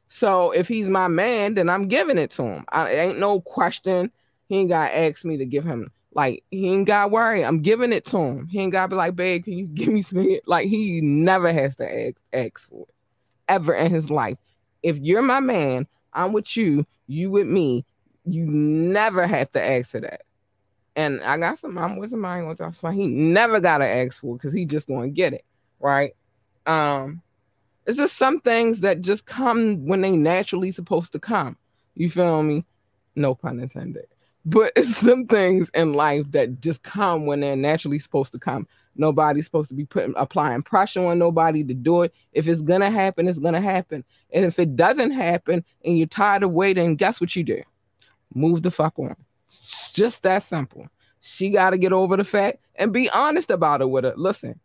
So 0.07 0.51
if 0.51 0.67
he's 0.67 0.87
my 0.87 1.09
man, 1.09 1.55
then 1.55 1.67
I'm 1.69 1.89
giving 1.89 2.17
it 2.17 2.31
to 2.31 2.43
him. 2.43 2.65
I 2.69 2.89
ain't 2.93 3.19
no 3.19 3.41
question. 3.41 4.11
He 4.47 4.59
ain't 4.59 4.69
got 4.69 4.87
to 4.87 4.97
ask 4.97 5.25
me 5.25 5.35
to 5.37 5.45
give 5.45 5.65
him. 5.65 5.91
Like 6.13 6.45
he 6.51 6.69
ain't 6.69 6.87
got 6.87 7.03
to 7.03 7.07
worry. 7.09 7.43
I'm 7.43 7.61
giving 7.61 7.91
it 7.91 8.05
to 8.05 8.17
him. 8.17 8.47
He 8.47 8.59
ain't 8.59 8.71
got 8.71 8.83
to 8.83 8.87
be 8.89 8.95
like, 8.95 9.17
babe, 9.17 9.43
can 9.43 9.57
you 9.57 9.65
give 9.65 9.89
me 9.89 10.03
some? 10.03 10.25
Like 10.45 10.69
he 10.69 11.01
never 11.01 11.51
has 11.51 11.75
to 11.75 12.07
ask, 12.07 12.15
ask 12.31 12.69
for 12.69 12.83
it 12.83 12.95
ever 13.49 13.73
in 13.73 13.91
his 13.91 14.09
life. 14.09 14.37
If 14.83 14.99
you're 14.99 15.21
my 15.21 15.41
man, 15.41 15.85
I'm 16.13 16.31
with 16.31 16.55
you. 16.55 16.85
You 17.07 17.29
with 17.29 17.47
me. 17.47 17.83
You 18.23 18.45
never 18.45 19.27
have 19.27 19.51
to 19.51 19.61
ask 19.61 19.89
for 19.89 19.99
that. 19.99 20.21
And 20.95 21.21
I 21.23 21.37
got 21.37 21.59
some. 21.59 21.77
I'm 21.77 21.97
with 21.97 22.11
somebody. 22.11 22.45
That's 22.57 22.77
fine. 22.77 22.93
He 22.93 23.07
never 23.07 23.59
got 23.59 23.81
an 23.81 24.07
ask 24.07 24.21
for 24.21 24.35
because 24.37 24.53
he 24.53 24.65
just 24.65 24.87
to 24.87 25.09
get 25.09 25.33
it 25.33 25.43
right. 25.79 26.15
Um, 26.65 27.21
it's 27.85 27.97
just 27.97 28.17
some 28.17 28.39
things 28.39 28.79
that 28.81 29.01
just 29.01 29.25
come 29.25 29.85
when 29.85 30.01
they 30.01 30.15
naturally 30.15 30.71
supposed 30.71 31.11
to 31.13 31.19
come. 31.19 31.57
You 31.95 32.09
feel 32.09 32.43
me? 32.43 32.65
No 33.15 33.35
pun 33.35 33.59
intended. 33.59 34.05
But 34.45 34.73
it's 34.75 34.97
some 34.97 35.25
things 35.27 35.69
in 35.73 35.93
life 35.93 36.29
that 36.31 36.61
just 36.61 36.83
come 36.83 37.25
when 37.25 37.41
they're 37.41 37.55
naturally 37.55 37.99
supposed 37.99 38.31
to 38.33 38.39
come. 38.39 38.67
Nobody's 38.95 39.45
supposed 39.45 39.69
to 39.69 39.75
be 39.75 39.85
putting 39.85 40.13
applying 40.15 40.61
pressure 40.61 41.05
on 41.05 41.17
nobody 41.17 41.63
to 41.63 41.73
do 41.73 42.03
it. 42.03 42.13
If 42.31 42.47
it's 42.47 42.61
gonna 42.61 42.91
happen, 42.91 43.27
it's 43.27 43.39
gonna 43.39 43.61
happen. 43.61 44.03
And 44.31 44.45
if 44.45 44.59
it 44.59 44.75
doesn't 44.75 45.11
happen 45.11 45.65
and 45.83 45.97
you're 45.97 46.07
tired 46.07 46.43
of 46.43 46.51
waiting, 46.51 46.95
guess 46.95 47.19
what 47.19 47.35
you 47.35 47.43
do? 47.43 47.63
Move 48.35 48.61
the 48.61 48.71
fuck 48.71 48.97
on. 48.99 49.15
It's 49.59 49.91
just 49.91 50.21
that 50.23 50.47
simple. 50.47 50.87
She 51.21 51.49
gotta 51.49 51.77
get 51.77 51.93
over 51.93 52.17
the 52.17 52.23
fact 52.23 52.59
and 52.75 52.91
be 52.91 53.09
honest 53.09 53.49
about 53.49 53.81
it 53.81 53.89
with 53.89 54.03
her. 54.03 54.13
Listen, 54.17 54.59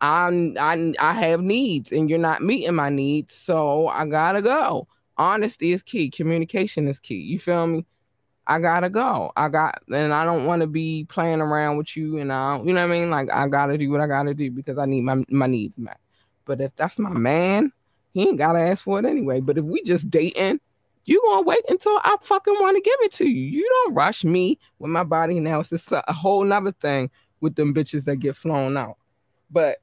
I'm 0.00 0.56
I 0.58 0.94
I 0.98 1.12
have 1.12 1.40
needs 1.40 1.92
and 1.92 2.08
you're 2.08 2.18
not 2.18 2.42
meeting 2.42 2.74
my 2.74 2.88
needs, 2.90 3.34
so 3.34 3.88
I 3.88 4.06
gotta 4.06 4.42
go. 4.42 4.88
Honesty 5.16 5.72
is 5.72 5.82
key. 5.82 6.10
Communication 6.10 6.88
is 6.88 6.98
key. 6.98 7.16
You 7.16 7.38
feel 7.38 7.66
me? 7.66 7.86
I 8.46 8.60
gotta 8.60 8.90
go. 8.90 9.32
I 9.36 9.48
got 9.48 9.82
and 9.88 10.12
I 10.12 10.24
don't 10.24 10.46
want 10.46 10.60
to 10.60 10.66
be 10.66 11.04
playing 11.08 11.40
around 11.40 11.78
with 11.78 11.96
you 11.96 12.18
and 12.18 12.32
I 12.32 12.58
you 12.58 12.72
know 12.72 12.86
what 12.86 12.94
I 12.94 12.98
mean? 13.00 13.10
Like 13.10 13.28
I 13.32 13.48
gotta 13.48 13.78
do 13.78 13.90
what 13.90 14.00
I 14.00 14.06
gotta 14.06 14.34
do 14.34 14.50
because 14.50 14.78
I 14.78 14.86
need 14.86 15.02
my 15.02 15.24
my 15.28 15.46
needs 15.46 15.78
met. 15.78 15.98
But 16.44 16.60
if 16.60 16.74
that's 16.76 16.98
my 16.98 17.10
man, 17.10 17.72
he 18.12 18.28
ain't 18.28 18.38
gotta 18.38 18.60
ask 18.60 18.84
for 18.84 18.98
it 18.98 19.06
anyway. 19.06 19.40
But 19.40 19.58
if 19.58 19.64
we 19.64 19.82
just 19.84 20.10
dating, 20.10 20.60
you 21.04 21.22
gonna 21.26 21.42
wait 21.42 21.64
until 21.68 21.98
I 22.02 22.16
fucking 22.22 22.56
want 22.60 22.76
to 22.76 22.82
give 22.82 22.98
it 23.00 23.12
to 23.14 23.28
you. 23.28 23.42
You 23.42 23.68
don't 23.68 23.94
rush 23.94 24.24
me 24.24 24.58
with 24.78 24.90
my 24.90 25.04
body 25.04 25.40
now. 25.40 25.60
It's 25.60 25.70
just 25.70 25.90
a 25.92 26.02
whole 26.12 26.44
nother 26.44 26.72
thing 26.72 27.10
with 27.40 27.54
them 27.54 27.74
bitches 27.74 28.04
that 28.04 28.16
get 28.16 28.36
flown 28.36 28.76
out. 28.76 28.96
But 29.50 29.78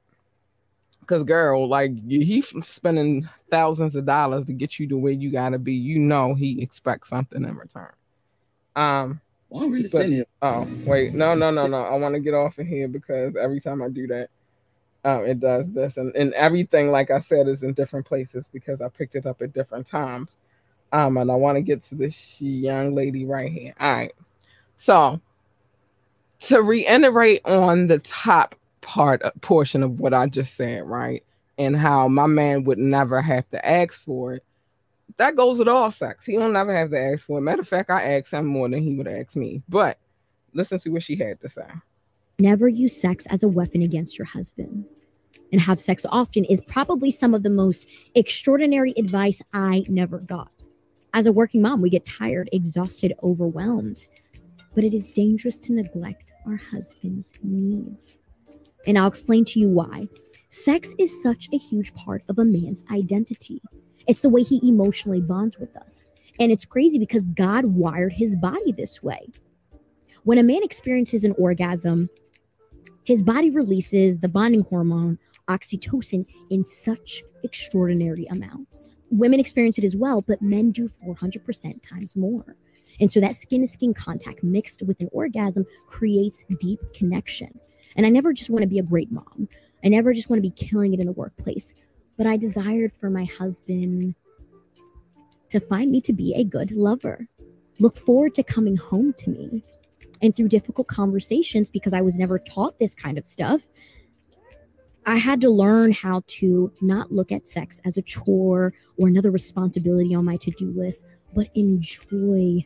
Cause 1.06 1.24
girl, 1.24 1.68
like 1.68 1.92
he 2.08 2.44
spending 2.62 3.28
thousands 3.50 3.96
of 3.96 4.06
dollars 4.06 4.46
to 4.46 4.52
get 4.52 4.78
you 4.78 4.86
to 4.88 4.96
where 4.96 5.12
you 5.12 5.32
gotta 5.32 5.58
be. 5.58 5.74
You 5.74 5.98
know 5.98 6.34
he 6.34 6.62
expects 6.62 7.08
something 7.08 7.44
in 7.44 7.56
return. 7.56 7.90
Um, 8.76 9.20
well, 9.48 9.64
I'm 9.64 9.72
really 9.72 9.88
but, 9.92 10.26
Oh 10.42 10.68
wait, 10.84 11.12
no, 11.12 11.34
no, 11.34 11.50
no, 11.50 11.66
no. 11.66 11.82
I 11.82 11.96
want 11.96 12.14
to 12.14 12.20
get 12.20 12.34
off 12.34 12.58
of 12.58 12.66
here 12.66 12.86
because 12.86 13.34
every 13.34 13.60
time 13.60 13.82
I 13.82 13.88
do 13.88 14.06
that, 14.06 14.30
um, 15.04 15.26
it 15.26 15.40
does 15.40 15.66
this, 15.72 15.96
and 15.96 16.14
and 16.14 16.32
everything, 16.34 16.92
like 16.92 17.10
I 17.10 17.18
said, 17.20 17.48
is 17.48 17.64
in 17.64 17.72
different 17.72 18.06
places 18.06 18.44
because 18.52 18.80
I 18.80 18.88
picked 18.88 19.16
it 19.16 19.26
up 19.26 19.42
at 19.42 19.52
different 19.52 19.88
times. 19.88 20.30
Um, 20.92 21.16
and 21.16 21.30
I 21.30 21.34
want 21.34 21.56
to 21.56 21.62
get 21.62 21.82
to 21.84 21.94
this 21.94 22.40
young 22.40 22.94
lady 22.94 23.24
right 23.24 23.50
here. 23.50 23.74
All 23.80 23.92
right, 23.92 24.12
so 24.76 25.20
to 26.46 26.62
reiterate 26.62 27.40
on 27.44 27.86
the 27.86 27.98
top 28.00 28.54
part 28.80 29.22
portion 29.40 29.82
of 29.82 30.00
what 30.00 30.12
I 30.12 30.26
just 30.26 30.54
said, 30.56 30.84
right? 30.84 31.24
And 31.58 31.76
how 31.76 32.08
my 32.08 32.26
man 32.26 32.64
would 32.64 32.78
never 32.78 33.22
have 33.22 33.48
to 33.50 33.66
ask 33.66 33.94
for 33.94 34.34
it. 34.34 34.44
That 35.18 35.36
goes 35.36 35.58
with 35.58 35.68
all 35.68 35.90
sex. 35.90 36.24
He 36.26 36.36
don't 36.36 36.52
never 36.52 36.74
have 36.76 36.90
to 36.90 36.98
ask 36.98 37.26
for 37.26 37.38
it. 37.38 37.42
Matter 37.42 37.62
of 37.62 37.68
fact, 37.68 37.90
I 37.90 38.18
ask 38.18 38.32
him 38.32 38.46
more 38.46 38.68
than 38.68 38.80
he 38.82 38.96
would 38.96 39.06
ask 39.06 39.36
me. 39.36 39.62
But 39.68 39.98
listen 40.52 40.80
to 40.80 40.90
what 40.90 41.02
she 41.02 41.16
had 41.16 41.40
to 41.42 41.48
say. 41.48 41.66
Never 42.38 42.66
use 42.68 42.98
sex 43.00 43.26
as 43.26 43.42
a 43.42 43.48
weapon 43.48 43.82
against 43.82 44.18
your 44.18 44.26
husband. 44.26 44.86
and 45.52 45.60
have 45.60 45.80
sex 45.80 46.04
often 46.08 46.44
is 46.46 46.60
probably 46.62 47.10
some 47.10 47.34
of 47.34 47.42
the 47.42 47.50
most 47.50 47.86
extraordinary 48.14 48.94
advice 48.96 49.42
I 49.52 49.84
never 49.88 50.18
got. 50.18 50.50
As 51.14 51.26
a 51.26 51.32
working 51.32 51.60
mom, 51.60 51.82
we 51.82 51.90
get 51.90 52.06
tired, 52.06 52.48
exhausted, 52.52 53.12
overwhelmed, 53.22 54.06
but 54.74 54.82
it 54.82 54.94
is 54.94 55.10
dangerous 55.10 55.58
to 55.60 55.74
neglect 55.74 56.32
our 56.46 56.56
husband's 56.56 57.32
needs. 57.42 58.16
And 58.86 58.98
I'll 58.98 59.08
explain 59.08 59.44
to 59.46 59.60
you 59.60 59.68
why. 59.68 60.08
Sex 60.48 60.94
is 60.98 61.22
such 61.22 61.48
a 61.52 61.58
huge 61.58 61.94
part 61.94 62.22
of 62.28 62.38
a 62.38 62.44
man's 62.44 62.84
identity. 62.90 63.60
It's 64.06 64.22
the 64.22 64.30
way 64.30 64.42
he 64.42 64.66
emotionally 64.66 65.20
bonds 65.20 65.58
with 65.58 65.76
us. 65.76 66.04
And 66.40 66.50
it's 66.50 66.64
crazy 66.64 66.98
because 66.98 67.26
God 67.26 67.66
wired 67.66 68.14
his 68.14 68.34
body 68.36 68.72
this 68.72 69.02
way. 69.02 69.28
When 70.24 70.38
a 70.38 70.42
man 70.42 70.62
experiences 70.62 71.24
an 71.24 71.34
orgasm, 71.36 72.08
his 73.04 73.22
body 73.22 73.50
releases 73.50 74.20
the 74.20 74.28
bonding 74.28 74.62
hormone 74.62 75.18
oxytocin 75.48 76.26
in 76.50 76.64
such 76.64 77.22
extraordinary 77.44 78.26
amounts. 78.26 78.96
Women 79.10 79.40
experience 79.40 79.78
it 79.78 79.84
as 79.84 79.96
well, 79.96 80.22
but 80.26 80.42
men 80.42 80.70
do 80.70 80.90
400% 81.04 81.82
times 81.88 82.16
more. 82.16 82.56
And 83.00 83.10
so 83.12 83.20
that 83.20 83.36
skin 83.36 83.62
to 83.62 83.66
skin 83.66 83.94
contact 83.94 84.42
mixed 84.42 84.82
with 84.82 85.00
an 85.00 85.08
orgasm 85.12 85.64
creates 85.86 86.44
deep 86.60 86.80
connection. 86.94 87.58
And 87.96 88.06
I 88.06 88.10
never 88.10 88.32
just 88.32 88.50
want 88.50 88.62
to 88.62 88.68
be 88.68 88.78
a 88.78 88.82
great 88.82 89.10
mom. 89.10 89.48
I 89.84 89.88
never 89.88 90.12
just 90.12 90.30
want 90.30 90.38
to 90.42 90.48
be 90.48 90.54
killing 90.54 90.94
it 90.94 91.00
in 91.00 91.06
the 91.06 91.12
workplace, 91.12 91.74
but 92.16 92.26
I 92.26 92.36
desired 92.36 92.92
for 93.00 93.10
my 93.10 93.24
husband 93.24 94.14
to 95.50 95.60
find 95.60 95.90
me 95.90 96.00
to 96.02 96.12
be 96.12 96.34
a 96.34 96.44
good 96.44 96.70
lover. 96.70 97.26
Look 97.78 97.98
forward 97.98 98.34
to 98.36 98.42
coming 98.42 98.76
home 98.76 99.12
to 99.18 99.30
me. 99.30 99.64
And 100.20 100.36
through 100.36 100.48
difficult 100.48 100.86
conversations, 100.86 101.68
because 101.68 101.92
I 101.92 102.00
was 102.00 102.16
never 102.16 102.38
taught 102.38 102.78
this 102.78 102.94
kind 102.94 103.18
of 103.18 103.26
stuff, 103.26 103.62
I 105.04 105.16
had 105.16 105.40
to 105.40 105.50
learn 105.50 105.92
how 105.92 106.22
to 106.26 106.72
not 106.80 107.10
look 107.10 107.32
at 107.32 107.48
sex 107.48 107.80
as 107.84 107.96
a 107.96 108.02
chore 108.02 108.72
or 108.96 109.08
another 109.08 109.30
responsibility 109.30 110.14
on 110.14 110.24
my 110.24 110.36
to 110.38 110.50
do 110.52 110.70
list, 110.70 111.04
but 111.34 111.48
enjoy 111.54 112.64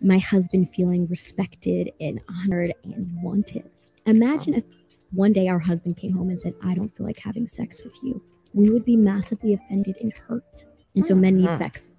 my 0.00 0.18
husband 0.18 0.68
feeling 0.74 1.06
respected 1.08 1.90
and 2.00 2.20
honored 2.28 2.74
and 2.84 3.10
wanted. 3.22 3.68
Imagine 4.04 4.54
if 4.54 4.64
one 5.10 5.32
day 5.32 5.48
our 5.48 5.58
husband 5.58 5.96
came 5.96 6.12
home 6.12 6.30
and 6.30 6.38
said, 6.38 6.54
I 6.62 6.74
don't 6.74 6.94
feel 6.96 7.06
like 7.06 7.18
having 7.18 7.48
sex 7.48 7.80
with 7.82 7.94
you. 8.02 8.22
We 8.54 8.70
would 8.70 8.84
be 8.84 8.96
massively 8.96 9.54
offended 9.54 9.96
and 10.00 10.12
hurt. 10.12 10.64
And 10.94 11.06
so 11.06 11.14
men 11.14 11.36
need 11.36 11.48
Mhm. 11.48 11.58
sex. 11.58 11.92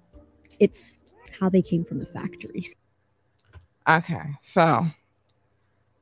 It's 0.58 0.96
how 1.38 1.48
they 1.48 1.62
came 1.62 1.84
from 1.84 1.98
the 1.98 2.06
factory. 2.06 2.74
Okay, 3.88 4.34
so 4.42 4.86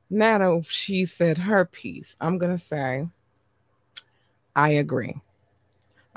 now 0.09 0.37
that 0.37 0.65
she 0.67 1.05
said 1.05 1.37
her 1.37 1.65
piece, 1.65 2.15
I'm 2.19 2.37
gonna 2.37 2.57
say 2.57 3.07
I 4.57 4.69
agree. 4.71 5.15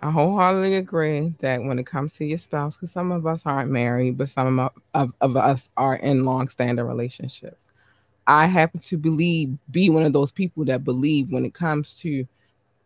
I 0.01 0.11
wholeheartedly 0.11 0.77
agree 0.77 1.35
that 1.41 1.63
when 1.63 1.79
it 1.79 1.87
comes 1.87 2.13
to 2.15 2.25
your 2.25 2.39
spouse, 2.39 2.77
because 2.77 2.91
some 2.93 3.13
of 3.13 3.27
us 3.27 3.43
aren't 3.45 3.71
married, 3.71 4.17
but 4.19 4.31
some 4.31 4.59
of, 4.59 4.73
of, 4.95 5.13
of 5.21 5.37
us 5.37 5.69
are 5.77 5.97
in 5.97 6.25
long-standing 6.25 6.85
relationships. 6.85 7.59
I 8.27 8.47
happen 8.47 8.81
to 8.81 8.97
believe, 8.97 9.59
be 9.71 9.91
one 9.91 10.05
of 10.05 10.15
those 10.15 10.33
people 10.33 10.65
that 10.67 10.85
believe 10.85 11.31
when 11.31 11.45
it 11.45 11.55
comes 11.55 11.95
to, 12.01 12.27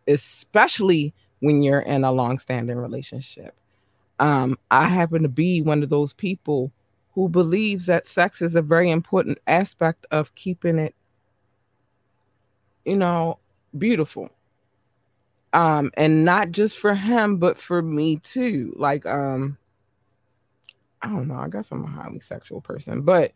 especially 0.07 1.13
when 1.39 1.63
you're 1.63 1.81
in 1.81 2.03
a 2.03 2.11
long-standing 2.11 2.77
relationship. 2.77 3.55
Um, 4.19 4.59
I 4.71 4.87
happen 4.89 5.23
to 5.23 5.29
be 5.29 5.61
one 5.61 5.83
of 5.83 5.89
those 5.89 6.13
people 6.13 6.71
who 7.13 7.29
believes 7.29 7.85
that 7.85 8.07
sex 8.07 8.41
is 8.41 8.55
a 8.55 8.61
very 8.61 8.91
important 8.91 9.37
aspect 9.47 10.05
of 10.11 10.35
keeping 10.35 10.79
it, 10.79 10.95
you 12.83 12.97
know, 12.97 13.39
beautiful. 13.77 14.29
Um, 15.55 15.91
and 15.95 16.25
not 16.25 16.51
just 16.51 16.77
for 16.77 16.93
him, 16.93 17.37
but 17.37 17.57
for 17.57 17.81
me 17.81 18.17
too. 18.17 18.73
Like, 18.75 19.05
um, 19.05 19.57
I 21.01 21.07
don't 21.09 21.27
know, 21.27 21.35
I 21.35 21.47
guess 21.47 21.71
I'm 21.71 21.83
a 21.83 21.87
highly 21.87 22.19
sexual 22.19 22.61
person, 22.61 23.03
but 23.03 23.31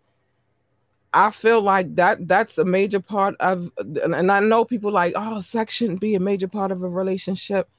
I 1.13 1.31
feel 1.31 1.61
like 1.61 1.95
that 1.95 2.27
that's 2.27 2.57
a 2.57 2.65
major 2.65 2.99
part 2.99 3.35
of 3.39 3.71
and, 3.77 4.13
and 4.13 4.31
I 4.31 4.41
know 4.41 4.65
people 4.65 4.91
like, 4.91 5.13
oh, 5.15 5.41
sex 5.41 5.73
shouldn't 5.73 6.01
be 6.01 6.15
a 6.15 6.19
major 6.19 6.47
part 6.47 6.71
of 6.71 6.83
a 6.83 6.89
relationship. 6.89 7.69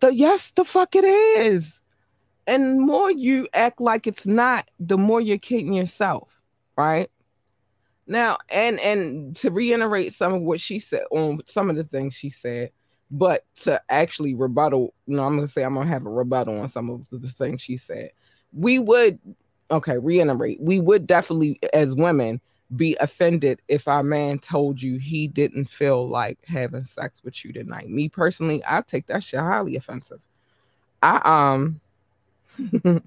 The 0.00 0.14
yes, 0.14 0.52
the 0.54 0.64
fuck 0.64 0.94
it 0.94 1.04
is 1.04 1.80
and 2.46 2.80
more 2.80 3.10
you 3.10 3.48
act 3.54 3.80
like 3.80 4.06
it's 4.06 4.26
not 4.26 4.68
the 4.78 4.98
more 4.98 5.20
you're 5.20 5.38
kidding 5.38 5.72
yourself 5.72 6.28
right 6.76 7.10
now 8.06 8.36
and 8.50 8.78
and 8.80 9.36
to 9.36 9.50
reiterate 9.50 10.14
some 10.14 10.34
of 10.34 10.42
what 10.42 10.60
she 10.60 10.78
said 10.78 11.02
on 11.10 11.40
some 11.46 11.70
of 11.70 11.76
the 11.76 11.84
things 11.84 12.14
she 12.14 12.30
said 12.30 12.70
but 13.10 13.44
to 13.62 13.80
actually 13.90 14.34
rebuttal 14.34 14.94
you 15.06 15.16
know 15.16 15.24
i'm 15.24 15.36
gonna 15.36 15.48
say 15.48 15.62
i'm 15.62 15.74
gonna 15.74 15.88
have 15.88 16.06
a 16.06 16.10
rebuttal 16.10 16.58
on 16.60 16.68
some 16.68 16.90
of 16.90 17.06
the 17.10 17.28
things 17.28 17.60
she 17.60 17.76
said. 17.76 18.10
We 18.52 18.78
would 18.78 19.18
okay 19.70 19.98
reiterate 19.98 20.60
we 20.60 20.80
would 20.80 21.06
definitely 21.06 21.58
as 21.72 21.94
women 21.94 22.40
be 22.76 22.96
offended 23.00 23.60
if 23.68 23.86
our 23.86 24.02
man 24.02 24.38
told 24.38 24.80
you 24.80 24.98
he 24.98 25.28
didn't 25.28 25.66
feel 25.66 26.08
like 26.08 26.38
having 26.46 26.86
sex 26.86 27.20
with 27.24 27.44
you 27.44 27.52
tonight. 27.52 27.88
Me 27.88 28.08
personally 28.08 28.62
i 28.66 28.80
take 28.80 29.06
that 29.06 29.24
shit 29.24 29.40
highly 29.40 29.76
offensive. 29.76 30.20
I 31.02 31.20
um 31.24 31.80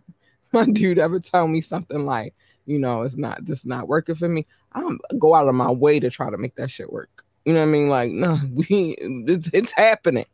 my 0.51 0.65
dude 0.65 0.99
ever 0.99 1.19
tell 1.19 1.47
me 1.47 1.62
something 1.62 2.05
like, 2.05 2.33
you 2.65 2.79
know, 2.79 3.03
it's 3.03 3.17
not 3.17 3.45
this 3.45 3.65
not 3.65 3.88
working 3.88 4.15
for 4.15 4.27
me, 4.27 4.45
I'm 4.73 4.99
go 5.19 5.33
out 5.33 5.47
of 5.47 5.55
my 5.55 5.71
way 5.71 5.99
to 5.99 6.10
try 6.10 6.29
to 6.29 6.38
make 6.38 6.55
that 6.55 6.71
shit 6.71 6.91
work. 6.91 7.25
You 7.47 7.53
know 7.53 7.62
what 7.62 7.69
I 7.69 7.71
mean? 7.71 7.88
Like, 7.88 8.12
no, 8.12 8.38
we 8.53 8.97
it's, 8.99 9.49
it's 9.53 9.71
happening. 9.71 10.25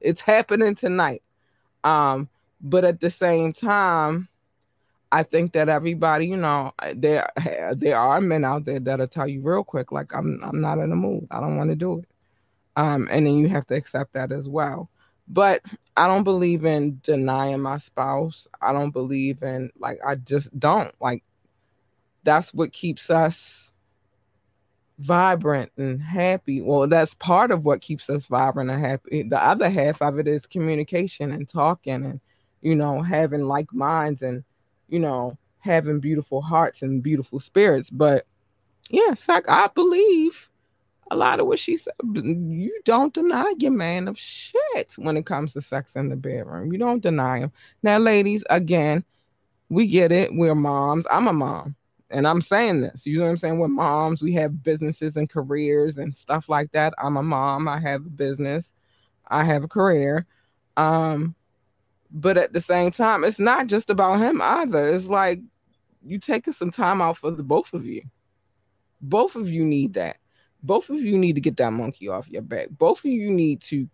It's 0.00 0.20
happening 0.20 0.76
tonight. 0.76 1.22
Um, 1.82 2.28
but 2.60 2.84
at 2.84 3.00
the 3.00 3.10
same 3.10 3.52
time, 3.52 4.28
I 5.10 5.24
think 5.24 5.52
that 5.54 5.68
everybody, 5.68 6.28
you 6.28 6.36
know, 6.36 6.72
there 6.94 7.28
there 7.72 7.98
are 7.98 8.20
men 8.20 8.44
out 8.44 8.66
there 8.66 8.78
that'll 8.78 9.08
tell 9.08 9.26
you 9.26 9.40
real 9.42 9.64
quick, 9.64 9.90
like 9.90 10.14
I'm 10.14 10.40
I'm 10.44 10.60
not 10.60 10.78
in 10.78 10.90
the 10.90 10.96
mood. 10.96 11.26
I 11.32 11.40
don't 11.40 11.56
want 11.56 11.70
to 11.70 11.76
do 11.76 11.98
it. 11.98 12.04
Um, 12.76 13.08
and 13.10 13.26
then 13.26 13.34
you 13.34 13.48
have 13.48 13.66
to 13.66 13.74
accept 13.74 14.12
that 14.12 14.30
as 14.30 14.48
well 14.48 14.88
but 15.30 15.62
I 15.96 16.08
don't 16.08 16.24
believe 16.24 16.64
in 16.64 17.00
denying 17.04 17.60
my 17.60 17.78
spouse. 17.78 18.48
I 18.60 18.72
don't 18.72 18.90
believe 18.90 19.42
in 19.42 19.70
like 19.78 19.98
I 20.06 20.16
just 20.16 20.48
don't 20.58 20.92
like 21.00 21.22
that's 22.24 22.52
what 22.52 22.72
keeps 22.72 23.10
us 23.10 23.69
vibrant 25.00 25.72
and 25.76 26.00
happy. 26.00 26.60
Well, 26.60 26.86
that's 26.86 27.14
part 27.14 27.50
of 27.50 27.64
what 27.64 27.80
keeps 27.80 28.08
us 28.10 28.26
vibrant 28.26 28.70
and 28.70 28.84
happy. 28.84 29.22
The 29.22 29.42
other 29.42 29.70
half 29.70 30.00
of 30.02 30.18
it 30.18 30.28
is 30.28 30.46
communication 30.46 31.32
and 31.32 31.48
talking 31.48 32.04
and 32.04 32.20
you 32.60 32.76
know 32.76 33.00
having 33.02 33.42
like 33.42 33.72
minds 33.72 34.22
and 34.22 34.44
you 34.88 34.98
know 34.98 35.38
having 35.60 36.00
beautiful 36.00 36.42
hearts 36.42 36.82
and 36.82 37.02
beautiful 37.02 37.40
spirits. 37.40 37.90
But 37.90 38.26
yes, 38.90 39.26
like 39.28 39.48
I 39.48 39.68
believe 39.74 40.48
a 41.10 41.16
lot 41.16 41.40
of 41.40 41.46
what 41.46 41.58
she 41.58 41.76
said. 41.76 41.94
You 42.14 42.80
don't 42.84 43.12
deny 43.12 43.52
your 43.58 43.72
man 43.72 44.06
of 44.06 44.18
shit 44.18 44.92
when 44.96 45.16
it 45.16 45.26
comes 45.26 45.54
to 45.54 45.62
sex 45.62 45.92
in 45.96 46.08
the 46.08 46.16
bedroom. 46.16 46.72
You 46.72 46.78
don't 46.78 47.02
deny 47.02 47.40
him. 47.40 47.52
Now, 47.82 47.98
ladies, 47.98 48.44
again, 48.48 49.04
we 49.68 49.86
get 49.86 50.12
it. 50.12 50.30
We're 50.32 50.54
moms. 50.54 51.06
I'm 51.10 51.26
a 51.26 51.32
mom. 51.32 51.74
And 52.10 52.26
I'm 52.26 52.42
saying 52.42 52.80
this. 52.80 53.06
You 53.06 53.18
know 53.18 53.24
what 53.24 53.30
I'm 53.30 53.36
saying? 53.38 53.58
We're 53.58 53.68
moms. 53.68 54.22
We 54.22 54.32
have 54.34 54.62
businesses 54.62 55.16
and 55.16 55.28
careers 55.28 55.96
and 55.96 56.16
stuff 56.16 56.48
like 56.48 56.72
that. 56.72 56.92
I'm 56.98 57.16
a 57.16 57.22
mom. 57.22 57.68
I 57.68 57.78
have 57.80 58.04
a 58.06 58.10
business. 58.10 58.72
I 59.28 59.44
have 59.44 59.64
a 59.64 59.68
career. 59.68 60.26
Um, 60.76 61.34
but 62.10 62.36
at 62.36 62.52
the 62.52 62.60
same 62.60 62.90
time, 62.90 63.22
it's 63.22 63.38
not 63.38 63.68
just 63.68 63.90
about 63.90 64.20
him 64.20 64.42
either. 64.42 64.92
It's 64.92 65.06
like 65.06 65.40
you 66.04 66.18
taking 66.18 66.52
some 66.52 66.70
time 66.70 67.00
out 67.00 67.18
for 67.18 67.30
the 67.30 67.42
both 67.42 67.72
of 67.72 67.86
you. 67.86 68.02
Both 69.00 69.36
of 69.36 69.48
you 69.48 69.64
need 69.64 69.94
that 69.94 70.16
both 70.62 70.90
of 70.90 71.00
you 71.00 71.16
need 71.16 71.34
to 71.34 71.40
get 71.40 71.56
that 71.56 71.72
monkey 71.72 72.08
off 72.08 72.28
your 72.28 72.42
back. 72.42 72.68
Both 72.70 73.00
of 73.00 73.06
you 73.06 73.30
need 73.30 73.62
to 73.62 73.88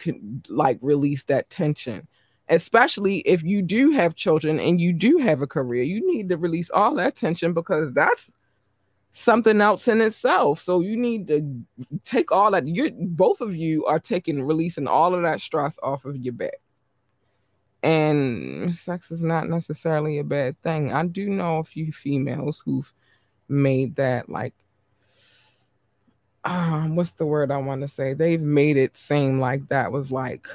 like 0.48 0.78
release 0.80 1.24
that 1.24 1.48
tension, 1.50 2.08
especially 2.48 3.18
if 3.18 3.42
you 3.42 3.62
do 3.62 3.90
have 3.90 4.14
children 4.14 4.60
and 4.60 4.80
you 4.80 4.92
do 4.92 5.18
have 5.18 5.42
a 5.42 5.46
career. 5.46 5.82
You 5.82 6.06
need 6.12 6.28
to 6.28 6.36
release 6.36 6.70
all 6.70 6.94
that 6.96 7.16
tension 7.16 7.52
because 7.52 7.92
that's 7.92 8.30
something 9.12 9.60
else 9.60 9.88
in 9.88 10.00
itself. 10.00 10.62
So 10.62 10.80
you 10.80 10.96
need 10.96 11.28
to 11.28 11.64
take 12.04 12.30
all 12.30 12.50
that. 12.52 12.66
You're 12.66 12.90
both 12.92 13.40
of 13.40 13.56
you 13.56 13.84
are 13.86 13.98
taking 13.98 14.42
releasing 14.42 14.86
all 14.86 15.14
of 15.14 15.22
that 15.22 15.40
stress 15.40 15.74
off 15.82 16.04
of 16.04 16.16
your 16.16 16.34
back. 16.34 16.60
And 17.82 18.74
sex 18.74 19.10
is 19.10 19.22
not 19.22 19.48
necessarily 19.48 20.18
a 20.18 20.24
bad 20.24 20.60
thing. 20.62 20.92
I 20.92 21.06
do 21.06 21.28
know 21.28 21.58
a 21.58 21.64
few 21.64 21.92
females 21.92 22.62
who've 22.64 22.92
made 23.48 23.96
that 23.96 24.28
like 24.28 24.54
um, 26.44 26.94
what's 26.94 27.10
the 27.12 27.26
word 27.26 27.50
I 27.50 27.56
want 27.56 27.80
to 27.80 27.88
say? 27.88 28.14
They've 28.14 28.40
made 28.40 28.76
it 28.76 28.96
seem 28.96 29.40
like 29.40 29.68
that 29.68 29.90
was 29.90 30.12
like 30.12 30.46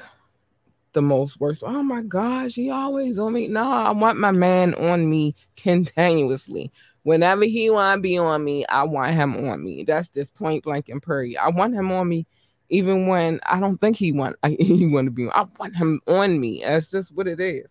the 0.94 1.02
most 1.02 1.40
worst. 1.40 1.64
Oh 1.66 1.84
my 1.84 2.02
gosh, 2.02 2.56
he 2.56 2.70
always 2.70 3.18
on 3.18 3.34
me. 3.34 3.48
No, 3.48 3.64
I 3.64 3.92
want 3.92 4.18
my 4.18 4.32
man 4.32 4.74
on 4.76 5.10
me 5.10 5.36
continuously. 5.56 6.72
Whenever 7.04 7.46
he 7.46 7.70
want 7.70 7.98
to 7.98 8.02
be 8.02 8.18
on 8.18 8.44
me, 8.44 8.66
I 8.68 8.84
want 8.84 9.16
him 9.16 9.50
on 9.50 9.64
me. 9.64 9.84
That's 9.84 10.10
just 10.10 10.36
point 10.36 10.64
blank 10.64 10.90
and 10.90 11.02
period. 11.02 11.40
I 11.42 11.50
want 11.50 11.74
him 11.74 11.92
on 11.92 12.08
me 12.08 12.28
even 12.72 13.06
when 13.06 13.40
I 13.46 13.60
don't 13.60 13.80
think 13.80 13.98
he 13.98 14.12
want 14.12 14.38
I, 14.42 14.50
he 14.60 14.88
want 14.88 15.06
to 15.06 15.12
be. 15.12 15.26
On. 15.26 15.32
I 15.36 15.46
want 15.60 15.76
him 15.76 16.02
on 16.08 16.40
me. 16.40 16.64
That's 16.66 16.90
just 16.90 17.14
what 17.14 17.28
it 17.28 17.40
is. 17.40 17.68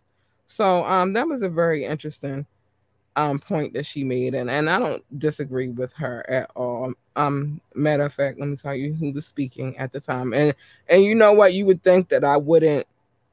So 0.46 0.84
um, 0.84 1.12
that 1.12 1.26
was 1.26 1.42
a 1.42 1.48
very 1.48 1.84
interesting 1.84 2.46
um 3.16 3.40
point 3.40 3.72
that 3.72 3.86
she 3.86 4.04
made, 4.04 4.34
and 4.34 4.48
and 4.48 4.70
I 4.70 4.78
don't 4.78 5.18
disagree 5.18 5.68
with 5.68 5.92
her 5.94 6.28
at 6.30 6.50
all. 6.54 6.92
Um, 7.16 7.60
matter 7.74 8.04
of 8.04 8.12
fact, 8.12 8.38
let 8.38 8.48
me 8.48 8.56
tell 8.56 8.74
you 8.74 8.92
who 8.92 9.12
was 9.12 9.26
speaking 9.26 9.76
at 9.78 9.90
the 9.90 10.00
time, 10.00 10.32
and 10.32 10.54
and 10.88 11.02
you 11.02 11.14
know 11.14 11.32
what, 11.32 11.54
you 11.54 11.66
would 11.66 11.82
think 11.82 12.10
that 12.10 12.22
I 12.22 12.36
wouldn't 12.36 12.86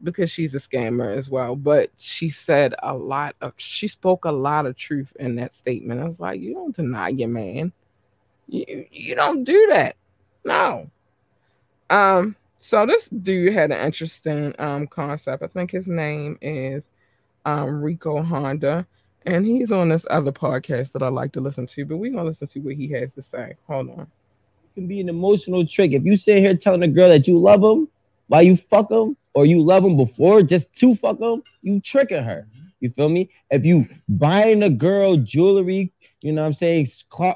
because 0.03 0.29
she's 0.29 0.53
a 0.53 0.59
scammer 0.59 1.15
as 1.15 1.29
well, 1.29 1.55
but 1.55 1.91
she 1.97 2.29
said 2.29 2.75
a 2.83 2.93
lot 2.93 3.35
of 3.41 3.53
she 3.57 3.87
spoke 3.87 4.25
a 4.25 4.31
lot 4.31 4.65
of 4.65 4.77
truth 4.77 5.15
in 5.19 5.35
that 5.35 5.55
statement. 5.55 6.01
I 6.01 6.05
was 6.05 6.19
like, 6.19 6.39
you 6.39 6.53
don't 6.53 6.75
deny 6.75 7.09
your 7.09 7.29
man. 7.29 7.71
You 8.47 8.85
you 8.91 9.15
don't 9.15 9.43
do 9.43 9.67
that. 9.71 9.95
No. 10.45 10.89
Um, 11.89 12.35
so 12.59 12.85
this 12.85 13.07
dude 13.07 13.53
had 13.53 13.71
an 13.71 13.85
interesting 13.85 14.53
um 14.59 14.87
concept. 14.87 15.43
I 15.43 15.47
think 15.47 15.71
his 15.71 15.87
name 15.87 16.37
is 16.41 16.83
um 17.45 17.81
Rico 17.81 18.21
Honda. 18.21 18.85
And 19.25 19.45
he's 19.45 19.73
on 19.73 19.89
this 19.89 20.05
other 20.09 20.31
podcast 20.31 20.93
that 20.93 21.03
I 21.03 21.09
like 21.09 21.33
to 21.33 21.41
listen 21.41 21.67
to, 21.67 21.85
but 21.85 21.97
we're 21.97 22.11
gonna 22.11 22.23
listen 22.23 22.47
to 22.47 22.59
what 22.59 22.75
he 22.75 22.87
has 22.89 23.11
to 23.13 23.21
say. 23.21 23.55
Hold 23.67 23.89
on. 23.89 24.01
It 24.01 24.75
can 24.75 24.87
be 24.87 25.01
an 25.01 25.09
emotional 25.09 25.65
trick. 25.65 25.91
If 25.91 26.05
you 26.05 26.15
sit 26.15 26.37
here 26.37 26.55
telling 26.55 26.83
a 26.83 26.87
girl 26.87 27.09
that 27.09 27.27
you 27.27 27.37
love 27.37 27.61
him 27.61 27.89
while 28.27 28.43
you 28.43 28.57
fuck 28.57 28.91
him, 28.91 29.17
or 29.33 29.45
you 29.45 29.61
love 29.61 29.83
him 29.83 29.97
before 29.97 30.41
just 30.41 30.73
to 30.75 30.95
fuck 30.95 31.19
him, 31.19 31.43
you 31.61 31.79
tricking 31.79 32.23
her. 32.23 32.47
You 32.79 32.89
feel 32.91 33.09
me? 33.09 33.29
If 33.49 33.65
you 33.65 33.87
buying 34.09 34.63
a 34.63 34.69
girl 34.69 35.17
jewelry, 35.17 35.93
you 36.21 36.31
know 36.31 36.41
what 36.41 36.47
I'm 36.47 36.53
saying, 36.53 36.89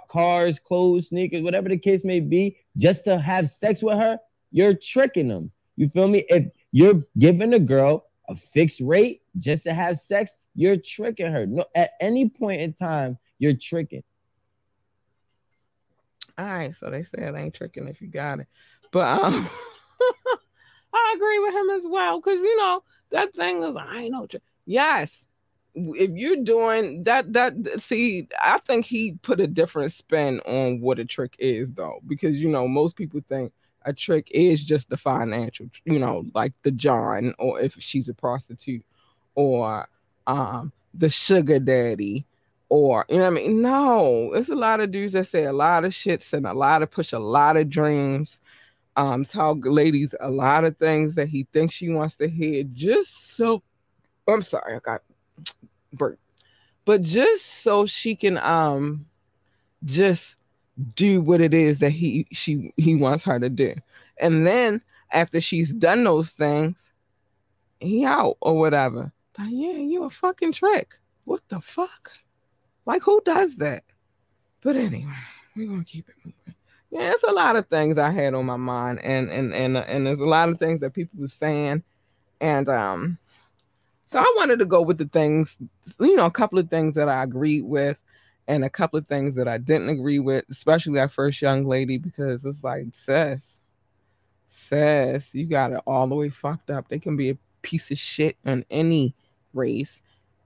cars, 0.10 0.60
clothes, 0.60 1.10
sneakers, 1.10 1.43
whatever 1.43 1.69
the 1.69 1.77
case 1.77 2.04
may 2.04 2.19
be, 2.19 2.58
just 2.77 3.04
to 3.06 3.19
have 3.19 3.49
sex 3.49 3.84
with 3.84 3.97
her, 3.97 4.17
you're 4.51 4.73
tricking 4.73 5.27
them. 5.27 5.51
You 5.75 5.89
feel 5.89 6.08
me? 6.08 6.25
If 6.30 6.45
you're 6.71 7.04
giving 7.17 7.54
a 7.54 7.60
girl 7.60 8.08
a 8.27 8.36
fixed 8.36 8.82
rate 8.82 9.21
just 9.38 9.63
to 9.65 9.73
have 9.73 9.99
sex, 9.99 10.34
you're 10.56 10.77
tricking 10.77 11.32
her. 11.32 11.45
No, 11.45 11.65
at 11.75 11.91
any 11.99 12.30
point 12.30 12.62
in 12.62 12.73
time, 12.73 13.17
you're 13.39 13.56
tricking. 13.56 14.04
All 16.38 16.45
right, 16.45 16.73
so 16.73 16.89
they 16.89 17.04
say 17.04 17.19
it 17.19 17.36
ain't 17.36 17.54
tricking 17.54 17.88
if 17.88 18.01
you 18.01 18.08
got 18.08 18.39
it, 18.39 18.47
but 18.91 19.21
um, 19.21 19.49
I 20.93 21.13
agree 21.15 21.39
with 21.39 21.54
him 21.54 21.69
as 21.71 21.84
well 21.86 22.19
because 22.19 22.41
you 22.41 22.58
know 22.58 22.84
that 23.12 23.34
thing 23.34 23.63
is 23.63 23.75
I 23.77 24.10
trick. 24.30 24.41
Yes, 24.65 25.12
if 25.75 26.12
you're 26.12 26.43
doing 26.43 27.04
that, 27.04 27.32
that 27.34 27.82
see, 27.82 28.27
I 28.39 28.58
think 28.60 28.86
he 28.86 29.13
put 29.21 29.39
a 29.39 29.47
different 29.47 29.93
spin 29.93 30.39
on 30.41 30.82
what 30.82 30.99
a 30.99 31.06
trick 31.06 31.36
is 31.39 31.69
though, 31.73 31.99
because 32.08 32.36
you 32.38 32.49
know 32.49 32.67
most 32.67 32.95
people 32.95 33.21
think 33.30 33.54
a 33.86 33.93
trick 33.93 34.27
is 34.32 34.63
just 34.63 34.89
the 34.89 34.97
financial, 34.97 35.67
you 35.86 35.99
know, 35.99 36.25
like 36.36 36.54
the 36.63 36.71
John, 36.71 37.34
or 37.39 37.60
if 37.60 37.75
she's 37.80 38.10
a 38.10 38.13
prostitute, 38.13 38.84
or 39.36 39.88
um, 40.27 40.71
the 40.93 41.10
sugar 41.10 41.60
daddy 41.60 42.25
or 42.69 43.06
you 43.10 43.17
know 43.17 43.23
what 43.23 43.32
I 43.32 43.47
mean? 43.47 43.62
No, 43.62 44.32
it's 44.34 44.47
a 44.47 44.56
lot 44.56 44.80
of 44.80 44.91
dudes 44.91 45.12
that 45.12 45.27
say 45.27 45.43
a 45.43 45.51
lot 45.51 45.84
of 45.84 45.91
shits 45.91 46.32
and 46.32 46.47
a 46.47 46.54
lot 46.54 46.82
of 46.82 46.89
push 46.89 47.12
a 47.12 47.19
lot 47.19 47.58
of 47.58 47.69
dreams. 47.69 48.39
Um, 48.97 49.23
tell 49.23 49.58
ladies 49.58 50.13
a 50.19 50.30
lot 50.30 50.65
of 50.65 50.77
things 50.77 51.15
that 51.15 51.30
he 51.30 51.47
thinks 51.54 51.73
she 51.73 51.89
wants 51.89 52.15
to 52.17 52.27
hear 52.27 52.63
just 52.73 53.38
so 53.38 53.63
I'm 54.27 54.41
sorry, 54.41 54.75
I 54.75 54.80
got 54.80 55.01
burnt. 55.93 56.19
But 56.86 57.01
just 57.01 57.63
so 57.63 57.86
she 57.86 58.15
can 58.15 58.38
um 58.38 59.06
just 59.86 60.36
do 60.95 61.21
what 61.21 61.41
it 61.41 61.54
is 61.54 61.80
that 61.80 61.91
he 61.91 62.27
she 62.32 62.73
he 62.77 62.95
wants 62.95 63.23
her 63.25 63.39
to 63.39 63.49
do. 63.49 63.75
And 64.19 64.45
then 64.45 64.82
after 65.12 65.41
she's 65.41 65.71
done 65.71 66.04
those 66.04 66.30
things, 66.30 66.75
he 67.80 68.06
out 68.06 68.38
or 68.41 68.58
whatever. 68.58 69.12
Yeah, 69.39 69.71
you 69.71 70.04
a 70.04 70.10
fucking 70.10 70.54
trick. 70.54 70.89
What 71.25 71.41
the 71.49 71.62
fuck? 71.62 72.12
Like 72.86 73.01
who 73.01 73.21
does 73.25 73.56
that? 73.58 73.84
But 74.62 74.75
anyway, 74.75 75.13
we're 75.56 75.67
gonna 75.67 75.84
keep 75.84 76.08
it 76.10 76.15
moving. 76.23 76.56
Yeah, 76.91 77.12
it's 77.13 77.23
a 77.23 77.32
lot 77.32 77.56
of 77.56 77.67
things 77.67 77.97
I 77.97 78.12
had 78.12 78.34
on 78.34 78.45
my 78.45 78.58
mind, 78.58 78.99
and 79.01 79.30
and 79.30 79.54
and 79.54 79.77
and 79.77 80.06
there's 80.06 80.19
a 80.19 80.25
lot 80.25 80.49
of 80.49 80.60
things 80.60 80.82
that 80.82 80.93
people 80.93 81.21
were 81.21 81.30
saying, 81.30 81.84
and 82.41 82.67
um, 82.67 83.17
so 84.08 84.19
I 84.19 84.34
wanted 84.36 84.60
to 84.60 84.65
go 84.65 84.82
with 84.82 84.97
the 84.97 85.06
things, 85.06 85.56
you 86.01 86.17
know, 86.17 86.25
a 86.25 86.32
couple 86.32 86.60
of 86.60 86.69
things 86.69 86.95
that 86.95 87.08
I 87.08 87.23
agreed 87.23 87.62
with, 87.62 87.97
and 88.49 88.65
a 88.65 88.69
couple 88.69 88.99
of 88.99 89.08
things 89.08 89.36
that 89.36 89.47
I 89.47 89.58
didn't 89.58 89.88
agree 89.88 90.19
with, 90.19 90.43
especially 90.49 90.95
that 90.95 91.13
first 91.13 91.41
young 91.41 91.65
lady, 91.65 91.97
because 91.97 92.43
it's 92.43 92.62
like, 92.62 92.88
sis, 92.91 93.62
sis, 94.47 95.34
you 95.34 95.45
got 95.45 95.71
it 95.71 95.80
all 95.88 96.08
the 96.08 96.15
way 96.15 96.30
fucked 96.30 96.69
up. 96.69 96.89
They 96.89 96.99
can 96.99 97.15
be 97.15 97.30
a 97.30 97.38
piece 97.62 97.89
of 97.89 97.97
shit 97.99 98.36
on 98.45 98.65
any 98.69 99.15
race, 99.54 99.97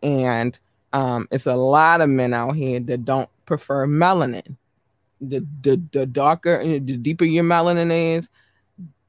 and 0.03 0.60
um, 0.93 1.27
it's 1.31 1.47
a 1.47 1.55
lot 1.55 2.01
of 2.01 2.10
men 2.10 2.36
out 2.36 2.55
here 2.55 2.79
that 2.81 3.03
don't 3.03 3.29
prefer 3.47 3.88
melanin. 3.88 4.58
The 5.29 5.45
the 5.61 5.81
the 5.91 6.05
darker, 6.05 6.55
and 6.55 6.88
the 6.88 6.97
deeper 6.97 7.25
your 7.25 7.43
melanin 7.43 8.17
is, 8.17 8.27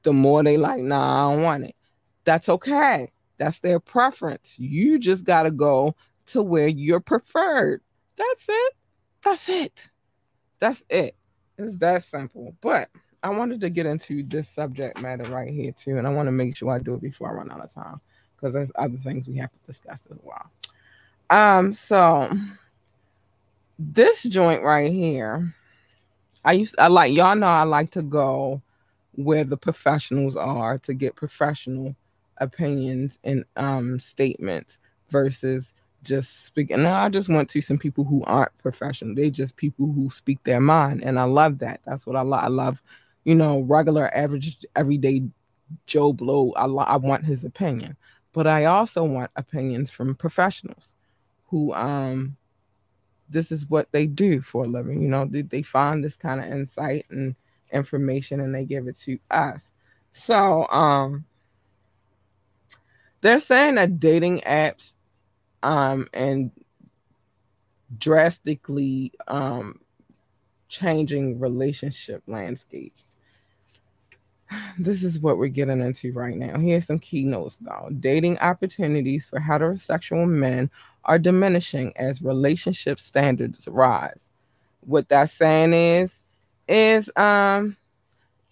the 0.02 0.12
more 0.12 0.42
they 0.42 0.56
like. 0.56 0.80
Nah, 0.80 1.30
I 1.30 1.34
don't 1.34 1.42
want 1.42 1.64
it. 1.64 1.76
That's 2.24 2.48
okay. 2.48 3.10
That's 3.38 3.58
their 3.60 3.80
preference. 3.80 4.54
You 4.56 4.98
just 4.98 5.24
gotta 5.24 5.50
go 5.50 5.94
to 6.26 6.42
where 6.42 6.68
you're 6.68 7.00
preferred. 7.00 7.82
That's 8.16 8.44
it. 8.48 8.72
That's 9.22 9.48
it. 9.48 9.88
That's 10.58 10.82
it. 10.88 11.14
It's 11.58 11.76
that 11.78 12.04
simple. 12.04 12.54
But 12.60 12.88
I 13.22 13.30
wanted 13.30 13.60
to 13.62 13.70
get 13.70 13.86
into 13.86 14.22
this 14.22 14.48
subject 14.48 15.00
matter 15.00 15.24
right 15.24 15.52
here 15.52 15.72
too, 15.72 15.98
and 15.98 16.06
I 16.06 16.10
want 16.10 16.28
to 16.28 16.32
make 16.32 16.56
sure 16.56 16.70
I 16.70 16.78
do 16.78 16.94
it 16.94 17.02
before 17.02 17.30
I 17.30 17.34
run 17.34 17.50
out 17.50 17.64
of 17.64 17.72
time 17.74 18.00
because 18.36 18.52
there's 18.52 18.72
other 18.76 18.98
things 18.98 19.26
we 19.26 19.36
have 19.38 19.50
to 19.50 19.58
discuss 19.66 20.00
as 20.10 20.18
well. 20.22 20.50
Um, 21.30 21.72
so 21.72 22.30
this 23.78 24.22
joint 24.22 24.62
right 24.62 24.92
here, 24.92 25.54
I 26.46 26.54
used 26.54 26.76
I 26.78 26.88
like 26.88 27.14
y'all 27.14 27.36
know 27.36 27.48
I 27.48 27.64
like 27.64 27.92
to 27.92 28.02
go 28.02 28.62
where 29.16 29.44
the 29.44 29.58
professionals 29.58 30.36
are 30.36 30.78
to 30.80 30.94
get 30.94 31.16
professional 31.16 31.96
opinions 32.38 33.18
and 33.24 33.44
um 33.56 34.00
statements 34.00 34.78
versus 35.10 35.74
just 36.04 36.46
speaking. 36.46 36.84
Now 36.84 37.02
I 37.02 37.10
just 37.10 37.30
went 37.30 37.50
to 37.50 37.62
some 37.62 37.78
people 37.78 38.04
who 38.04 38.24
aren't 38.24 38.58
professional. 38.58 39.16
They 39.16 39.30
just 39.30 39.56
people 39.56 39.92
who 39.92 40.10
speak 40.10 40.44
their 40.44 40.62
mind, 40.62 41.04
and 41.04 41.20
I 41.20 41.24
love 41.24 41.60
that. 41.60 41.82
That's 41.86 42.06
what 42.06 42.16
I 42.16 42.22
love. 42.22 42.44
I 42.44 42.48
love, 42.48 42.82
you 43.24 43.36
know, 43.36 43.60
regular, 43.62 44.14
average, 44.16 44.58
everyday 44.76 45.24
Joe 45.86 46.14
Blow. 46.14 46.52
I 46.56 46.66
lo- 46.66 46.84
I 46.84 46.96
want 46.98 47.26
his 47.26 47.44
opinion 47.44 47.96
but 48.34 48.46
I 48.48 48.66
also 48.66 49.04
want 49.04 49.32
opinions 49.36 49.90
from 49.90 50.16
professionals 50.16 50.96
who 51.48 51.74
um 51.74 52.36
this 53.28 53.50
is 53.50 53.68
what 53.68 53.90
they 53.92 54.06
do 54.06 54.40
for 54.40 54.64
a 54.64 54.68
living. 54.68 55.02
You 55.02 55.08
know, 55.08 55.28
they, 55.30 55.62
find 55.62 56.02
this 56.02 56.16
kind 56.16 56.40
of 56.40 56.46
insight 56.46 57.06
and 57.10 57.34
information 57.72 58.40
and 58.40 58.54
they 58.54 58.64
give 58.64 58.86
it 58.86 58.98
to 59.00 59.18
us. 59.30 59.72
So 60.12 60.66
um 60.68 61.24
they're 63.20 63.40
saying 63.40 63.74
that 63.74 63.98
dating 63.98 64.40
apps 64.40 64.92
um 65.62 66.08
and 66.14 66.50
drastically 67.98 69.12
um 69.28 69.80
changing 70.68 71.38
relationship 71.38 72.22
landscapes 72.26 73.02
this 74.78 75.02
is 75.02 75.18
what 75.18 75.38
we're 75.38 75.48
getting 75.48 75.80
into 75.80 76.12
right 76.12 76.36
now. 76.36 76.58
Here's 76.58 76.86
some 76.86 76.98
keynotes 76.98 77.56
though. 77.60 77.88
Dating 78.00 78.38
opportunities 78.38 79.26
for 79.26 79.40
heterosexual 79.40 80.28
men 80.28 80.70
are 81.06 81.18
diminishing 81.18 81.92
as 81.96 82.22
relationship 82.22 83.00
standards 83.00 83.66
rise. 83.66 84.20
What 84.80 85.08
that's 85.08 85.32
saying 85.32 85.72
is, 85.72 86.12
is 86.68 87.10
um 87.16 87.76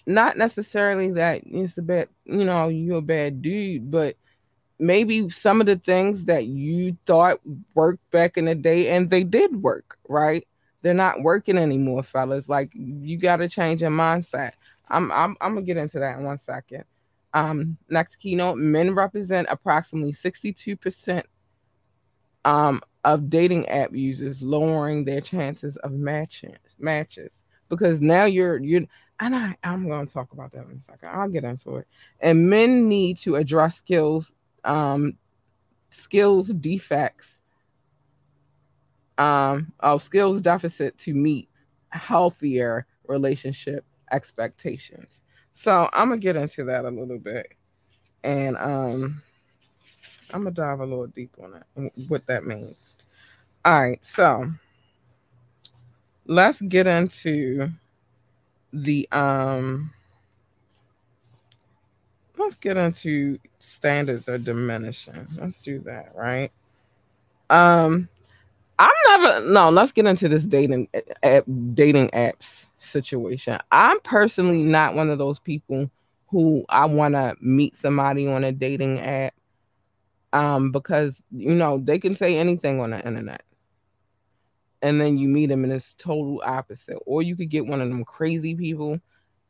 not 0.07 0.37
necessarily 0.37 1.13
that 1.13 1.43
it's 1.45 1.79
a 1.79 1.83
bad, 1.83 2.09
you 2.25 2.45
know, 2.45 2.69
you're 2.69 2.99
a 2.99 3.03
bad 3.03 3.43
dude, 3.43 3.91
but 3.91 4.17
maybe 4.79 5.31
some 5.31 5.61
of 5.61 5.67
the 5.67 5.77
things 5.77 6.25
that 6.27 6.47
you 6.47 6.97
thought 7.07 7.41
worked 7.75 8.11
back 8.11 8.37
in 8.37 8.47
the 8.47 8.55
day 8.55 8.89
and 8.91 9.11
they 9.11 9.25
did 9.25 9.63
work, 9.63 9.99
right? 10.09 10.47
They're 10.83 10.95
not 10.95 11.23
working 11.23 11.59
anymore, 11.59 12.03
fellas. 12.03 12.49
Like 12.49 12.71
you 12.75 13.19
got 13.19 13.37
to 13.37 13.49
change 13.49 13.83
your 13.83 13.91
mindset 13.91 14.53
I'm 14.89 15.11
I'm 15.13 15.37
I'm 15.41 15.55
gonna 15.55 15.67
get 15.67 15.77
into 15.77 15.99
that 15.99 16.19
in 16.19 16.25
one 16.25 16.39
second. 16.39 16.85
Um, 17.33 17.77
next 17.89 18.17
keynote: 18.17 18.59
men 18.59 18.95
represent 18.95 19.49
approximately 19.51 20.13
62% 20.13 21.23
um, 22.45 22.83
of 23.05 23.31
dating 23.31 23.69
app 23.69 23.95
users, 23.95 24.43
lowering 24.43 25.05
their 25.05 25.21
chances 25.21 25.77
of 25.79 25.93
matches 25.93 26.59
matches 26.79 27.31
because 27.69 28.01
now 28.01 28.25
you're 28.25 28.59
you're 28.63 28.83
and 29.21 29.35
I 29.35 29.57
I'm 29.63 29.89
gonna 29.89 30.07
talk 30.07 30.33
about 30.33 30.53
that 30.53 30.65
in 30.67 30.83
a 30.83 30.93
second. 30.93 31.09
I'll 31.09 31.29
get 31.29 31.45
into 31.45 31.77
it. 31.77 31.87
And 32.21 32.49
men 32.49 32.89
need 32.89 33.19
to 33.21 33.37
address 33.37 33.77
skills 33.77 34.33
um 34.65 35.15
skills 35.91 36.49
defects 36.49 37.39
um 39.19 39.73
of 39.81 40.03
skills 40.03 40.41
deficit 40.41 40.99
to 40.99 41.15
meet 41.15 41.49
healthier 41.91 42.87
relationship 43.07 43.85
expectations. 44.11 45.21
So 45.53 45.89
I'm 45.93 46.09
gonna 46.09 46.21
get 46.21 46.37
into 46.37 46.65
that 46.65 46.85
a 46.85 46.91
little 46.91 47.19
bit, 47.19 47.47
and 48.25 48.57
um, 48.57 49.23
I'm 50.35 50.43
gonna 50.43 50.51
dive 50.51 50.81
a 50.81 50.85
little 50.85 51.07
deep 51.07 51.33
on 51.41 51.63
it, 51.77 51.93
what 52.09 52.27
that 52.27 52.45
means. 52.45 52.97
All 53.65 53.81
right, 53.81 54.05
so 54.05 54.51
let's 56.27 56.61
get 56.61 56.89
into 56.89 57.69
the 58.73 59.09
um 59.13 59.93
let's 62.37 62.57
get 62.57 62.77
into 62.77 63.39
standards 63.61 64.29
are 64.29 64.39
diminishing. 64.39 65.25
Let's 65.41 65.59
do 65.59 65.79
that, 65.81 66.13
right? 66.17 66.51
Um 67.49 68.09
I'm 68.81 68.91
never 69.07 69.49
no, 69.49 69.71
let's 69.71 69.93
get 69.93 70.07
into 70.07 70.29
this 70.29 70.43
dating 70.43 70.89
app, 71.23 71.45
dating 71.75 72.09
apps 72.09 72.67
situation. 72.81 73.59
I'm 73.71 74.01
personally 74.01 74.65
not 74.65 74.97
one 74.97 75.11
of 75.11 75.19
those 75.19 75.39
people 75.39 75.89
who 76.27 76.65
I 76.69 76.87
want 76.87 77.15
to 77.15 77.37
meet 77.41 77.77
somebody 77.77 78.27
on 78.27 78.43
a 78.43 78.51
dating 78.51 78.99
app 78.99 79.33
um 80.35 80.73
because 80.73 81.23
you 81.31 81.55
know, 81.55 81.79
they 81.79 81.99
can 81.99 82.15
say 82.15 82.37
anything 82.37 82.81
on 82.81 82.91
the 82.91 83.07
internet. 83.07 83.45
And 84.83 85.01
then 85.01 85.17
you 85.17 85.29
meet 85.29 85.47
them 85.47 85.65
and 85.65 85.73
it's 85.73 85.95
total 85.97 86.43
opposite. 86.45 86.99
Or 87.07 87.23
you 87.23 87.37
could 87.37 87.49
get 87.49 87.67
one 87.67 87.81
of 87.81 87.89
them 87.89 88.05
crazy 88.05 88.55
people 88.55 89.01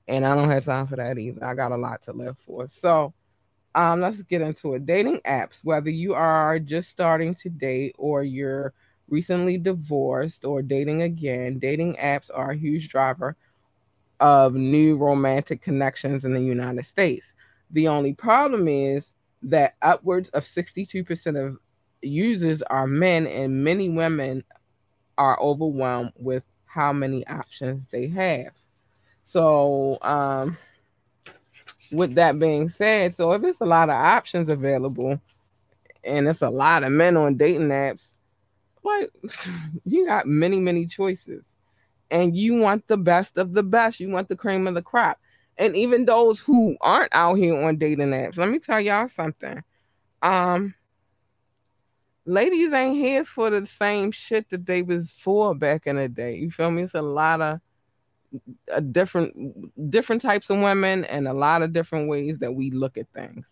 and 0.07 0.25
I 0.25 0.37
don't 0.37 0.51
have 0.51 0.67
time 0.67 0.87
for 0.87 0.97
that 0.97 1.19
either. 1.19 1.45
I 1.45 1.55
got 1.55 1.73
a 1.73 1.77
lot 1.77 2.03
to 2.03 2.13
live 2.13 2.39
for. 2.39 2.69
So, 2.69 3.15
um, 3.75 4.01
let's 4.01 4.23
get 4.23 4.43
into 4.43 4.75
it. 4.75 4.87
Dating 4.87 5.21
apps, 5.27 5.65
whether 5.65 5.91
you 5.91 6.15
are 6.15 6.59
just 6.61 6.91
starting 6.91 7.35
to 7.37 7.49
date 7.49 7.97
or 7.99 8.23
you're 8.23 8.73
recently 9.09 9.59
divorced 9.59 10.45
or 10.45 10.63
dating 10.63 11.03
again, 11.03 11.59
dating 11.59 11.97
apps 11.97 12.31
are 12.33 12.53
a 12.53 12.57
huge 12.57 12.89
driver 12.89 13.37
of 14.21 14.55
new 14.55 14.97
romantic 14.97 15.61
connections 15.61 16.25
in 16.25 16.33
the 16.35 16.41
United 16.41 16.85
States. 16.85 17.33
The 17.73 17.89
only 17.89 18.13
problem 18.15 18.69
is 18.69 19.11
that 19.45 19.75
upwards 19.83 20.29
of 20.31 20.45
62% 20.45 21.47
of 21.47 21.59
users 22.03 22.63
are 22.63 22.87
men, 22.87 23.27
and 23.27 23.65
many 23.65 23.89
women 23.89 24.45
are 25.17 25.41
overwhelmed 25.41 26.13
with 26.17 26.43
how 26.67 26.93
many 26.93 27.27
options 27.27 27.87
they 27.89 28.09
have. 28.09 28.53
So, 29.25 29.99
um, 30.03 30.57
with 31.93 32.15
that 32.17 32.39
being 32.39 32.69
said, 32.69 33.15
so 33.15 33.33
if 33.33 33.45
it's 33.45 33.61
a 33.61 33.67
lot 33.67 33.89
of 33.89 33.95
options 33.95 34.49
available 34.49 35.21
and 36.03 36.29
it's 36.29 36.43
a 36.43 36.51
lot 36.51 36.83
of 36.83 36.93
men 36.93 37.17
on 37.17 37.37
dating 37.37 37.69
apps, 37.69 38.09
like 38.83 39.11
you 39.85 40.07
got 40.07 40.27
many, 40.27 40.59
many 40.59 40.87
choices. 40.87 41.43
And 42.11 42.37
you 42.37 42.57
want 42.57 42.87
the 42.87 42.97
best 42.97 43.39
of 43.39 43.55
the 43.55 43.63
best. 43.63 43.99
You 43.99 44.11
want 44.11 44.29
the 44.29 44.37
cream 44.37 44.67
of 44.67 44.75
the 44.75 44.83
crop. 44.83 45.19
And 45.57 45.77
even 45.77 46.05
those 46.05 46.41
who 46.41 46.77
aren't 46.81 47.15
out 47.15 47.35
here 47.35 47.57
on 47.57 47.77
dating 47.77 48.11
apps, 48.11 48.37
let 48.37 48.49
me 48.49 48.59
tell 48.59 48.81
y'all 48.81 49.09
something. 49.09 49.63
Um, 50.23 50.75
ladies 52.27 52.73
ain't 52.73 52.97
here 52.97 53.25
for 53.25 53.51
the 53.51 53.67
same 53.67 54.11
shit 54.11 54.51
that 54.51 54.67
they 54.67 54.83
was 54.83 55.15
for 55.19 55.55
back 55.55 55.87
in 55.87 55.97
the 55.97 56.09
day. 56.09 56.37
You 56.37 56.51
feel 56.51 56.71
me? 56.71 56.83
It's 56.83 56.95
a 56.95 57.03
lot 57.03 57.41
of 57.41 57.61
a 58.73 58.81
different 58.81 59.91
different 59.91 60.21
types 60.21 60.51
of 60.51 60.59
women 60.59 61.05
and 61.05 61.29
a 61.29 61.33
lot 61.33 61.63
of 61.63 61.73
different 61.73 62.09
ways 62.09 62.39
that 62.41 62.53
we 62.53 62.71
look 62.71 62.97
at 62.97 63.07
things. 63.15 63.47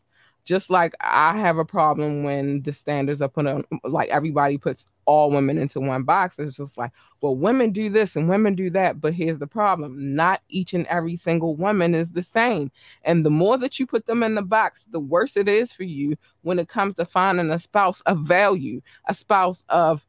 Just 0.44 0.70
like 0.70 0.94
I 1.00 1.38
have 1.38 1.58
a 1.58 1.64
problem 1.64 2.24
when 2.24 2.62
the 2.62 2.72
standards 2.72 3.22
are 3.22 3.28
put 3.28 3.46
on, 3.46 3.64
like 3.84 4.08
everybody 4.08 4.58
puts 4.58 4.86
all 5.04 5.30
women 5.30 5.58
into 5.58 5.80
one 5.80 6.02
box. 6.02 6.38
It's 6.38 6.56
just 6.56 6.76
like, 6.76 6.92
well, 7.20 7.36
women 7.36 7.70
do 7.70 7.90
this 7.90 8.16
and 8.16 8.28
women 8.28 8.54
do 8.54 8.70
that. 8.70 9.00
But 9.00 9.14
here's 9.14 9.38
the 9.38 9.46
problem 9.46 10.14
not 10.14 10.42
each 10.48 10.74
and 10.74 10.86
every 10.86 11.16
single 11.16 11.56
woman 11.56 11.94
is 11.94 12.12
the 12.12 12.22
same. 12.22 12.70
And 13.04 13.24
the 13.24 13.30
more 13.30 13.58
that 13.58 13.78
you 13.78 13.86
put 13.86 14.06
them 14.06 14.22
in 14.22 14.34
the 14.34 14.42
box, 14.42 14.84
the 14.90 15.00
worse 15.00 15.36
it 15.36 15.48
is 15.48 15.72
for 15.72 15.84
you 15.84 16.16
when 16.42 16.58
it 16.58 16.68
comes 16.68 16.96
to 16.96 17.04
finding 17.04 17.50
a 17.50 17.58
spouse 17.58 18.00
of 18.02 18.20
value, 18.20 18.80
a 19.08 19.14
spouse 19.14 19.62
of, 19.68 20.06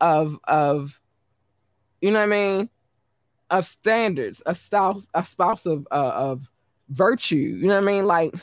of, 0.00 0.38
of, 0.44 1.00
you 2.00 2.10
know 2.10 2.18
what 2.18 2.32
I 2.32 2.56
mean? 2.58 2.70
of 3.50 3.66
standards, 3.66 4.42
a 4.46 4.54
spouse, 4.54 5.06
a 5.14 5.24
spouse 5.24 5.66
of 5.66 5.86
uh, 5.90 6.12
of 6.14 6.48
virtue. 6.90 7.36
You 7.36 7.68
know 7.68 7.76
what 7.76 7.84
I 7.84 7.86
mean? 7.86 8.06
Like 8.06 8.34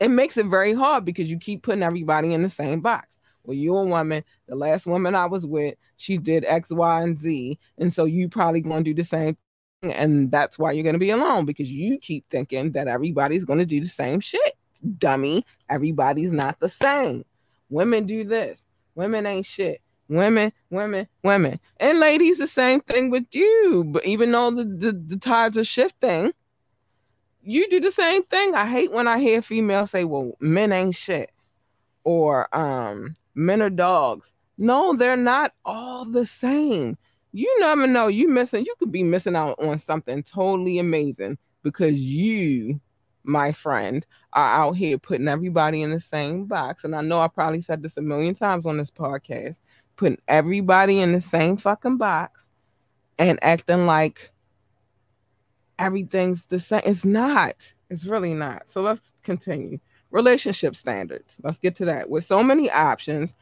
it 0.00 0.08
makes 0.08 0.36
it 0.36 0.46
very 0.46 0.74
hard 0.74 1.04
because 1.04 1.30
you 1.30 1.38
keep 1.38 1.62
putting 1.62 1.82
everybody 1.82 2.34
in 2.34 2.42
the 2.42 2.50
same 2.50 2.80
box. 2.80 3.08
Well, 3.44 3.56
you're 3.56 3.82
a 3.82 3.86
woman. 3.86 4.24
The 4.46 4.54
last 4.54 4.86
woman 4.86 5.14
I 5.14 5.26
was 5.26 5.46
with, 5.46 5.74
she 5.96 6.18
did 6.18 6.44
X, 6.44 6.70
Y, 6.70 7.02
and 7.02 7.18
Z, 7.18 7.58
and 7.78 7.92
so 7.92 8.04
you 8.04 8.28
probably 8.28 8.62
to 8.84 8.94
do 8.94 9.02
the 9.02 9.08
same 9.08 9.36
thing, 9.82 9.92
and 9.92 10.30
that's 10.30 10.58
why 10.58 10.72
you're 10.72 10.84
to 10.94 10.98
be 10.98 11.10
alone 11.10 11.44
because 11.44 11.70
you 11.70 11.98
keep 11.98 12.28
thinking 12.30 12.72
that 12.72 12.88
everybody's 12.88 13.44
to 13.58 13.66
do 13.66 13.80
the 13.80 13.88
same 13.88 14.20
shit. 14.20 14.56
Dummy, 14.98 15.44
everybody's 15.68 16.32
not 16.32 16.58
the 16.60 16.68
same. 16.68 17.24
Women 17.68 18.06
do 18.06 18.24
this. 18.24 18.60
Women 18.94 19.26
ain't 19.26 19.46
shit 19.46 19.80
women, 20.12 20.52
women, 20.70 21.08
women. 21.22 21.58
And 21.78 21.98
ladies, 21.98 22.38
the 22.38 22.46
same 22.46 22.80
thing 22.80 23.10
with 23.10 23.26
you. 23.32 23.84
But 23.88 24.04
even 24.04 24.30
though 24.30 24.50
the, 24.50 24.64
the, 24.64 24.92
the 24.92 25.16
tides 25.16 25.58
are 25.58 25.64
shifting, 25.64 26.32
you 27.42 27.68
do 27.70 27.80
the 27.80 27.92
same 27.92 28.22
thing. 28.24 28.54
I 28.54 28.68
hate 28.68 28.92
when 28.92 29.08
I 29.08 29.18
hear 29.18 29.42
females 29.42 29.90
say, 29.90 30.04
well, 30.04 30.32
men 30.40 30.72
ain't 30.72 30.94
shit. 30.94 31.32
Or 32.04 32.54
um, 32.54 33.16
men 33.34 33.62
are 33.62 33.70
dogs. 33.70 34.30
No, 34.58 34.94
they're 34.94 35.16
not 35.16 35.52
all 35.64 36.04
the 36.04 36.26
same. 36.26 36.96
You 37.32 37.60
never 37.60 37.86
know. 37.86 38.08
You 38.08 38.28
missing, 38.28 38.64
you 38.64 38.74
could 38.78 38.92
be 38.92 39.02
missing 39.02 39.36
out 39.36 39.58
on 39.58 39.78
something 39.78 40.22
totally 40.22 40.78
amazing 40.78 41.38
because 41.62 41.94
you, 41.94 42.80
my 43.24 43.52
friend, 43.52 44.04
are 44.34 44.64
out 44.64 44.72
here 44.72 44.98
putting 44.98 45.28
everybody 45.28 45.82
in 45.82 45.90
the 45.90 46.00
same 46.00 46.44
box. 46.44 46.84
And 46.84 46.94
I 46.94 47.00
know 47.00 47.20
I 47.20 47.28
probably 47.28 47.62
said 47.62 47.82
this 47.82 47.96
a 47.96 48.02
million 48.02 48.34
times 48.34 48.66
on 48.66 48.76
this 48.76 48.90
podcast 48.90 49.56
putting 49.96 50.20
everybody 50.28 51.00
in 51.00 51.12
the 51.12 51.20
same 51.20 51.56
fucking 51.56 51.96
box 51.96 52.46
and 53.18 53.38
acting 53.42 53.86
like 53.86 54.32
everything's 55.78 56.44
the 56.46 56.60
same. 56.60 56.82
It's 56.84 57.04
not. 57.04 57.54
It's 57.90 58.04
really 58.06 58.34
not. 58.34 58.68
So 58.68 58.80
let's 58.80 59.12
continue. 59.22 59.78
Relationship 60.12 60.76
standards. 60.76 61.36
Let's 61.42 61.58
get 61.58 61.74
to 61.76 61.86
that. 61.86 62.08
With 62.08 62.24
so 62.24 62.42
many 62.42 62.70
options, 62.70 63.34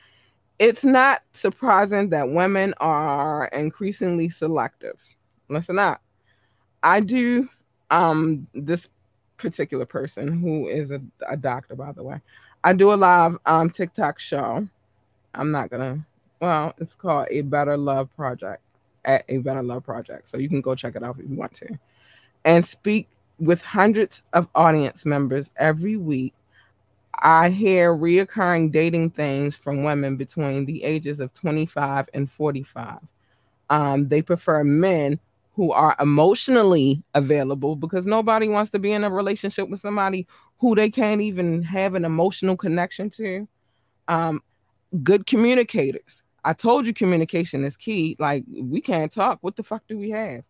it's 0.58 0.84
not 0.84 1.22
surprising 1.32 2.10
that 2.10 2.30
women 2.30 2.74
are 2.78 3.46
increasingly 3.46 4.28
selective. 4.28 5.00
Listen 5.48 5.78
up. 5.78 6.00
I 6.82 7.00
do 7.00 7.48
um 7.90 8.46
this 8.54 8.88
particular 9.36 9.84
person 9.86 10.40
who 10.40 10.68
is 10.68 10.90
a, 10.90 11.00
a 11.28 11.36
doctor, 11.36 11.74
by 11.74 11.92
the 11.92 12.02
way. 12.02 12.20
I 12.62 12.72
do 12.72 12.92
a 12.92 12.94
live 12.94 13.38
um 13.46 13.70
TikTok 13.70 14.18
show. 14.18 14.66
I'm 15.34 15.50
not 15.50 15.70
gonna 15.70 16.06
well, 16.40 16.74
it's 16.78 16.94
called 16.94 17.28
A 17.30 17.42
Better 17.42 17.76
Love 17.76 18.14
Project 18.16 18.62
at 19.04 19.24
A 19.28 19.38
Better 19.38 19.62
Love 19.62 19.84
Project. 19.84 20.28
So 20.28 20.38
you 20.38 20.48
can 20.48 20.60
go 20.60 20.74
check 20.74 20.96
it 20.96 21.02
out 21.02 21.16
if 21.18 21.28
you 21.28 21.36
want 21.36 21.54
to. 21.56 21.78
And 22.44 22.64
speak 22.64 23.08
with 23.38 23.62
hundreds 23.62 24.22
of 24.32 24.48
audience 24.54 25.04
members 25.04 25.50
every 25.56 25.96
week. 25.96 26.32
I 27.22 27.50
hear 27.50 27.94
reoccurring 27.94 28.72
dating 28.72 29.10
things 29.10 29.56
from 29.56 29.82
women 29.84 30.16
between 30.16 30.64
the 30.64 30.82
ages 30.84 31.20
of 31.20 31.34
25 31.34 32.08
and 32.14 32.30
45. 32.30 32.98
Um, 33.70 34.08
they 34.08 34.22
prefer 34.22 34.64
men 34.64 35.18
who 35.54 35.72
are 35.72 35.96
emotionally 36.00 37.02
available 37.14 37.76
because 37.76 38.06
nobody 38.06 38.48
wants 38.48 38.70
to 38.72 38.78
be 38.78 38.92
in 38.92 39.04
a 39.04 39.10
relationship 39.10 39.68
with 39.68 39.80
somebody 39.80 40.26
who 40.58 40.74
they 40.74 40.90
can't 40.90 41.20
even 41.20 41.62
have 41.62 41.94
an 41.94 42.04
emotional 42.04 42.56
connection 42.56 43.10
to. 43.10 43.46
Um, 44.08 44.42
good 45.02 45.26
communicators. 45.26 46.22
I 46.44 46.52
told 46.54 46.86
you 46.86 46.94
communication 46.94 47.64
is 47.64 47.76
key. 47.76 48.16
Like 48.18 48.44
we 48.50 48.80
can't 48.80 49.12
talk. 49.12 49.38
What 49.42 49.56
the 49.56 49.62
fuck 49.62 49.82
do 49.88 49.98
we 49.98 50.10
have? 50.10 50.42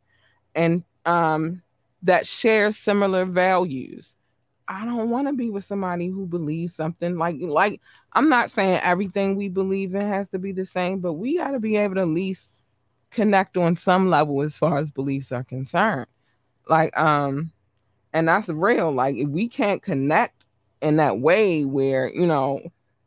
And 0.55 0.85
um 1.07 1.63
that 2.03 2.27
share 2.27 2.73
similar 2.73 3.25
values. 3.25 4.13
I 4.71 4.85
don't 4.85 5.11
want 5.11 5.27
to 5.27 5.35
be 5.35 5.51
with 5.51 5.65
somebody 5.65 6.09
who 6.09 6.27
believes 6.27 6.77
something 6.77 7.17
like 7.19 7.37
like 7.41 7.81
I'm 8.13 8.29
not 8.29 8.53
saying 8.53 8.81
everything 8.83 9.37
we 9.37 9.49
believe 9.49 9.95
in 9.97 10.09
has 10.09 10.29
to 10.31 10.39
be 10.39 10.53
the 10.53 10.65
same, 10.65 11.01
but 11.01 11.15
we 11.15 11.39
got 11.39 11.53
to 11.53 11.61
be 11.61 11.77
able 11.77 11.97
to 11.97 12.03
at 12.03 12.09
least 12.09 12.47
connect 13.11 13.57
on 13.57 13.75
some 13.77 14.09
level 14.09 14.43
as 14.43 14.57
far 14.57 14.79
as 14.79 14.91
beliefs 14.93 15.33
are 15.33 15.45
concerned. 15.45 16.07
Like 16.69 16.97
um 16.97 17.53
and 18.13 18.29
that's 18.29 18.49
real. 18.49 18.93
Like 18.93 19.17
if 19.17 19.29
we 19.29 19.49
can't 19.49 19.83
connect 19.83 20.45
in 20.81 20.97
that 20.99 21.19
way 21.21 21.65
where, 21.65 22.09
you 22.15 22.27
know, 22.27 22.61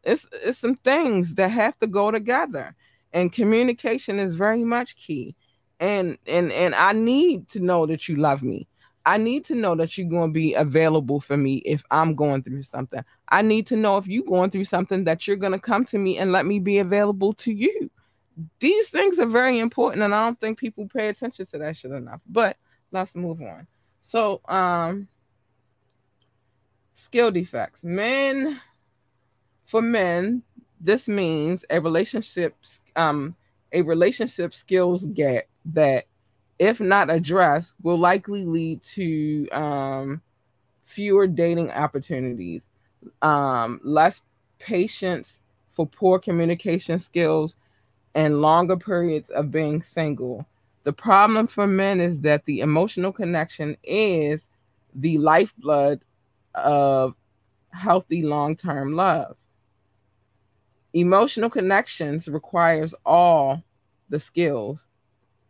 it's 0.03 0.25
it's 0.33 0.59
some 0.59 0.75
things 0.75 1.35
that 1.35 1.49
have 1.49 1.79
to 1.79 1.87
go 1.87 2.11
together 2.11 2.75
and 3.13 3.31
communication 3.31 4.19
is 4.19 4.35
very 4.35 4.65
much 4.65 4.97
key 4.97 5.35
and 5.79 6.17
and 6.27 6.51
and 6.51 6.75
i 6.75 6.91
need 6.93 7.47
to 7.49 7.59
know 7.59 7.85
that 7.85 8.07
you 8.07 8.15
love 8.15 8.43
me 8.43 8.67
i 9.05 9.17
need 9.17 9.45
to 9.45 9.55
know 9.55 9.75
that 9.75 9.97
you're 9.97 10.09
going 10.09 10.29
to 10.29 10.33
be 10.33 10.53
available 10.53 11.19
for 11.19 11.37
me 11.37 11.55
if 11.65 11.83
i'm 11.91 12.15
going 12.15 12.43
through 12.43 12.63
something. 12.63 13.03
I 13.29 13.41
need 13.41 13.65
to 13.67 13.75
know 13.75 13.97
if 13.97 14.07
you're 14.07 14.23
going 14.23 14.51
through 14.51 14.65
something 14.65 15.05
that 15.05 15.27
you're 15.27 15.37
going 15.37 15.53
to 15.53 15.59
come 15.59 15.85
to 15.85 15.97
me 15.97 16.19
and 16.19 16.31
let 16.31 16.45
me 16.45 16.59
be 16.59 16.77
available 16.77 17.33
to 17.33 17.51
you. 17.51 17.89
These 18.59 18.89
things 18.89 19.17
are 19.17 19.25
very 19.25 19.59
important 19.59 20.03
and 20.03 20.13
i 20.13 20.23
don't 20.23 20.39
think 20.39 20.59
people 20.59 20.87
pay 20.87 21.09
attention 21.09 21.45
to 21.47 21.57
that 21.59 21.77
shit 21.77 21.91
enough 21.91 22.21
but 22.27 22.57
let's 22.93 23.15
move 23.15 23.41
on. 23.41 23.67
So, 24.01 24.41
um, 24.47 25.07
skill 26.95 27.31
defects. 27.31 27.83
Men, 27.83 28.61
for 29.65 29.81
men, 29.81 30.43
this 30.79 31.07
means 31.07 31.65
a 31.69 31.81
relationship, 31.81 32.55
um, 32.95 33.35
a 33.71 33.81
relationship 33.81 34.53
skills 34.53 35.05
gap 35.05 35.45
that, 35.65 36.05
if 36.63 36.79
not 36.79 37.09
addressed, 37.09 37.73
will 37.83 37.97
likely 37.97 38.45
lead 38.45 38.81
to 38.83 39.49
um, 39.49 40.21
fewer 40.85 41.27
dating 41.27 41.69
opportunities, 41.71 42.61
um, 43.21 43.81
less 43.83 44.21
patience 44.59 45.41
for 45.73 45.85
poor 45.85 46.19
communication 46.19 46.99
skills, 46.99 47.57
and 48.15 48.41
longer 48.41 48.77
periods 48.77 49.29
of 49.31 49.51
being 49.51 49.81
single. 49.81 50.45
The 50.85 50.93
problem 50.93 51.47
for 51.47 51.67
men 51.67 51.99
is 51.99 52.21
that 52.21 52.45
the 52.45 52.61
emotional 52.61 53.11
connection 53.11 53.75
is 53.83 54.47
the 54.95 55.17
lifeblood 55.17 55.99
of 56.55 57.13
healthy 57.71 58.21
long 58.21 58.55
term 58.55 58.93
love. 58.93 59.35
Emotional 60.93 61.49
connections 61.49 62.29
requires 62.29 62.95
all 63.05 63.61
the 64.07 64.19
skills 64.19 64.85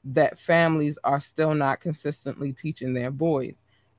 that 0.06 0.40
families 0.40 0.98
are 1.04 1.20
still 1.20 1.54
not 1.54 1.80
consistently 1.80 2.54
teaching 2.54 2.94
their 2.94 3.12
boys. 3.12 3.56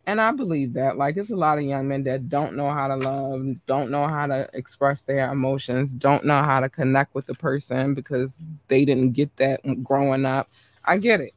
And 0.07 0.21
I 0.21 0.33
believe 0.33 0.75
that. 0.75 0.99
Like, 0.99 1.17
it's 1.17 1.31
a 1.31 1.37
lot 1.37 1.59
of 1.59 1.65
young 1.65 1.89
men 1.89 2.05
that 2.05 2.29
don't 2.29 2.57
know 2.57 2.71
how 2.71 2.89
to 2.89 2.97
love, 2.97 3.47
don't 3.67 3.91
know 3.91 4.07
how 4.07 4.27
to 4.27 4.49
express 4.53 5.01
their 5.01 5.33
emotions, 5.33 5.91
don't 5.93 6.27
know 6.27 6.43
how 6.43 6.61
to 6.61 6.69
connect 6.69 7.15
with 7.15 7.29
a 7.31 7.35
person 7.35 7.95
because 7.95 8.31
they 8.69 8.85
didn't 8.85 9.13
get 9.13 9.35
that 9.37 9.61
growing 9.83 10.27
up. 10.27 10.51
I 10.85 10.99
get 10.99 11.21
it. 11.21 11.33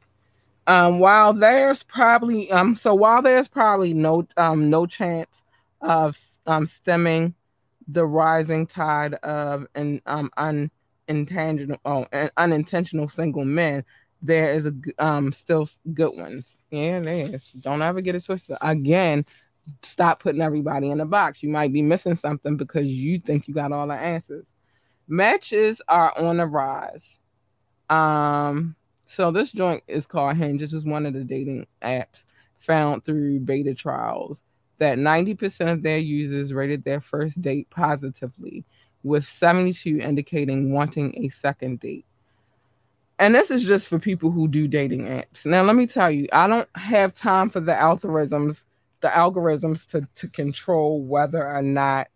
Um, 0.66 0.98
while 0.98 1.32
there's 1.32 1.82
probably 1.82 2.50
um, 2.50 2.76
so 2.76 2.94
while 2.94 3.22
there's 3.22 3.48
probably 3.48 3.94
no 3.94 4.28
um 4.36 4.68
no 4.68 4.84
chance 4.84 5.42
of 5.80 6.18
um 6.46 6.66
stemming 6.66 7.34
the 7.88 8.04
rising 8.04 8.66
tide 8.66 9.14
of 9.14 9.66
and 9.74 10.02
um 10.04 10.30
unintentional 10.36 11.78
oh, 11.86 12.06
unintentional 12.36 13.08
single 13.08 13.46
men, 13.46 13.82
there 14.22 14.52
is 14.52 14.66
a 14.66 14.72
um 14.98 15.32
still 15.32 15.68
good 15.94 16.16
ones. 16.16 16.48
Yeah, 16.70 17.00
there 17.00 17.34
is. 17.34 17.52
Don't 17.52 17.82
ever 17.82 18.00
get 18.00 18.14
it 18.14 18.24
twisted. 18.24 18.58
Again, 18.60 19.24
stop 19.82 20.20
putting 20.22 20.42
everybody 20.42 20.90
in 20.90 21.00
a 21.00 21.06
box. 21.06 21.42
You 21.42 21.48
might 21.50 21.72
be 21.72 21.82
missing 21.82 22.16
something 22.16 22.56
because 22.56 22.86
you 22.86 23.18
think 23.18 23.48
you 23.48 23.54
got 23.54 23.72
all 23.72 23.86
the 23.86 23.94
answers. 23.94 24.46
Matches 25.06 25.80
are 25.88 26.16
on 26.18 26.36
the 26.38 26.46
rise. 26.46 27.04
Um, 27.88 28.76
so 29.06 29.30
this 29.30 29.52
joint 29.52 29.82
is 29.88 30.06
called 30.06 30.36
Hinge. 30.36 30.60
It's 30.60 30.72
just 30.72 30.86
one 30.86 31.06
of 31.06 31.14
the 31.14 31.24
dating 31.24 31.66
apps 31.82 32.24
found 32.58 33.04
through 33.04 33.40
beta 33.40 33.74
trials 33.74 34.42
that 34.78 34.98
90% 34.98 35.72
of 35.72 35.82
their 35.82 35.98
users 35.98 36.52
rated 36.52 36.84
their 36.84 37.00
first 37.00 37.40
date 37.40 37.68
positively, 37.70 38.64
with 39.02 39.24
72 39.26 39.98
indicating 39.98 40.72
wanting 40.72 41.24
a 41.24 41.28
second 41.28 41.80
date. 41.80 42.04
And 43.18 43.34
this 43.34 43.50
is 43.50 43.64
just 43.64 43.88
for 43.88 43.98
people 43.98 44.30
who 44.30 44.46
do 44.46 44.68
dating 44.68 45.06
apps. 45.06 45.44
Now, 45.44 45.62
let 45.64 45.74
me 45.74 45.86
tell 45.86 46.10
you, 46.10 46.28
I 46.32 46.46
don't 46.46 46.68
have 46.76 47.14
time 47.14 47.50
for 47.50 47.60
the 47.60 47.72
algorithms, 47.72 48.64
the 49.00 49.08
algorithms 49.08 49.86
to, 49.90 50.06
to 50.16 50.28
control 50.28 51.02
whether 51.02 51.46
or 51.46 51.62
not 51.62 52.08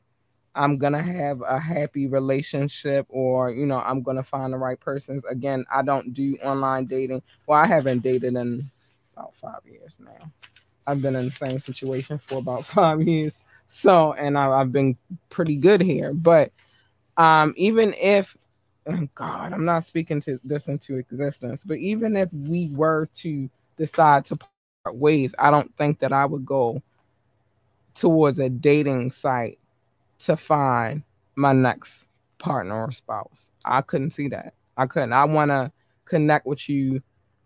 I'm 0.54 0.76
gonna 0.76 1.02
have 1.02 1.40
a 1.40 1.58
happy 1.58 2.06
relationship 2.06 3.06
or 3.08 3.50
you 3.50 3.64
know 3.64 3.78
I'm 3.78 4.02
gonna 4.02 4.22
find 4.22 4.52
the 4.52 4.58
right 4.58 4.78
persons. 4.78 5.24
Again, 5.28 5.64
I 5.72 5.82
don't 5.82 6.12
do 6.12 6.36
online 6.42 6.84
dating. 6.84 7.22
Well, 7.46 7.58
I 7.58 7.66
haven't 7.66 8.00
dated 8.00 8.36
in 8.36 8.60
about 9.16 9.34
five 9.34 9.60
years 9.64 9.96
now. 9.98 10.30
I've 10.86 11.00
been 11.00 11.16
in 11.16 11.26
the 11.26 11.30
same 11.30 11.58
situation 11.58 12.18
for 12.18 12.38
about 12.38 12.66
five 12.66 13.00
years. 13.02 13.32
So, 13.68 14.12
and 14.12 14.36
I, 14.36 14.58
have 14.58 14.72
been 14.72 14.96
pretty 15.30 15.56
good 15.56 15.80
here. 15.80 16.12
But 16.12 16.52
um, 17.16 17.54
even 17.56 17.94
if, 17.94 18.36
God, 19.14 19.52
I'm 19.52 19.64
not 19.64 19.86
speaking 19.86 20.20
to 20.22 20.38
this 20.44 20.66
into 20.68 20.96
existence, 20.96 21.62
but 21.64 21.78
even 21.78 22.16
if 22.16 22.28
we 22.32 22.72
were 22.74 23.08
to 23.16 23.48
decide 23.76 24.26
to 24.26 24.36
part 24.36 24.96
ways, 24.96 25.34
I 25.38 25.50
don't 25.50 25.74
think 25.76 26.00
that 26.00 26.12
I 26.12 26.24
would 26.26 26.44
go 26.44 26.82
towards 27.94 28.38
a 28.38 28.48
dating 28.48 29.12
site 29.12 29.58
to 30.20 30.36
find 30.36 31.02
my 31.36 31.52
next 31.52 32.06
partner 32.38 32.84
or 32.84 32.92
spouse. 32.92 33.46
I 33.64 33.82
couldn't 33.82 34.12
see 34.12 34.28
that. 34.28 34.54
I 34.76 34.86
couldn't. 34.86 35.12
I 35.12 35.24
want 35.24 35.50
to 35.50 35.70
connect 36.04 36.46
with 36.46 36.68
you 36.68 37.02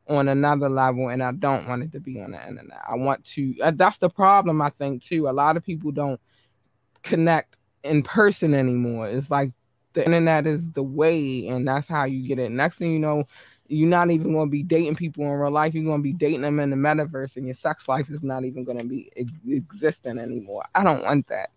on 0.08 0.28
another 0.28 0.68
level 0.68 1.08
and 1.08 1.22
I 1.22 1.32
don't 1.32 1.68
want 1.68 1.82
it 1.82 1.92
to 1.92 2.00
be 2.00 2.20
on 2.22 2.30
the 2.30 2.48
internet. 2.48 2.78
I 2.88 2.94
want 2.94 3.24
to 3.26 3.54
uh, 3.60 3.72
that's 3.74 3.98
the 3.98 4.08
problem 4.08 4.62
I 4.62 4.70
think 4.70 5.02
too. 5.02 5.28
A 5.28 5.30
lot 5.30 5.56
of 5.56 5.64
people 5.64 5.90
don't 5.90 6.20
connect 7.02 7.56
in 7.82 8.02
person 8.02 8.54
anymore. 8.54 9.08
It's 9.08 9.30
like 9.30 9.52
the 9.96 10.04
internet 10.04 10.46
is 10.46 10.62
the 10.72 10.82
way 10.82 11.48
and 11.48 11.66
that's 11.66 11.88
how 11.88 12.04
you 12.04 12.26
get 12.28 12.38
it. 12.38 12.52
Next 12.52 12.76
thing 12.76 12.92
you 12.92 13.00
know, 13.00 13.24
you're 13.68 13.88
not 13.88 14.10
even 14.10 14.32
going 14.32 14.46
to 14.46 14.50
be 14.50 14.62
dating 14.62 14.94
people 14.94 15.24
in 15.24 15.30
real 15.30 15.50
life. 15.50 15.74
You're 15.74 15.84
going 15.84 15.98
to 15.98 16.02
be 16.02 16.12
dating 16.12 16.42
them 16.42 16.60
in 16.60 16.70
the 16.70 16.76
metaverse 16.76 17.36
and 17.36 17.46
your 17.46 17.56
sex 17.56 17.88
life 17.88 18.08
is 18.10 18.22
not 18.22 18.44
even 18.44 18.62
going 18.62 18.78
to 18.78 18.84
be 18.84 19.10
ex- 19.16 19.32
existing 19.48 20.18
anymore. 20.18 20.64
I 20.74 20.84
don't 20.84 21.02
want 21.02 21.26
that. 21.28 21.50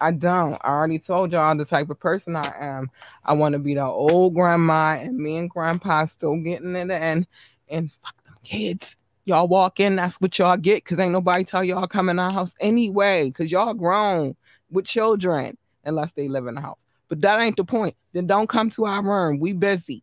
I 0.00 0.12
don't. 0.12 0.54
I 0.62 0.68
already 0.68 0.98
told 0.98 1.32
y'all 1.32 1.56
the 1.56 1.64
type 1.64 1.90
of 1.90 2.00
person 2.00 2.36
I 2.36 2.52
am. 2.58 2.90
I 3.24 3.32
want 3.34 3.52
to 3.52 3.58
be 3.58 3.74
the 3.74 3.84
old 3.84 4.34
grandma, 4.34 4.96
and 4.96 5.16
me 5.16 5.36
and 5.36 5.48
grandpa 5.48 6.06
still 6.06 6.36
getting 6.36 6.74
it 6.74 6.90
and 6.90 7.26
and 7.68 7.92
fuck 8.02 8.24
them 8.24 8.36
kids. 8.42 8.96
Y'all 9.24 9.48
walk 9.48 9.80
in, 9.80 9.96
that's 9.96 10.16
what 10.16 10.38
y'all 10.38 10.56
get, 10.56 10.84
cause 10.84 10.98
ain't 10.98 11.12
nobody 11.12 11.44
tell 11.44 11.64
y'all 11.64 11.86
come 11.86 12.10
in 12.10 12.18
our 12.18 12.32
house 12.32 12.52
anyway, 12.60 13.30
cause 13.30 13.50
y'all 13.50 13.72
grown 13.72 14.36
with 14.70 14.84
children, 14.84 15.56
unless 15.84 16.12
they 16.12 16.28
live 16.28 16.46
in 16.46 16.56
the 16.56 16.60
house. 16.60 16.83
But 17.14 17.20
that 17.20 17.40
ain't 17.40 17.56
the 17.56 17.62
point. 17.62 17.94
Then 18.12 18.26
don't 18.26 18.48
come 18.48 18.70
to 18.70 18.86
our 18.86 19.00
room. 19.00 19.38
We 19.38 19.52
busy. 19.52 20.02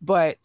But 0.00 0.38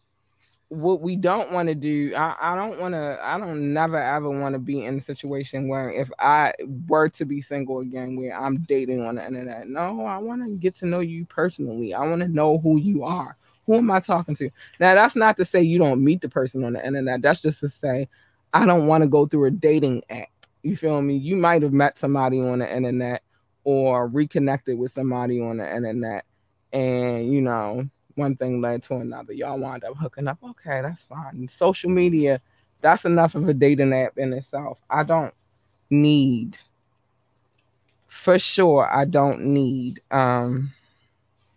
what 0.68 1.00
we 1.00 1.16
don't 1.16 1.52
want 1.52 1.70
to 1.70 1.74
do, 1.74 2.14
I, 2.14 2.36
I 2.38 2.54
don't 2.54 2.78
want 2.78 2.92
to, 2.92 3.18
I 3.18 3.38
don't 3.38 3.72
never 3.72 3.96
ever 3.96 4.28
want 4.28 4.52
to 4.52 4.58
be 4.58 4.84
in 4.84 4.98
a 4.98 5.00
situation 5.00 5.68
where 5.68 5.90
if 5.90 6.10
I 6.18 6.52
were 6.86 7.08
to 7.08 7.24
be 7.24 7.40
single 7.40 7.78
again, 7.78 8.14
where 8.14 8.38
I'm 8.38 8.58
dating 8.68 9.00
on 9.06 9.14
the 9.14 9.26
internet. 9.26 9.68
No, 9.68 10.04
I 10.04 10.18
want 10.18 10.42
to 10.42 10.50
get 10.50 10.76
to 10.80 10.86
know 10.86 11.00
you 11.00 11.24
personally. 11.24 11.94
I 11.94 12.00
want 12.00 12.20
to 12.20 12.28
know 12.28 12.58
who 12.58 12.78
you 12.78 13.02
are. 13.04 13.38
Who 13.64 13.76
am 13.76 13.90
I 13.90 14.00
talking 14.00 14.36
to? 14.36 14.50
Now, 14.80 14.94
that's 14.94 15.16
not 15.16 15.38
to 15.38 15.46
say 15.46 15.62
you 15.62 15.78
don't 15.78 16.04
meet 16.04 16.20
the 16.20 16.28
person 16.28 16.62
on 16.62 16.74
the 16.74 16.86
internet. 16.86 17.22
That's 17.22 17.40
just 17.40 17.60
to 17.60 17.70
say 17.70 18.06
I 18.52 18.66
don't 18.66 18.86
want 18.86 19.02
to 19.02 19.08
go 19.08 19.24
through 19.24 19.46
a 19.46 19.50
dating 19.50 20.02
app. 20.10 20.28
You 20.62 20.76
feel 20.76 21.00
me? 21.00 21.16
You 21.16 21.36
might 21.36 21.62
have 21.62 21.72
met 21.72 21.96
somebody 21.96 22.38
on 22.42 22.58
the 22.58 22.70
internet 22.70 23.22
or 23.64 24.08
reconnected 24.08 24.78
with 24.78 24.92
somebody 24.92 25.40
on 25.40 25.58
the 25.58 25.76
internet, 25.76 26.24
and 26.72 27.32
you 27.32 27.40
know, 27.40 27.86
one 28.14 28.36
thing 28.36 28.60
led 28.60 28.82
to 28.84 28.96
another. 28.96 29.32
Y'all 29.32 29.58
wind 29.58 29.84
up 29.84 29.96
hooking 29.96 30.28
up. 30.28 30.38
Okay, 30.42 30.80
that's 30.82 31.04
fine. 31.04 31.48
Social 31.48 31.90
media, 31.90 32.40
that's 32.80 33.04
enough 33.04 33.34
of 33.34 33.48
a 33.48 33.54
dating 33.54 33.92
app 33.92 34.18
in 34.18 34.32
itself. 34.32 34.78
I 34.88 35.02
don't 35.02 35.34
need 35.90 36.58
for 38.10 38.38
sure 38.38 38.88
I 38.92 39.04
don't 39.04 39.40
need 39.46 40.00
um 40.10 40.72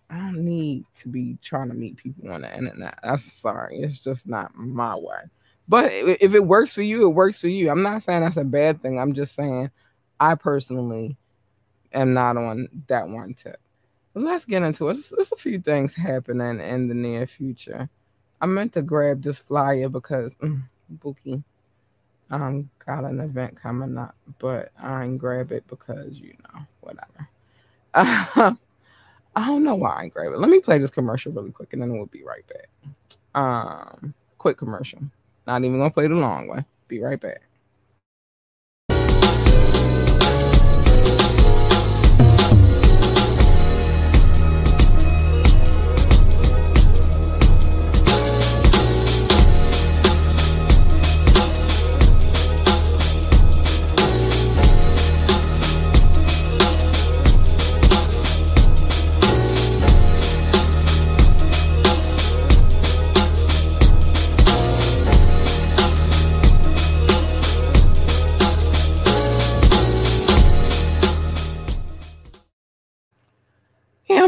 I 0.09 0.17
don't 0.17 0.45
need 0.45 0.85
to 0.99 1.07
be 1.07 1.37
trying 1.43 1.69
to 1.69 1.73
meet 1.73 1.97
people 1.97 2.31
on 2.31 2.41
the 2.41 2.55
internet. 2.55 2.99
I'm 3.03 3.17
sorry. 3.17 3.79
It's 3.79 3.97
just 3.97 4.27
not 4.27 4.55
my 4.55 4.95
way. 4.95 5.23
But 5.67 5.91
if 5.91 6.35
it 6.35 6.45
works 6.45 6.73
for 6.73 6.83
you, 6.83 7.07
it 7.07 7.15
works 7.15 7.41
for 7.41 7.47
you. 7.47 7.71
I'm 7.71 7.81
not 7.81 8.03
saying 8.03 8.21
that's 8.21 8.37
a 8.37 8.43
bad 8.43 8.81
thing. 8.83 8.99
I'm 8.99 9.13
just 9.13 9.33
saying 9.33 9.71
I 10.19 10.35
personally 10.35 11.17
am 11.93 12.13
not 12.13 12.37
on 12.37 12.67
that 12.87 13.07
one 13.07 13.33
tip 13.33 13.59
let's 14.15 14.45
get 14.45 14.63
into 14.63 14.89
it. 14.89 14.97
There's, 15.11 15.31
a 15.31 15.35
few 15.35 15.59
things 15.59 15.93
happening 15.95 16.59
in 16.59 16.87
the 16.87 16.93
near 16.93 17.25
future. 17.25 17.89
I 18.41 18.45
meant 18.45 18.73
to 18.73 18.81
grab 18.81 19.23
this 19.23 19.39
flyer 19.39 19.89
because 19.89 20.33
mm, 20.35 20.63
Bookie 20.89 21.43
um 22.29 22.69
got 22.85 23.03
an 23.03 23.19
event 23.19 23.59
coming 23.61 23.97
up, 23.97 24.15
but 24.39 24.71
I 24.79 25.05
ain't 25.05 25.17
grab 25.17 25.51
it 25.51 25.65
because 25.67 26.19
you 26.19 26.33
know 26.43 26.61
whatever. 26.81 27.29
Uh, 27.93 28.53
I 29.35 29.47
don't 29.47 29.63
know 29.63 29.75
why 29.75 29.95
I 29.95 30.03
ain't 30.03 30.13
grab 30.13 30.33
it. 30.33 30.39
Let 30.39 30.49
me 30.49 30.59
play 30.59 30.77
this 30.77 30.91
commercial 30.91 31.31
really 31.31 31.51
quick, 31.51 31.73
and 31.73 31.81
then 31.81 31.93
we'll 31.93 32.05
be 32.07 32.23
right 32.23 32.45
back. 32.47 32.69
Um, 33.35 34.13
quick 34.37 34.57
commercial. 34.57 34.99
Not 35.47 35.63
even 35.63 35.79
gonna 35.79 35.89
play 35.89 36.07
the 36.07 36.15
long 36.15 36.47
one. 36.47 36.65
Be 36.87 36.99
right 36.99 37.19
back. 37.19 37.41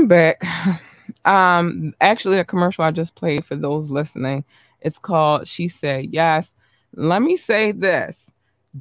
Back. 0.08 0.42
Um, 1.24 1.94
actually, 2.02 2.38
a 2.40 2.46
commercial 2.46 2.84
I 2.84 2.92
just 2.92 3.16
played 3.16 3.46
for 3.46 3.56
those 3.56 3.90
listening. 3.90 4.44
It's 4.82 5.00
called 5.00 5.48
"She 5.48 5.68
Said 5.68 6.14
Yes." 6.14 6.52
Let 6.96 7.22
me 7.24 7.36
say 7.36 7.72
this: 7.72 8.18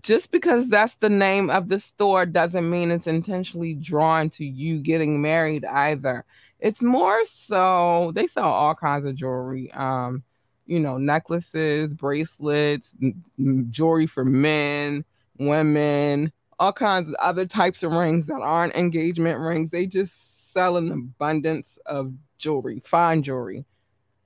just 0.03 0.31
because 0.31 0.69
that's 0.69 0.95
the 0.97 1.09
name 1.09 1.51
of 1.51 1.69
the 1.69 1.81
store 1.81 2.27
doesn't 2.27 2.69
mean 2.69 2.91
it's 2.91 3.07
intentionally 3.07 3.75
drawn 3.75 4.31
to 4.31 4.45
you 4.45 4.81
getting 4.81 5.23
married 5.23 5.65
either. 5.65 6.25
It's 6.61 6.83
more 6.83 7.25
so 7.27 8.13
they 8.15 8.27
sell 8.27 8.51
all 8.51 8.75
kinds 8.75 9.07
of 9.07 9.15
jewelry. 9.17 9.71
Um, 9.73 10.23
you 10.67 10.81
know, 10.81 10.99
necklaces, 10.99 11.95
bracelets, 11.95 12.91
jewelry 13.71 14.07
for 14.07 14.25
men, 14.25 15.05
women, 15.39 16.33
all 16.59 16.73
kinds 16.73 17.09
of 17.09 17.15
other 17.17 17.47
types 17.47 17.83
of 17.83 17.93
rings 17.93 18.27
that 18.27 18.41
aren't 18.41 18.75
engagement 18.75 19.41
rings. 19.41 19.71
They 19.71 19.87
just 19.87 20.13
sell 20.55 20.77
an 20.77 20.91
abundance 20.91 21.79
of 21.87 22.13
jewelry, 22.39 22.81
fine 22.85 23.23
jewelry, 23.23 23.67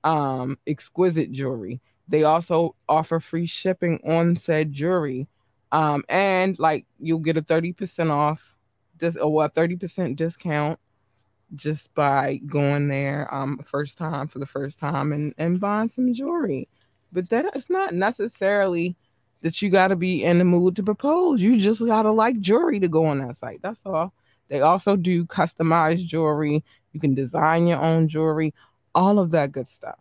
um, 0.03 0.57
exquisite 0.67 1.31
jewelry. 1.31 1.81
They 2.07 2.23
also 2.23 2.75
offer 2.87 3.19
free 3.19 3.45
shipping 3.45 3.99
on 4.05 4.35
said 4.35 4.71
jewelry. 4.73 5.27
Um, 5.71 6.03
and 6.09 6.57
like 6.57 6.85
you'll 6.99 7.19
get 7.19 7.37
a 7.37 7.41
30% 7.41 8.09
off 8.11 8.55
this 8.97 9.15
or 9.15 9.45
a 9.45 9.49
30% 9.49 10.15
discount 10.15 10.79
just 11.55 11.93
by 11.95 12.37
going 12.45 12.87
there 12.89 13.27
um 13.33 13.59
first 13.65 13.97
time 13.97 14.27
for 14.27 14.39
the 14.39 14.45
first 14.45 14.77
time 14.77 15.11
and, 15.11 15.33
and 15.37 15.59
buying 15.59 15.89
some 15.89 16.13
jewelry. 16.13 16.67
But 17.11 17.29
that 17.29 17.45
it's 17.55 17.69
not 17.69 17.93
necessarily 17.93 18.95
that 19.41 19.61
you 19.61 19.69
gotta 19.69 19.95
be 19.95 20.23
in 20.23 20.37
the 20.39 20.45
mood 20.45 20.75
to 20.75 20.83
propose. 20.83 21.41
You 21.41 21.57
just 21.57 21.85
gotta 21.85 22.11
like 22.11 22.39
jewelry 22.39 22.79
to 22.79 22.87
go 22.87 23.05
on 23.05 23.19
that 23.19 23.37
site. 23.37 23.61
That's 23.61 23.81
all. 23.85 24.13
They 24.49 24.61
also 24.61 24.95
do 24.95 25.25
customized 25.25 26.05
jewelry. 26.05 26.63
You 26.93 26.99
can 26.99 27.13
design 27.13 27.67
your 27.67 27.79
own 27.79 28.07
jewelry, 28.07 28.53
all 28.95 29.19
of 29.19 29.31
that 29.31 29.51
good 29.51 29.67
stuff. 29.67 29.99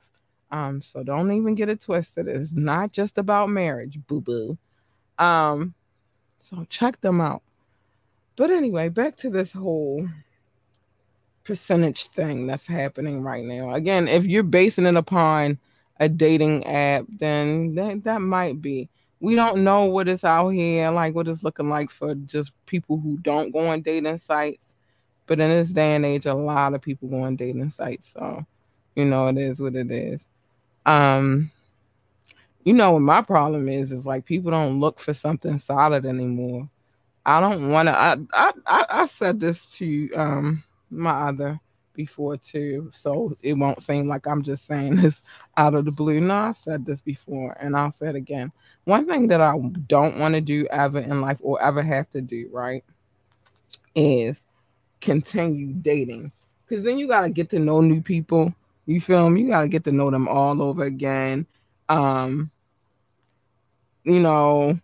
Um, 0.50 0.80
so 0.80 1.02
don't 1.02 1.30
even 1.32 1.54
get 1.54 1.68
it 1.68 1.82
twisted. 1.82 2.26
It's 2.26 2.52
not 2.52 2.92
just 2.92 3.18
about 3.18 3.50
marriage, 3.50 3.98
boo 4.06 4.20
boo. 4.20 4.58
Um, 5.18 5.74
so 6.40 6.64
check 6.70 7.00
them 7.00 7.20
out. 7.20 7.42
But 8.36 8.50
anyway, 8.50 8.88
back 8.88 9.16
to 9.18 9.30
this 9.30 9.52
whole 9.52 10.08
percentage 11.44 12.06
thing 12.06 12.46
that's 12.46 12.66
happening 12.66 13.22
right 13.22 13.44
now. 13.44 13.74
Again, 13.74 14.08
if 14.08 14.24
you're 14.24 14.42
basing 14.42 14.86
it 14.86 14.96
upon 14.96 15.58
a 16.00 16.08
dating 16.08 16.64
app, 16.66 17.04
then 17.18 17.74
that, 17.74 18.04
that 18.04 18.20
might 18.20 18.62
be 18.62 18.88
we 19.20 19.34
don't 19.34 19.64
know 19.64 19.84
what 19.84 20.08
is 20.08 20.24
out 20.24 20.50
here, 20.50 20.90
like 20.90 21.14
what 21.14 21.28
it's 21.28 21.42
looking 21.42 21.68
like 21.68 21.90
for 21.90 22.14
just 22.14 22.52
people 22.66 22.98
who 22.98 23.18
don't 23.18 23.50
go 23.50 23.68
on 23.68 23.82
dating 23.82 24.18
sites. 24.18 24.64
But 25.26 25.40
in 25.40 25.50
this 25.50 25.70
day 25.70 25.94
and 25.94 26.06
age, 26.06 26.26
a 26.26 26.34
lot 26.34 26.74
of 26.74 26.80
people 26.80 27.08
go 27.08 27.22
on 27.22 27.36
dating 27.36 27.70
sites. 27.70 28.12
So, 28.12 28.46
you 28.94 29.04
know, 29.04 29.28
it 29.28 29.36
is 29.36 29.60
what 29.60 29.74
it 29.74 29.90
is. 29.90 30.30
Um, 30.86 31.50
you 32.64 32.72
know 32.72 32.92
what 32.92 33.02
my 33.02 33.22
problem 33.22 33.68
is 33.68 33.92
is 33.92 34.04
like 34.04 34.24
people 34.24 34.50
don't 34.50 34.80
look 34.80 35.00
for 35.00 35.14
something 35.14 35.58
solid 35.58 36.04
anymore. 36.04 36.68
I 37.24 37.40
don't 37.40 37.70
want 37.70 37.88
to. 37.88 37.98
I 37.98 38.16
I 38.66 38.86
I 38.88 39.06
said 39.06 39.40
this 39.40 39.68
to 39.78 40.12
um 40.14 40.64
my 40.90 41.28
other 41.28 41.60
before 41.94 42.36
too, 42.36 42.90
so 42.94 43.36
it 43.42 43.54
won't 43.54 43.82
seem 43.82 44.08
like 44.08 44.26
I'm 44.26 44.42
just 44.42 44.66
saying 44.66 44.96
this 45.02 45.22
out 45.56 45.74
of 45.74 45.84
the 45.84 45.90
blue. 45.92 46.20
No, 46.20 46.34
I've 46.34 46.56
said 46.56 46.86
this 46.86 47.00
before, 47.00 47.56
and 47.60 47.76
I'll 47.76 47.92
say 47.92 48.08
it 48.08 48.16
again. 48.16 48.52
One 48.88 49.06
thing 49.06 49.28
that 49.28 49.42
I 49.42 49.52
don't 49.86 50.18
want 50.18 50.34
to 50.34 50.40
do 50.40 50.66
ever 50.70 50.98
in 50.98 51.20
life 51.20 51.36
or 51.42 51.60
ever 51.62 51.82
have 51.82 52.08
to 52.12 52.22
do, 52.22 52.48
right, 52.50 52.82
is 53.94 54.40
continue 55.02 55.74
dating. 55.74 56.32
Because 56.66 56.82
then 56.84 56.98
you 56.98 57.06
got 57.06 57.20
to 57.20 57.28
get 57.28 57.50
to 57.50 57.58
know 57.58 57.82
new 57.82 58.00
people. 58.00 58.54
You 58.86 58.98
feel 58.98 59.28
me? 59.28 59.42
You 59.42 59.48
got 59.48 59.60
to 59.60 59.68
get 59.68 59.84
to 59.84 59.92
know 59.92 60.10
them 60.10 60.26
all 60.26 60.62
over 60.62 60.84
again. 60.84 61.44
Um, 61.90 62.50
you 64.04 64.20
know, 64.20 64.80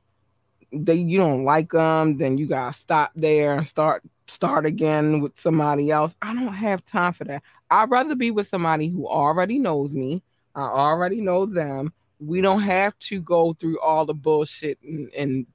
they 0.70 0.96
you 0.96 1.16
don't 1.16 1.46
like 1.46 1.70
them, 1.70 2.18
then 2.18 2.36
you 2.36 2.46
gotta 2.46 2.76
stop 2.76 3.12
there 3.16 3.54
and 3.54 3.66
start 3.66 4.02
start 4.26 4.66
again 4.66 5.22
with 5.22 5.40
somebody 5.40 5.90
else. 5.90 6.14
I 6.20 6.34
don't 6.34 6.52
have 6.52 6.84
time 6.84 7.14
for 7.14 7.24
that. 7.24 7.42
I'd 7.70 7.90
rather 7.90 8.14
be 8.14 8.30
with 8.30 8.48
somebody 8.48 8.88
who 8.88 9.08
already 9.08 9.58
knows 9.58 9.92
me. 9.92 10.22
I 10.54 10.60
already 10.60 11.22
know 11.22 11.46
them. 11.46 11.94
We 12.18 12.40
don't 12.40 12.62
have 12.62 12.98
to 13.00 13.20
go 13.20 13.52
through 13.54 13.80
all 13.80 14.06
the 14.06 14.14
bullshit 14.14 14.78
and, 14.82 15.12
and 15.12 15.46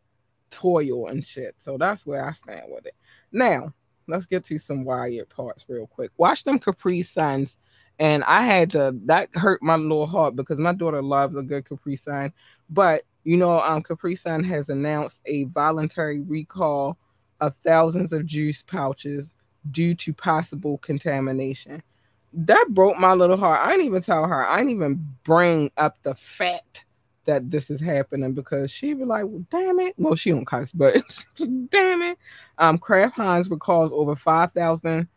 toil 0.51 1.07
and 1.07 1.25
shit. 1.25 1.55
So 1.57 1.77
that's 1.77 2.05
where 2.05 2.27
I 2.27 2.33
stand 2.33 2.65
with 2.67 2.85
it. 2.85 2.95
Now, 3.31 3.73
let's 4.07 4.25
get 4.25 4.45
to 4.45 4.57
some 4.57 4.83
wired 4.83 5.29
parts 5.29 5.65
real 5.67 5.87
quick. 5.87 6.11
Watch 6.17 6.43
them 6.43 6.59
Capri 6.59 7.01
Suns. 7.03 7.57
And 7.99 8.23
I 8.23 8.43
had 8.43 8.69
to, 8.71 8.95
that 9.05 9.29
hurt 9.35 9.61
my 9.61 9.75
little 9.75 10.07
heart 10.07 10.35
because 10.35 10.57
my 10.57 10.73
daughter 10.73 11.01
loves 11.01 11.35
a 11.35 11.43
good 11.43 11.67
Capri 11.67 11.97
Sun. 11.97 12.31
But, 12.69 13.03
you 13.23 13.35
know, 13.35 13.59
um, 13.59 13.83
Capri 13.83 14.15
Sun 14.15 14.43
has 14.45 14.69
announced 14.69 15.19
a 15.25 15.43
voluntary 15.45 16.21
recall 16.21 16.97
of 17.41 17.55
thousands 17.57 18.13
of 18.13 18.25
juice 18.25 18.63
pouches 18.63 19.33
due 19.71 19.95
to 19.95 20.13
possible 20.13 20.77
contamination. 20.77 21.83
That 22.33 22.67
broke 22.69 22.97
my 22.97 23.13
little 23.13 23.37
heart. 23.37 23.61
I 23.63 23.71
didn't 23.71 23.87
even 23.87 24.01
tell 24.01 24.27
her. 24.27 24.47
I 24.47 24.57
didn't 24.57 24.71
even 24.71 25.07
bring 25.23 25.71
up 25.77 25.97
the 26.03 26.15
fact 26.15 26.85
that 27.25 27.49
this 27.51 27.69
is 27.69 27.81
happening 27.81 28.33
because 28.33 28.71
she'd 28.71 28.99
be 28.99 29.05
like, 29.05 29.25
well, 29.25 29.45
damn 29.51 29.79
it. 29.79 29.93
Well, 29.97 30.15
she 30.15 30.31
don't 30.31 30.45
cuss, 30.45 30.71
but 30.71 30.95
damn 31.69 32.01
it. 32.01 32.17
Um, 32.57 32.77
Kraft 32.77 33.15
Heinz 33.15 33.49
recalls 33.49 33.93
over 33.93 34.15
5,000 34.15 35.07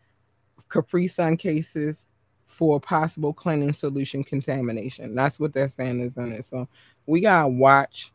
Capri 0.69 1.07
Sun 1.07 1.37
cases 1.37 2.05
for 2.47 2.79
possible 2.79 3.33
cleaning 3.33 3.73
solution 3.73 4.23
contamination. 4.23 5.15
That's 5.15 5.39
what 5.39 5.53
they're 5.53 5.67
saying 5.67 5.99
is 6.01 6.17
in 6.17 6.31
it. 6.33 6.45
So 6.49 6.67
we 7.07 7.21
gotta 7.21 7.47
watch. 7.47 8.11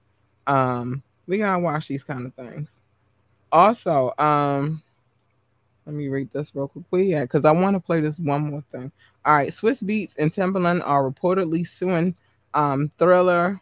Um, 0.47 1.03
we 1.27 1.39
gotta 1.39 1.59
watch 1.59 1.89
these 1.89 2.05
kind 2.05 2.25
of 2.25 2.35
things. 2.35 2.71
Also, 3.51 4.13
um, 4.19 4.83
let 5.89 5.95
me 5.95 6.09
read 6.09 6.31
this 6.35 6.55
real 6.55 6.69
quickly. 6.69 7.11
Yeah, 7.11 7.23
because 7.23 7.47
I 7.47 7.51
want 7.51 7.75
to 7.75 7.81
play 7.81 8.03
this 8.03 8.19
one 8.19 8.51
more 8.51 8.63
thing. 8.71 8.93
All 9.25 9.35
right, 9.35 9.51
Swizz 9.51 9.83
Beatz 9.83 10.15
and 10.19 10.31
Timbaland 10.31 10.87
are 10.87 11.11
reportedly 11.11 11.67
suing 11.67 12.15
um 12.53 12.93
Thriller 12.99 13.59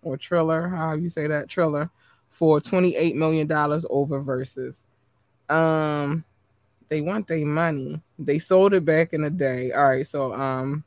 or 0.00 0.16
Triller, 0.16 0.66
how 0.68 0.94
you 0.94 1.10
say 1.10 1.26
that, 1.26 1.50
Triller, 1.50 1.90
for 2.30 2.58
$28 2.58 3.14
million 3.16 3.52
over 3.52 4.22
Verzuz. 4.22 4.78
Um 5.54 6.24
they 6.88 7.02
want 7.02 7.28
their 7.28 7.44
money. 7.44 8.00
They 8.18 8.38
sold 8.38 8.72
it 8.72 8.86
back 8.86 9.12
in 9.12 9.20
the 9.20 9.30
day. 9.30 9.72
All 9.72 9.90
right, 9.90 10.06
so 10.06 10.32
um 10.32 10.84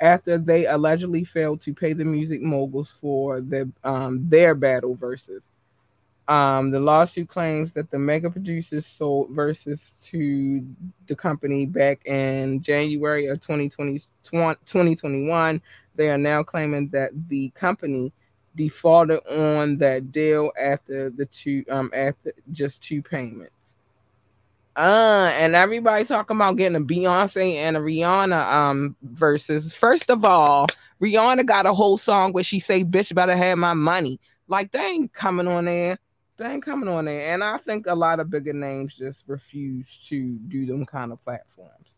after 0.00 0.38
they 0.38 0.66
allegedly 0.66 1.22
failed 1.22 1.60
to 1.60 1.72
pay 1.72 1.92
the 1.92 2.04
music 2.04 2.42
moguls 2.42 2.90
for 2.90 3.40
the 3.40 3.70
um 3.84 4.28
their 4.28 4.56
battle 4.56 4.96
Verzuz. 4.96 5.42
Um, 6.28 6.70
the 6.70 6.78
lawsuit 6.78 7.26
claims 7.28 7.72
that 7.72 7.90
the 7.90 7.98
mega 7.98 8.28
producers 8.28 8.84
sold 8.84 9.34
Verzuz 9.34 9.92
to 10.02 10.62
the 11.06 11.16
company 11.16 11.64
back 11.64 12.04
in 12.04 12.60
January 12.60 13.26
of 13.28 13.40
2020, 13.40 14.00
2021. 14.22 15.62
They 15.96 16.10
are 16.10 16.18
now 16.18 16.42
claiming 16.42 16.90
that 16.90 17.12
the 17.28 17.48
company 17.50 18.12
defaulted 18.54 19.26
on 19.26 19.78
that 19.78 20.12
deal 20.12 20.50
after 20.60 21.08
the 21.10 21.24
two 21.26 21.64
um 21.70 21.90
after 21.94 22.34
just 22.52 22.82
two 22.82 23.00
payments. 23.00 23.52
Uh, 24.76 25.30
and 25.34 25.54
everybody 25.54 26.04
talking 26.04 26.36
about 26.36 26.56
getting 26.56 26.76
a 26.76 26.80
Beyonce 26.80 27.54
and 27.54 27.74
a 27.74 27.80
Rihanna 27.80 28.52
um 28.52 28.96
Verzuz. 29.14 29.72
First 29.72 30.10
of 30.10 30.26
all, 30.26 30.66
Rihanna 31.00 31.46
got 31.46 31.64
a 31.64 31.72
whole 31.72 31.96
song 31.96 32.34
where 32.34 32.44
she 32.44 32.60
say, 32.60 32.84
"Bitch, 32.84 33.14
better 33.14 33.34
have 33.34 33.56
my 33.56 33.72
money." 33.72 34.20
Like 34.46 34.72
they 34.72 34.80
ain't 34.80 35.14
coming 35.14 35.48
on 35.48 35.64
there 35.64 35.98
they 36.38 36.46
ain't 36.46 36.64
coming 36.64 36.88
on 36.88 37.04
there. 37.04 37.34
And 37.34 37.44
I 37.44 37.58
think 37.58 37.86
a 37.86 37.94
lot 37.94 38.20
of 38.20 38.30
bigger 38.30 38.52
names 38.52 38.94
just 38.94 39.24
refuse 39.26 39.86
to 40.06 40.38
do 40.48 40.64
them 40.64 40.86
kind 40.86 41.12
of 41.12 41.22
platforms. 41.24 41.88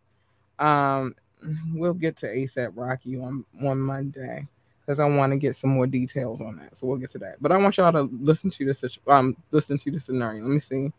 Um, 0.58 1.14
we'll 1.72 1.94
get 1.94 2.16
to 2.18 2.26
ASAP 2.26 2.72
Rocky 2.74 3.18
on 3.18 3.44
on 3.62 3.78
Monday 3.78 4.46
because 4.80 4.98
I 4.98 5.04
want 5.04 5.32
to 5.32 5.36
get 5.36 5.56
some 5.56 5.70
more 5.70 5.86
details 5.86 6.40
on 6.40 6.56
that. 6.56 6.76
So 6.76 6.86
we'll 6.86 6.98
get 6.98 7.10
to 7.12 7.18
that. 7.18 7.36
But 7.40 7.52
I 7.52 7.58
want 7.58 7.76
y'all 7.76 7.92
to 7.92 8.10
listen 8.20 8.50
to 8.50 8.64
this 8.64 8.84
um 9.06 9.36
listen 9.50 9.78
to 9.78 9.90
the 9.90 10.00
scenario. 10.00 10.42
Let 10.42 10.50
me 10.50 10.60
see. 10.60 10.92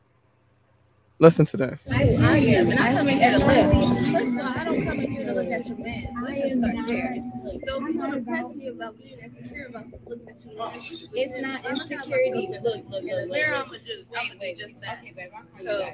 Listen 1.19 1.45
to 1.45 1.57
this. 1.57 1.85
I, 1.91 2.17
I 2.19 2.37
am, 2.37 2.71
and 2.71 2.79
I 2.79 2.95
come 2.95 3.07
in 3.07 3.19
here 3.19 3.31
to 3.37 3.45
live. 3.45 3.71
First 4.13 4.33
of 4.33 4.39
all, 4.39 4.53
I 4.57 4.63
don't 4.63 4.83
come 4.83 4.99
in 4.99 5.11
here 5.11 5.20
to 5.51 5.57
look 5.57 5.61
at 5.61 5.67
your 5.67 5.77
man. 5.77 6.23
Let's 6.23 6.41
just 6.41 6.57
start 6.57 6.87
there. 6.87 7.23
So 7.65 7.85
if 7.85 7.93
you 7.93 7.99
want 7.99 8.13
to 8.13 8.21
press 8.21 8.55
me 8.55 8.67
about 8.67 8.97
being 8.97 9.19
insecure 9.19 9.67
about 9.69 9.91
this 9.91 10.07
looking 10.07 10.29
at 10.29 10.45
your 10.45 10.55
man, 10.55 10.79
it's 11.13 11.41
not 11.41 11.65
insecurity. 11.65 12.49
Look, 12.51 12.63
look, 12.63 12.85
look. 12.89 13.03
look, 13.03 13.29
look. 13.29 13.37
I'm 13.37 13.65
gonna 13.65 13.79
do. 13.79 14.05
I'm 14.17 14.27
gonna 14.27 14.39
do 14.39 14.55
just 14.55 14.81
that. 14.81 14.99
Okay, 14.99 15.13
babe. 15.15 15.31
So. 15.55 15.89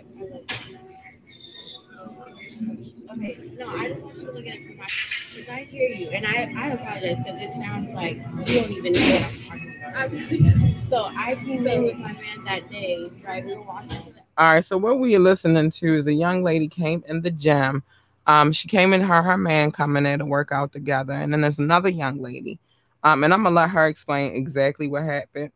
Okay, 3.09 3.51
no, 3.57 3.69
I 3.69 3.89
just 3.89 4.03
want 4.03 4.17
you 4.17 4.25
to 4.25 4.31
look 4.31 4.45
at 4.45 4.55
it 4.55 4.67
from 4.67 4.77
my 4.77 4.85
because 4.85 5.49
I 5.49 5.63
hear 5.63 5.89
you, 5.89 6.09
and 6.09 6.25
I, 6.25 6.53
I 6.57 6.69
apologize 6.69 7.17
because 7.19 7.39
it 7.39 7.51
sounds 7.51 7.93
like 7.93 8.17
you 8.17 8.61
don't 8.61 8.71
even 8.71 8.91
know 8.91 8.99
what 8.99 9.23
I'm 9.23 9.39
talking 9.39 9.75
about. 9.77 9.95
I 9.95 10.05
really 10.05 10.37
do. 10.39 10.81
So 10.81 11.05
I 11.05 11.35
came 11.35 11.59
so, 11.59 11.71
in 11.71 11.83
with 11.83 11.97
my 11.97 12.13
man 12.13 12.43
that 12.45 12.69
day, 12.69 13.09
right? 13.25 13.45
We 13.45 13.55
were 13.55 13.61
walking 13.61 13.89
to 13.89 14.11
the 14.11 14.21
all 14.37 14.49
right, 14.49 14.63
so 14.63 14.77
what 14.77 14.99
we 14.99 15.15
are 15.15 15.19
listening 15.19 15.71
to 15.71 15.95
is 15.95 16.05
a 16.05 16.13
young 16.13 16.43
lady 16.43 16.67
came 16.67 17.03
in 17.07 17.21
the 17.21 17.31
gym 17.31 17.83
Um, 18.27 18.51
she 18.51 18.67
came 18.67 18.93
in 18.93 19.01
her 19.01 19.23
her 19.23 19.37
man 19.37 19.71
coming 19.71 20.03
there 20.03 20.17
to 20.17 20.25
work 20.25 20.51
out 20.51 20.73
together, 20.73 21.13
and 21.13 21.31
then 21.31 21.41
there's 21.41 21.59
another 21.59 21.89
young 21.89 22.21
lady. 22.21 22.59
Um, 23.03 23.23
and 23.23 23.33
I'm 23.33 23.43
gonna 23.43 23.55
let 23.55 23.69
her 23.69 23.87
explain 23.87 24.35
exactly 24.35 24.87
what 24.87 25.03
happened. 25.03 25.51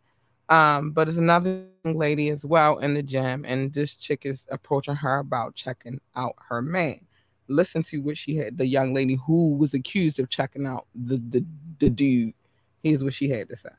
Um, 0.48 0.92
but 0.92 1.06
there's 1.06 1.18
another 1.18 1.66
young 1.84 1.98
lady 1.98 2.30
as 2.30 2.46
well 2.46 2.80
in 2.80 2.94
the 2.94 3.04
gym, 3.04 3.46
and 3.46 3.74
this 3.74 3.96
chick 3.96 4.26
is 4.26 4.44
approaching 4.50 4.96
her 4.96 5.20
about 5.20 5.56
checking 5.56 6.00
out 6.16 6.36
her 6.50 6.62
man. 6.62 7.02
Listen 7.48 7.84
to 7.84 8.02
what 8.02 8.18
she 8.18 8.38
had, 8.38 8.58
the 8.58 8.66
young 8.66 8.94
lady 8.94 9.20
who 9.28 9.54
was 9.56 9.74
accused 9.74 10.20
of 10.20 10.30
checking 10.30 10.66
out 10.66 10.88
the 10.96 11.18
the, 11.18 11.46
the 11.80 11.90
dude. 11.90 12.34
Here's 12.82 13.04
what 13.04 13.14
she 13.14 13.30
had 13.30 13.50
to 13.50 13.56
say. 13.56 13.70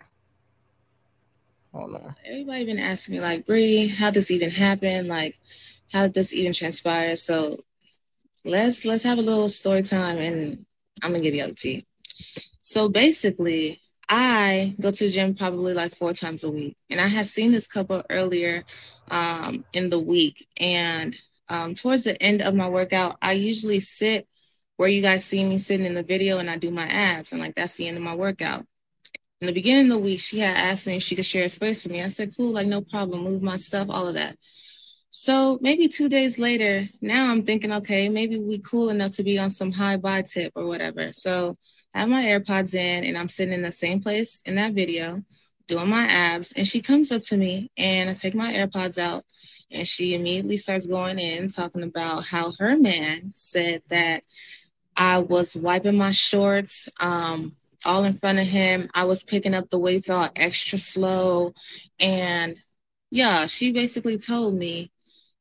Hold 1.72 1.94
on. 1.94 2.14
Everybody 2.26 2.66
been 2.66 2.78
asking 2.78 3.14
me 3.14 3.20
like, 3.22 3.46
Bree, 3.46 3.88
how 3.88 4.10
this 4.10 4.30
even 4.30 4.50
happen? 4.50 5.08
Like, 5.08 5.38
how 5.90 6.02
did 6.02 6.14
this 6.14 6.34
even 6.34 6.52
transpire? 6.52 7.16
So 7.16 7.64
let's 8.44 8.84
let's 8.84 9.04
have 9.04 9.18
a 9.18 9.22
little 9.22 9.48
story 9.48 9.82
time 9.82 10.18
and 10.18 10.66
I'm 11.02 11.12
gonna 11.12 11.22
give 11.22 11.34
you 11.34 11.46
the 11.46 11.54
tea. 11.54 11.86
So 12.62 12.88
basically, 12.88 13.80
I 14.08 14.74
go 14.80 14.90
to 14.90 15.04
the 15.04 15.10
gym 15.10 15.34
probably 15.34 15.74
like 15.74 15.94
four 15.94 16.12
times 16.12 16.44
a 16.44 16.50
week, 16.50 16.76
and 16.90 17.00
I 17.00 17.08
had 17.08 17.26
seen 17.26 17.52
this 17.52 17.66
couple 17.66 18.02
earlier 18.10 18.64
um, 19.10 19.64
in 19.72 19.90
the 19.90 19.98
week. 19.98 20.46
And 20.58 21.16
um, 21.48 21.74
towards 21.74 22.04
the 22.04 22.20
end 22.22 22.42
of 22.42 22.54
my 22.54 22.68
workout, 22.68 23.16
I 23.22 23.32
usually 23.32 23.80
sit 23.80 24.28
where 24.76 24.88
you 24.88 25.02
guys 25.02 25.24
see 25.24 25.44
me 25.44 25.58
sitting 25.58 25.86
in 25.86 25.94
the 25.94 26.02
video, 26.02 26.38
and 26.38 26.50
I 26.50 26.56
do 26.56 26.70
my 26.70 26.86
abs, 26.86 27.32
and 27.32 27.40
like 27.40 27.54
that's 27.54 27.76
the 27.76 27.88
end 27.88 27.96
of 27.96 28.02
my 28.02 28.14
workout. 28.14 28.66
In 29.40 29.46
the 29.46 29.52
beginning 29.52 29.86
of 29.86 29.92
the 29.92 29.98
week, 29.98 30.20
she 30.20 30.38
had 30.38 30.56
asked 30.56 30.86
me 30.86 30.96
if 30.96 31.02
she 31.02 31.16
could 31.16 31.26
share 31.26 31.44
a 31.44 31.48
space 31.48 31.84
with 31.84 31.92
me. 31.92 32.02
I 32.02 32.08
said, 32.08 32.36
"Cool, 32.36 32.52
like 32.52 32.66
no 32.66 32.80
problem, 32.80 33.24
move 33.24 33.42
my 33.42 33.56
stuff, 33.56 33.88
all 33.90 34.06
of 34.06 34.14
that." 34.14 34.36
So 35.14 35.58
maybe 35.60 35.88
two 35.88 36.08
days 36.08 36.38
later, 36.38 36.88
now 37.02 37.30
I'm 37.30 37.44
thinking, 37.44 37.70
okay, 37.70 38.08
maybe 38.08 38.38
we 38.38 38.58
cool 38.58 38.88
enough 38.88 39.12
to 39.16 39.22
be 39.22 39.38
on 39.38 39.50
some 39.50 39.70
high 39.70 39.98
buy 39.98 40.22
tip 40.22 40.52
or 40.56 40.66
whatever. 40.66 41.12
So 41.12 41.54
I 41.92 42.00
have 42.00 42.08
my 42.08 42.24
AirPods 42.24 42.74
in 42.74 43.04
and 43.04 43.18
I'm 43.18 43.28
sitting 43.28 43.52
in 43.52 43.60
the 43.60 43.72
same 43.72 44.00
place 44.00 44.40
in 44.46 44.54
that 44.54 44.72
video 44.72 45.22
doing 45.68 45.90
my 45.90 46.04
abs. 46.04 46.52
And 46.52 46.66
she 46.66 46.80
comes 46.80 47.12
up 47.12 47.20
to 47.24 47.36
me 47.36 47.70
and 47.76 48.08
I 48.08 48.14
take 48.14 48.34
my 48.34 48.54
AirPods 48.54 48.96
out 48.96 49.24
and 49.70 49.86
she 49.86 50.14
immediately 50.14 50.56
starts 50.56 50.86
going 50.86 51.18
in 51.18 51.50
talking 51.50 51.82
about 51.82 52.24
how 52.24 52.54
her 52.58 52.74
man 52.78 53.32
said 53.34 53.82
that 53.90 54.22
I 54.96 55.18
was 55.18 55.54
wiping 55.54 55.98
my 55.98 56.12
shorts 56.12 56.88
um, 57.00 57.52
all 57.84 58.04
in 58.04 58.14
front 58.14 58.38
of 58.38 58.46
him. 58.46 58.88
I 58.94 59.04
was 59.04 59.22
picking 59.22 59.52
up 59.54 59.68
the 59.68 59.78
weights 59.78 60.08
all 60.08 60.30
extra 60.34 60.78
slow. 60.78 61.52
And 62.00 62.56
yeah, 63.10 63.44
she 63.44 63.72
basically 63.72 64.16
told 64.16 64.54
me 64.54 64.90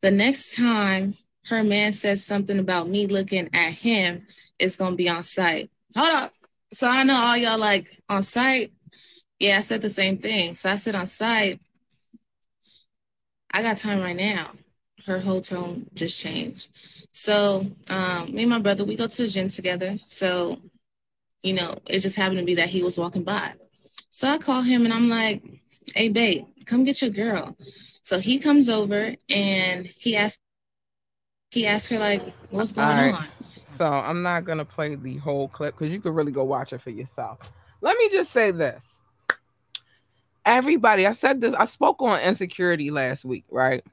the 0.02 0.12
next 0.12 0.56
time 0.56 1.16
her 1.46 1.64
man 1.64 1.92
says 1.92 2.26
something 2.26 2.60
about 2.60 2.88
me 2.88 3.08
looking 3.08 3.50
at 3.54 3.74
him, 3.74 4.28
it's 4.60 4.76
gonna 4.76 4.96
be 4.96 5.10
on 5.10 5.24
sight. 5.24 5.72
Hold 5.96 6.10
up. 6.10 6.34
So 6.74 6.88
I 6.88 7.04
know 7.04 7.16
all 7.16 7.38
y'all 7.38 7.60
like 7.60 8.02
on 8.10 8.22
sight. 8.22 8.72
Yeah, 9.40 9.58
I 9.58 9.62
said 9.62 9.82
the 9.82 9.90
same 9.90 10.18
thing. 10.18 10.56
So 10.56 10.70
I 10.70 10.76
said 10.76 10.96
on 10.96 11.08
sight. 11.08 11.60
I 13.52 13.62
got 13.62 13.78
time 13.78 14.02
right 14.02 14.16
now. 14.16 14.52
Her 15.06 15.20
whole 15.20 15.42
tone 15.42 15.88
just 15.94 16.20
changed. 16.20 16.70
So 17.12 17.66
um, 17.90 18.34
me 18.34 18.44
and 18.44 18.50
my 18.50 18.60
brother, 18.60 18.86
we 18.86 18.96
go 18.96 19.08
to 19.08 19.22
the 19.22 19.28
gym 19.28 19.50
together. 19.50 19.98
So, 20.06 20.60
you 21.44 21.54
know, 21.54 21.76
it 21.88 22.00
just 22.00 22.16
happened 22.16 22.40
to 22.40 22.46
be 22.46 22.56
that 22.56 22.70
he 22.70 22.84
was 22.84 22.98
walking 22.98 23.24
by. 23.24 23.54
So 24.10 24.28
I 24.28 24.38
call 24.38 24.62
him 24.62 24.86
and 24.86 24.94
I'm 24.94 25.10
like, 25.10 25.44
hey 25.96 26.10
babe, 26.10 26.46
come 26.66 26.84
get 26.84 27.02
your 27.02 27.12
girl. 27.12 27.58
So 28.02 28.20
he 28.20 28.40
comes 28.40 28.68
over 28.68 29.16
and 29.30 29.86
he 29.86 30.16
asks 30.16 30.38
he 31.52 31.68
asks 31.68 31.90
her 31.90 32.00
like, 32.00 32.34
"What's 32.50 32.72
going 32.72 32.88
right. 32.88 33.14
on?" 33.14 33.28
So 33.66 33.86
I'm 33.86 34.22
not 34.22 34.46
gonna 34.46 34.66
play 34.66 34.96
the 34.96 35.18
whole 35.18 35.48
clip 35.48 35.78
because 35.78 35.94
you 35.94 36.00
could 36.00 36.16
really 36.16 36.32
go 36.32 36.44
watch 36.44 36.74
it 36.74 36.82
for 36.82 36.90
yourself. 36.90 37.40
Let 37.82 37.98
me 37.98 38.10
just 38.10 38.32
say 38.32 38.52
this. 38.52 38.82
Everybody, 40.46 41.06
I 41.06 41.12
said 41.14 41.40
this, 41.40 41.54
I 41.54 41.66
spoke 41.66 42.02
on 42.02 42.20
insecurity 42.20 42.90
last 42.90 43.24
week, 43.24 43.46
right? 43.50 43.84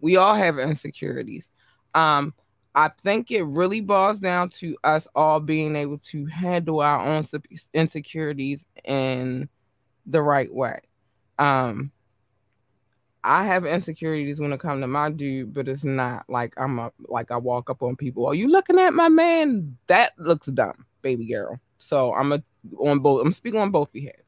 We 0.00 0.16
all 0.16 0.34
have 0.34 0.58
insecurities. 0.58 1.46
Um, 1.94 2.34
I 2.74 2.90
think 3.02 3.30
it 3.30 3.44
really 3.44 3.80
boils 3.80 4.18
down 4.18 4.50
to 4.50 4.76
us 4.82 5.06
all 5.14 5.40
being 5.40 5.76
able 5.76 5.98
to 6.10 6.26
handle 6.26 6.80
our 6.80 7.00
own 7.00 7.26
insecurities 7.72 8.60
in 8.84 9.48
the 10.06 10.20
right 10.20 10.52
way. 10.52 10.80
Um, 11.38 11.92
I 13.24 13.44
have 13.44 13.64
insecurities 13.64 14.38
when 14.38 14.52
it 14.52 14.60
comes 14.60 14.82
to 14.82 14.86
my 14.86 15.10
dude, 15.10 15.54
but 15.54 15.66
it's 15.66 15.82
not 15.82 16.26
like 16.28 16.52
I'm 16.58 16.78
a 16.78 16.92
like 17.08 17.30
I 17.30 17.38
walk 17.38 17.70
up 17.70 17.82
on 17.82 17.96
people. 17.96 18.26
Are 18.26 18.34
you 18.34 18.48
looking 18.48 18.78
at 18.78 18.92
my 18.92 19.08
man? 19.08 19.78
That 19.86 20.12
looks 20.18 20.46
dumb, 20.46 20.84
baby 21.00 21.26
girl. 21.26 21.58
So 21.78 22.12
I'm 22.12 22.32
a 22.32 22.42
on 22.78 22.98
both. 22.98 23.24
I'm 23.24 23.32
speaking 23.32 23.60
on 23.60 23.70
both 23.70 23.88
heads. 23.94 24.18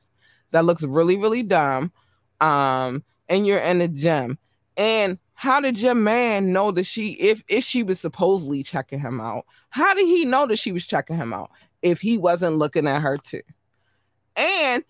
That 0.53 0.65
looks 0.65 0.83
really 0.83 1.19
really 1.19 1.43
dumb. 1.43 1.93
Um, 2.41 3.05
and 3.29 3.47
you're 3.47 3.59
in 3.59 3.79
the 3.81 3.89
gym. 3.89 4.39
And 4.79 5.19
how 5.35 5.61
did 5.61 5.79
your 5.79 5.95
man 5.95 6.55
know 6.55 6.71
that 6.71 6.85
she 6.85 7.11
if 7.13 7.45
if 7.49 7.65
she 7.65 7.83
was 7.83 8.01
supposedly 8.01 8.63
checking 8.63 8.99
him 8.99 9.21
out? 9.21 9.45
How 9.69 9.93
did 9.93 10.07
he 10.07 10.25
know 10.25 10.47
that 10.47 10.59
she 10.59 10.73
was 10.73 10.87
checking 10.87 11.17
him 11.17 11.35
out 11.35 11.51
if 11.83 12.01
he 12.01 12.17
wasn't 12.17 12.57
looking 12.57 12.87
at 12.87 13.03
her 13.03 13.19
too? 13.19 13.43
And 14.37 14.85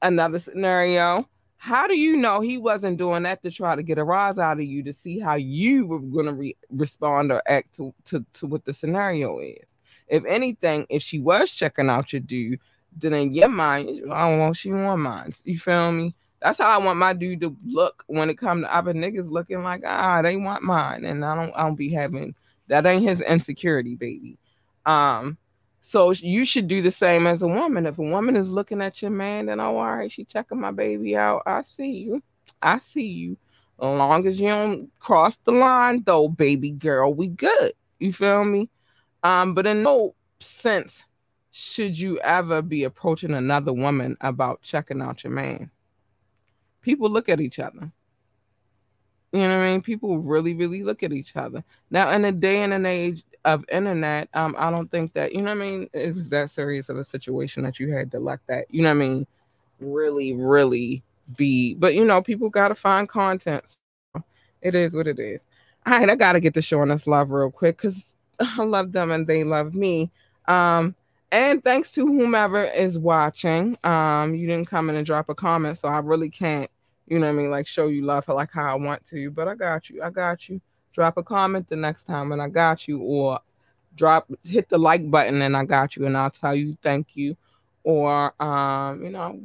another 0.00 0.38
scenario 0.38 1.28
how 1.64 1.86
do 1.86 1.96
you 1.98 2.14
know 2.14 2.42
he 2.42 2.58
wasn't 2.58 2.98
doing 2.98 3.22
that 3.22 3.42
to 3.42 3.50
try 3.50 3.74
to 3.74 3.82
get 3.82 3.96
a 3.96 4.04
rise 4.04 4.36
out 4.36 4.58
of 4.58 4.64
you 4.64 4.82
to 4.82 4.92
see 4.92 5.18
how 5.18 5.34
you 5.34 5.86
were 5.86 5.98
going 5.98 6.26
to 6.26 6.34
re- 6.34 6.56
respond 6.68 7.32
or 7.32 7.42
act 7.48 7.74
to, 7.76 7.94
to, 8.04 8.22
to 8.34 8.46
what 8.46 8.66
the 8.66 8.74
scenario 8.74 9.38
is? 9.38 9.64
If 10.06 10.26
anything, 10.26 10.86
if 10.90 11.02
she 11.02 11.20
was 11.20 11.50
checking 11.50 11.88
out 11.88 12.12
your 12.12 12.20
dude, 12.20 12.60
then 12.94 13.14
in 13.14 13.32
your 13.32 13.48
mind, 13.48 14.02
I 14.12 14.28
don't 14.28 14.40
want 14.40 14.58
she 14.58 14.72
want 14.72 15.00
mine. 15.00 15.32
You 15.44 15.58
feel 15.58 15.90
me? 15.90 16.14
That's 16.42 16.58
how 16.58 16.68
I 16.68 16.76
want 16.84 16.98
my 16.98 17.14
dude 17.14 17.40
to 17.40 17.56
look 17.64 18.04
when 18.08 18.28
it 18.28 18.36
comes 18.36 18.64
to 18.64 18.76
other 18.76 18.92
niggas 18.92 19.30
looking 19.30 19.62
like 19.62 19.84
ah 19.86 20.20
they 20.20 20.36
want 20.36 20.62
mine, 20.64 21.06
and 21.06 21.24
I 21.24 21.34
don't 21.34 21.54
I 21.56 21.62
don't 21.62 21.76
be 21.76 21.88
having 21.88 22.34
that 22.68 22.84
ain't 22.84 23.08
his 23.08 23.22
insecurity, 23.22 23.94
baby. 23.94 24.36
Um, 24.84 25.38
so 25.86 26.12
you 26.12 26.46
should 26.46 26.66
do 26.66 26.80
the 26.80 26.90
same 26.90 27.26
as 27.26 27.42
a 27.42 27.46
woman. 27.46 27.84
If 27.84 27.98
a 27.98 28.02
woman 28.02 28.36
is 28.36 28.48
looking 28.48 28.80
at 28.80 29.02
your 29.02 29.10
man, 29.10 29.46
then 29.46 29.60
oh, 29.60 29.76
all 29.76 29.96
right, 29.96 30.10
she 30.10 30.24
checking 30.24 30.58
my 30.58 30.70
baby 30.70 31.14
out. 31.14 31.42
I 31.44 31.60
see 31.60 31.90
you. 31.90 32.22
I 32.62 32.78
see 32.78 33.06
you. 33.06 33.36
As 33.78 33.98
long 33.98 34.26
as 34.26 34.40
you 34.40 34.48
don't 34.48 34.90
cross 34.98 35.36
the 35.44 35.52
line, 35.52 36.02
though, 36.06 36.26
baby 36.26 36.70
girl, 36.70 37.12
we 37.12 37.28
good. 37.28 37.74
You 37.98 38.14
feel 38.14 38.46
me? 38.46 38.70
Um, 39.22 39.52
but 39.52 39.66
in 39.66 39.82
no 39.82 40.14
sense 40.40 41.02
should 41.50 41.98
you 41.98 42.18
ever 42.20 42.62
be 42.62 42.84
approaching 42.84 43.34
another 43.34 43.72
woman 43.72 44.16
about 44.22 44.62
checking 44.62 45.02
out 45.02 45.22
your 45.22 45.34
man. 45.34 45.70
People 46.80 47.10
look 47.10 47.28
at 47.28 47.42
each 47.42 47.58
other. 47.58 47.92
You 49.32 49.40
know 49.40 49.58
what 49.58 49.64
I 49.64 49.72
mean? 49.72 49.82
People 49.82 50.18
really, 50.18 50.54
really 50.54 50.82
look 50.82 51.02
at 51.02 51.12
each 51.12 51.36
other. 51.36 51.62
Now, 51.90 52.10
in 52.10 52.24
a 52.24 52.32
day 52.32 52.62
and 52.62 52.72
an 52.72 52.86
age 52.86 53.22
of 53.44 53.64
internet, 53.70 54.28
um, 54.34 54.54
I 54.58 54.70
don't 54.70 54.90
think 54.90 55.12
that 55.14 55.34
you 55.34 55.42
know 55.42 55.54
what 55.54 55.64
I 55.64 55.68
mean. 55.68 55.90
It 55.92 56.14
was 56.14 56.28
that 56.30 56.50
serious 56.50 56.88
of 56.88 56.96
a 56.96 57.04
situation 57.04 57.62
that 57.64 57.78
you 57.78 57.92
had 57.92 58.10
to 58.12 58.18
let 58.18 58.40
that 58.48 58.66
you 58.70 58.82
know 58.82 58.88
what 58.88 58.96
I 58.96 59.08
mean. 59.08 59.26
Really, 59.80 60.34
really 60.34 61.02
be, 61.36 61.74
but 61.74 61.94
you 61.94 62.04
know, 62.04 62.22
people 62.22 62.48
gotta 62.48 62.74
find 62.74 63.08
content. 63.08 63.64
It 64.62 64.74
is 64.74 64.94
what 64.94 65.06
it 65.06 65.18
is. 65.18 65.42
All 65.86 65.92
right, 65.92 66.08
I 66.08 66.14
gotta 66.14 66.40
get 66.40 66.54
to 66.54 66.62
showing 66.62 66.90
us 66.90 67.06
love 67.06 67.30
real 67.30 67.50
quick 67.50 67.76
because 67.76 67.96
I 68.40 68.62
love 68.62 68.92
them 68.92 69.10
and 69.10 69.26
they 69.26 69.44
love 69.44 69.74
me. 69.74 70.10
Um, 70.46 70.94
and 71.30 71.62
thanks 71.64 71.90
to 71.92 72.06
whomever 72.06 72.64
is 72.64 72.98
watching. 72.98 73.76
Um, 73.84 74.34
you 74.34 74.46
didn't 74.46 74.68
come 74.68 74.88
in 74.88 74.96
and 74.96 75.04
drop 75.04 75.28
a 75.28 75.34
comment, 75.34 75.78
so 75.80 75.88
I 75.88 75.98
really 75.98 76.30
can't, 76.30 76.70
you 77.08 77.18
know 77.18 77.26
what 77.26 77.38
I 77.38 77.42
mean, 77.42 77.50
like 77.50 77.66
show 77.66 77.88
you 77.88 78.02
love 78.02 78.28
like 78.28 78.52
how 78.52 78.70
I 78.70 78.74
want 78.74 79.04
to. 79.08 79.30
But 79.30 79.48
I 79.48 79.54
got 79.54 79.90
you. 79.90 80.02
I 80.02 80.10
got 80.10 80.48
you 80.48 80.60
drop 80.94 81.16
a 81.16 81.22
comment 81.22 81.68
the 81.68 81.76
next 81.76 82.06
time 82.06 82.32
and 82.32 82.40
I 82.40 82.48
got 82.48 82.88
you, 82.88 83.00
or 83.00 83.40
drop 83.96 84.30
hit 84.44 84.68
the 84.68 84.78
like 84.78 85.10
button 85.10 85.42
and 85.42 85.56
I 85.56 85.64
got 85.64 85.96
you, 85.96 86.06
and 86.06 86.16
I'll 86.16 86.30
tell 86.30 86.54
you 86.54 86.76
thank 86.82 87.16
you, 87.16 87.36
or 87.82 88.34
um, 88.42 89.04
you 89.04 89.10
know, 89.10 89.40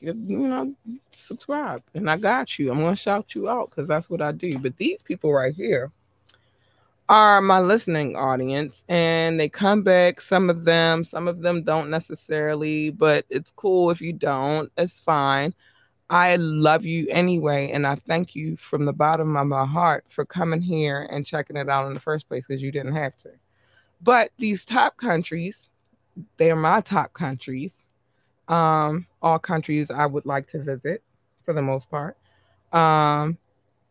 you 0.00 0.14
know, 0.14 0.74
subscribe 1.12 1.82
and 1.94 2.10
I 2.10 2.16
got 2.16 2.58
you. 2.58 2.70
I'm 2.70 2.80
gonna 2.80 2.96
shout 2.96 3.34
you 3.34 3.48
out 3.48 3.70
because 3.70 3.88
that's 3.88 4.08
what 4.10 4.22
I 4.22 4.32
do. 4.32 4.58
But 4.58 4.76
these 4.76 5.02
people 5.02 5.32
right 5.32 5.54
here 5.54 5.90
are 7.08 7.40
my 7.40 7.58
listening 7.58 8.16
audience 8.16 8.82
and 8.88 9.40
they 9.40 9.48
come 9.48 9.82
back 9.82 10.20
some 10.20 10.50
of 10.50 10.64
them 10.66 11.04
some 11.04 11.26
of 11.26 11.40
them 11.40 11.62
don't 11.62 11.88
necessarily 11.88 12.90
but 12.90 13.24
it's 13.30 13.50
cool 13.56 13.90
if 13.90 14.00
you 14.00 14.12
don't 14.12 14.70
it's 14.76 15.00
fine 15.00 15.54
I 16.10 16.36
love 16.36 16.86
you 16.86 17.06
anyway, 17.10 17.70
and 17.70 17.86
I 17.86 17.96
thank 17.96 18.34
you 18.34 18.56
from 18.56 18.86
the 18.86 18.92
bottom 18.92 19.36
of 19.36 19.46
my 19.46 19.66
heart 19.66 20.04
for 20.08 20.24
coming 20.24 20.62
here 20.62 21.06
and 21.10 21.26
checking 21.26 21.56
it 21.56 21.68
out 21.68 21.86
in 21.86 21.92
the 21.92 22.00
first 22.00 22.28
place 22.28 22.46
because 22.46 22.62
you 22.62 22.72
didn't 22.72 22.94
have 22.94 23.16
to. 23.18 23.30
But 24.00 24.30
these 24.38 24.64
top 24.64 24.96
countries, 24.96 25.58
they 26.38 26.50
are 26.50 26.56
my 26.56 26.80
top 26.80 27.12
countries. 27.12 27.72
Um, 28.48 29.06
all 29.20 29.38
countries 29.38 29.90
I 29.90 30.06
would 30.06 30.24
like 30.24 30.48
to 30.48 30.62
visit 30.62 31.02
for 31.44 31.52
the 31.52 31.60
most 31.60 31.90
part. 31.90 32.16
Um, 32.72 33.36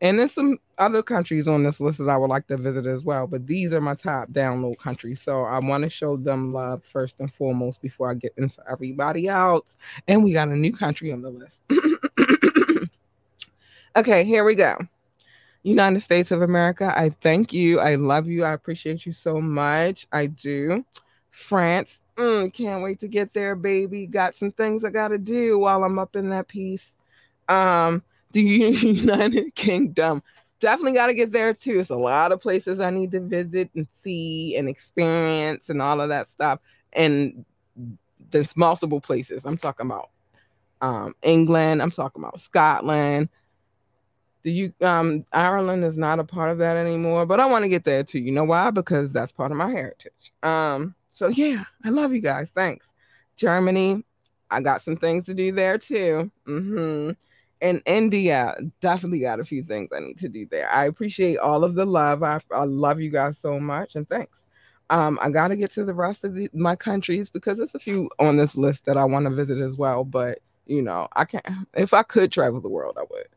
and 0.02 0.20
there's 0.20 0.34
some 0.34 0.60
other 0.78 1.04
countries 1.04 1.48
on 1.48 1.64
this 1.64 1.80
list 1.80 1.98
that 2.00 2.10
I 2.10 2.18
would 2.18 2.30
like 2.30 2.48
to 2.48 2.58
visit 2.58 2.86
as 2.86 3.02
well, 3.02 3.26
but 3.28 3.48
these 3.48 3.74
are 3.74 3.82
my 3.82 3.96
top 3.96 4.30
download 4.30 4.78
countries. 4.78 5.22
So 5.22 5.44
I 5.44 5.60
want 5.60 5.84
to 5.84 5.90
show 5.90 6.18
them 6.18 6.54
love 6.54 6.84
first 6.84 7.16
and 7.20 7.34
foremost 7.34 7.82
before 7.82 8.10
I 8.10 8.14
get 8.14 8.34
into 8.38 8.62
everybody 8.70 9.28
else. 9.28 9.76
And 10.08 10.24
we 10.24 10.34
got 10.34 10.50
a 10.50 10.56
new 10.56 10.72
country 10.72 11.12
on 11.12 11.22
the 11.22 11.30
list. 11.30 11.60
okay, 13.98 14.24
here 14.24 14.44
we 14.44 14.56
go. 14.56 14.78
United 15.64 16.00
States 16.02 16.32
of 16.32 16.42
America, 16.42 16.94
I 16.96 17.10
thank 17.10 17.52
you. 17.52 17.80
I 17.80 17.96
love 17.96 18.28
you. 18.28 18.46
I 18.46 18.54
appreciate 18.54 19.06
you 19.06 19.12
so 19.12 19.42
much. 19.42 20.08
I 20.12 20.28
do. 20.28 20.86
France, 21.32 22.00
mm, 22.16 22.54
can't 22.54 22.84
wait 22.84 23.00
to 23.02 23.08
get 23.08 23.34
there, 23.34 23.56
baby. 23.56 24.08
Got 24.08 24.36
some 24.36 24.52
things 24.52 24.86
I 24.86 24.92
got 24.92 25.10
to 25.10 25.18
do 25.18 25.60
while 25.60 25.84
I'm 25.84 26.00
up 26.00 26.16
in 26.16 26.30
that 26.30 26.48
piece. 26.48 26.94
Um, 27.50 28.04
the 28.32 28.42
United 28.42 29.56
Kingdom, 29.56 30.24
definitely 30.60 30.94
got 30.94 31.08
to 31.08 31.14
get 31.14 31.32
there 31.32 31.54
too. 31.54 31.80
It's 31.80 31.90
a 31.90 31.96
lot 31.96 32.32
of 32.32 32.40
places 32.40 32.80
I 32.80 32.92
need 32.92 33.12
to 33.12 33.20
visit 33.20 33.70
and 33.76 33.88
see 34.04 34.56
and 34.56 34.70
experience 34.70 35.70
and 35.70 35.82
all 35.82 36.00
of 36.02 36.10
that 36.10 36.28
stuff. 36.28 36.60
And 36.94 37.46
there's 38.32 38.56
multiple 38.56 39.02
places. 39.02 39.44
I'm 39.44 39.58
talking 39.58 39.86
about 39.86 40.10
um, 40.82 41.16
England. 41.22 41.82
I'm 41.82 41.92
talking 41.92 42.22
about 42.22 42.40
Scotland. 42.40 43.30
The 44.48 44.54
U 44.54 44.74
um, 44.82 45.26
Ireland 45.34 45.84
is 45.84 45.98
not 45.98 46.20
a 46.20 46.26
part 46.26 46.52
of 46.52 46.60
that 46.60 46.78
anymore, 46.78 47.26
but 47.28 47.42
I 47.42 47.48
want 47.48 47.66
to 47.66 47.70
get 47.70 47.84
there 47.84 48.04
too. 48.04 48.20
You 48.20 48.32
know 48.32 48.46
why? 48.46 48.72
Because 48.72 49.12
that's 49.12 49.34
part 49.34 49.52
of 49.52 49.58
my 49.58 49.70
heritage. 49.72 50.34
Um, 50.44 50.96
so 51.14 51.28
yeah, 51.28 51.66
I 51.86 51.90
love 51.90 52.14
you 52.14 52.22
guys. 52.22 52.50
Thanks. 52.56 52.88
Germany, 53.38 54.06
I 54.52 54.62
got 54.62 54.84
some 54.84 54.98
things 54.98 55.26
to 55.28 55.36
do 55.36 55.52
there 55.52 55.78
too. 55.78 56.32
Mm-hmm 56.48 57.12
And 57.62 57.82
India, 57.88 58.56
definitely 58.82 59.20
got 59.20 59.42
a 59.42 59.46
few 59.46 59.64
things 59.64 59.92
I 59.96 60.00
need 60.02 60.20
to 60.20 60.30
do 60.30 60.48
there. 60.50 60.72
I 60.72 60.86
appreciate 60.88 61.40
all 61.40 61.66
of 61.66 61.76
the 61.76 61.86
love. 61.86 62.24
I, 62.24 62.40
I 62.52 62.66
love 62.66 63.02
you 63.02 63.12
guys 63.12 63.38
so 63.42 63.60
much, 63.60 63.96
and 63.96 64.08
thanks. 64.10 64.38
Um, 64.92 65.20
I 65.22 65.30
got 65.32 65.50
to 65.50 65.58
get 65.58 65.72
to 65.74 65.86
the 65.86 65.94
rest 65.94 66.24
of 66.26 66.36
the, 66.36 66.50
my 66.54 66.76
countries 66.78 67.30
because 67.30 67.58
there's 67.58 67.76
a 67.76 67.80
few 67.80 68.10
on 68.20 68.38
this 68.38 68.56
list 68.56 68.86
that 68.86 68.98
I 68.98 69.06
want 69.06 69.26
to 69.28 69.36
visit 69.36 69.60
as 69.60 69.76
well. 69.76 70.06
But 70.06 70.40
you 70.68 70.82
know, 70.84 71.10
I 71.14 71.26
can't. 71.26 71.46
If 71.76 71.94
I 71.94 72.04
could 72.04 72.32
travel 72.32 72.62
the 72.62 72.70
world, 72.70 72.98
I 73.00 73.06
would. 73.12 73.28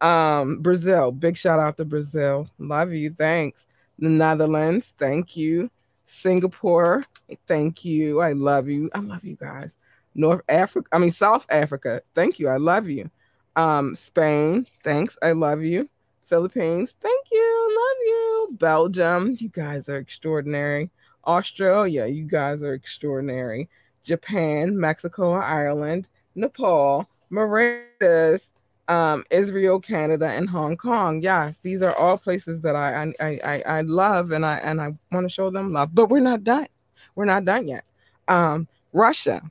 Um, 0.00 0.58
Brazil, 0.58 1.12
big 1.12 1.36
shout 1.36 1.60
out 1.60 1.76
to 1.78 1.84
Brazil. 1.84 2.48
Love 2.58 2.92
you. 2.92 3.14
Thanks. 3.16 3.64
The 3.98 4.08
Netherlands, 4.08 4.92
thank 4.98 5.36
you. 5.36 5.70
Singapore, 6.04 7.04
thank 7.46 7.84
you. 7.84 8.20
I 8.20 8.32
love 8.32 8.68
you. 8.68 8.90
I 8.94 9.00
love 9.00 9.24
you 9.24 9.36
guys. 9.36 9.70
North 10.14 10.42
Africa, 10.48 10.88
I 10.92 10.98
mean 10.98 11.10
South 11.12 11.46
Africa, 11.48 12.02
thank 12.14 12.38
you. 12.38 12.48
I 12.48 12.56
love 12.56 12.88
you. 12.88 13.10
Um, 13.56 13.94
Spain, 13.94 14.64
thanks. 14.82 15.16
I 15.22 15.32
love 15.32 15.62
you. 15.62 15.88
Philippines, 16.26 16.94
thank 17.00 17.26
you. 17.30 17.68
Love 17.68 18.06
you. 18.06 18.56
Belgium, 18.58 19.36
you 19.38 19.48
guys 19.48 19.88
are 19.88 19.98
extraordinary. 19.98 20.90
Australia, 21.26 22.06
you 22.06 22.24
guys 22.24 22.62
are 22.62 22.74
extraordinary. 22.74 23.68
Japan, 24.02 24.78
Mexico, 24.78 25.32
Ireland, 25.32 26.08
Nepal, 26.34 27.08
Mauritius, 27.30 28.42
um, 28.88 29.24
Israel, 29.30 29.80
Canada, 29.80 30.28
and 30.28 30.48
Hong 30.48 30.76
Kong. 30.76 31.22
Yes, 31.22 31.54
these 31.62 31.82
are 31.82 31.96
all 31.96 32.18
places 32.18 32.60
that 32.62 32.76
I 32.76 33.12
I 33.20 33.40
I, 33.44 33.62
I 33.66 33.80
love 33.82 34.32
and 34.32 34.44
I 34.44 34.56
and 34.58 34.80
I 34.80 34.94
want 35.12 35.24
to 35.26 35.32
show 35.32 35.50
them 35.50 35.72
love. 35.72 35.94
But 35.94 36.10
we're 36.10 36.20
not 36.20 36.44
done. 36.44 36.68
We're 37.14 37.24
not 37.24 37.44
done 37.44 37.68
yet. 37.68 37.84
Um, 38.28 38.68
Russia, 38.92 39.42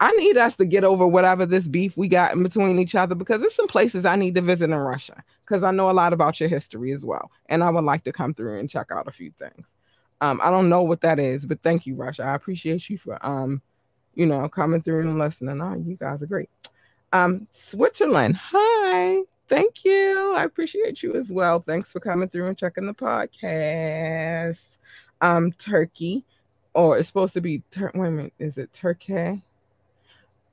I 0.00 0.12
need 0.12 0.36
us 0.36 0.56
to 0.56 0.64
get 0.64 0.84
over 0.84 1.06
whatever 1.06 1.46
this 1.46 1.66
beef 1.66 1.96
we 1.96 2.08
got 2.08 2.32
in 2.32 2.42
between 2.42 2.78
each 2.78 2.94
other 2.94 3.14
because 3.14 3.40
there's 3.40 3.54
some 3.54 3.68
places 3.68 4.04
I 4.04 4.16
need 4.16 4.34
to 4.34 4.40
visit 4.40 4.70
in 4.70 4.74
Russia 4.74 5.22
because 5.46 5.62
I 5.62 5.70
know 5.70 5.90
a 5.90 5.92
lot 5.92 6.12
about 6.12 6.40
your 6.40 6.48
history 6.48 6.92
as 6.92 7.04
well. 7.04 7.30
And 7.46 7.62
I 7.62 7.70
would 7.70 7.84
like 7.84 8.04
to 8.04 8.12
come 8.12 8.34
through 8.34 8.58
and 8.60 8.70
check 8.70 8.88
out 8.90 9.08
a 9.08 9.12
few 9.12 9.32
things. 9.38 9.66
Um, 10.20 10.40
I 10.42 10.50
don't 10.50 10.68
know 10.68 10.82
what 10.82 11.02
that 11.02 11.18
is, 11.18 11.44
but 11.44 11.62
thank 11.62 11.86
you, 11.86 11.94
Russia. 11.96 12.24
I 12.24 12.34
appreciate 12.34 12.88
you 12.88 12.98
for 12.98 13.24
um, 13.24 13.60
you 14.14 14.26
know, 14.26 14.48
coming 14.48 14.82
through 14.82 15.08
and 15.08 15.18
listening. 15.18 15.60
Oh, 15.60 15.74
you 15.74 15.96
guys 15.96 16.22
are 16.22 16.26
great. 16.26 16.48
Um, 17.14 17.46
Switzerland, 17.52 18.36
hi. 18.36 19.22
Thank 19.46 19.84
you. 19.84 20.34
I 20.36 20.42
appreciate 20.42 21.00
you 21.00 21.14
as 21.14 21.30
well. 21.30 21.60
Thanks 21.60 21.92
for 21.92 22.00
coming 22.00 22.28
through 22.28 22.48
and 22.48 22.58
checking 22.58 22.86
the 22.86 22.92
podcast. 22.92 24.78
Um, 25.20 25.52
Turkey, 25.52 26.24
or 26.74 26.98
it's 26.98 27.06
supposed 27.06 27.34
to 27.34 27.40
be 27.40 27.62
Tur- 27.70 27.92
wait 27.94 28.08
a 28.08 28.10
minute, 28.10 28.32
is 28.40 28.58
it 28.58 28.72
Turkey? 28.72 29.40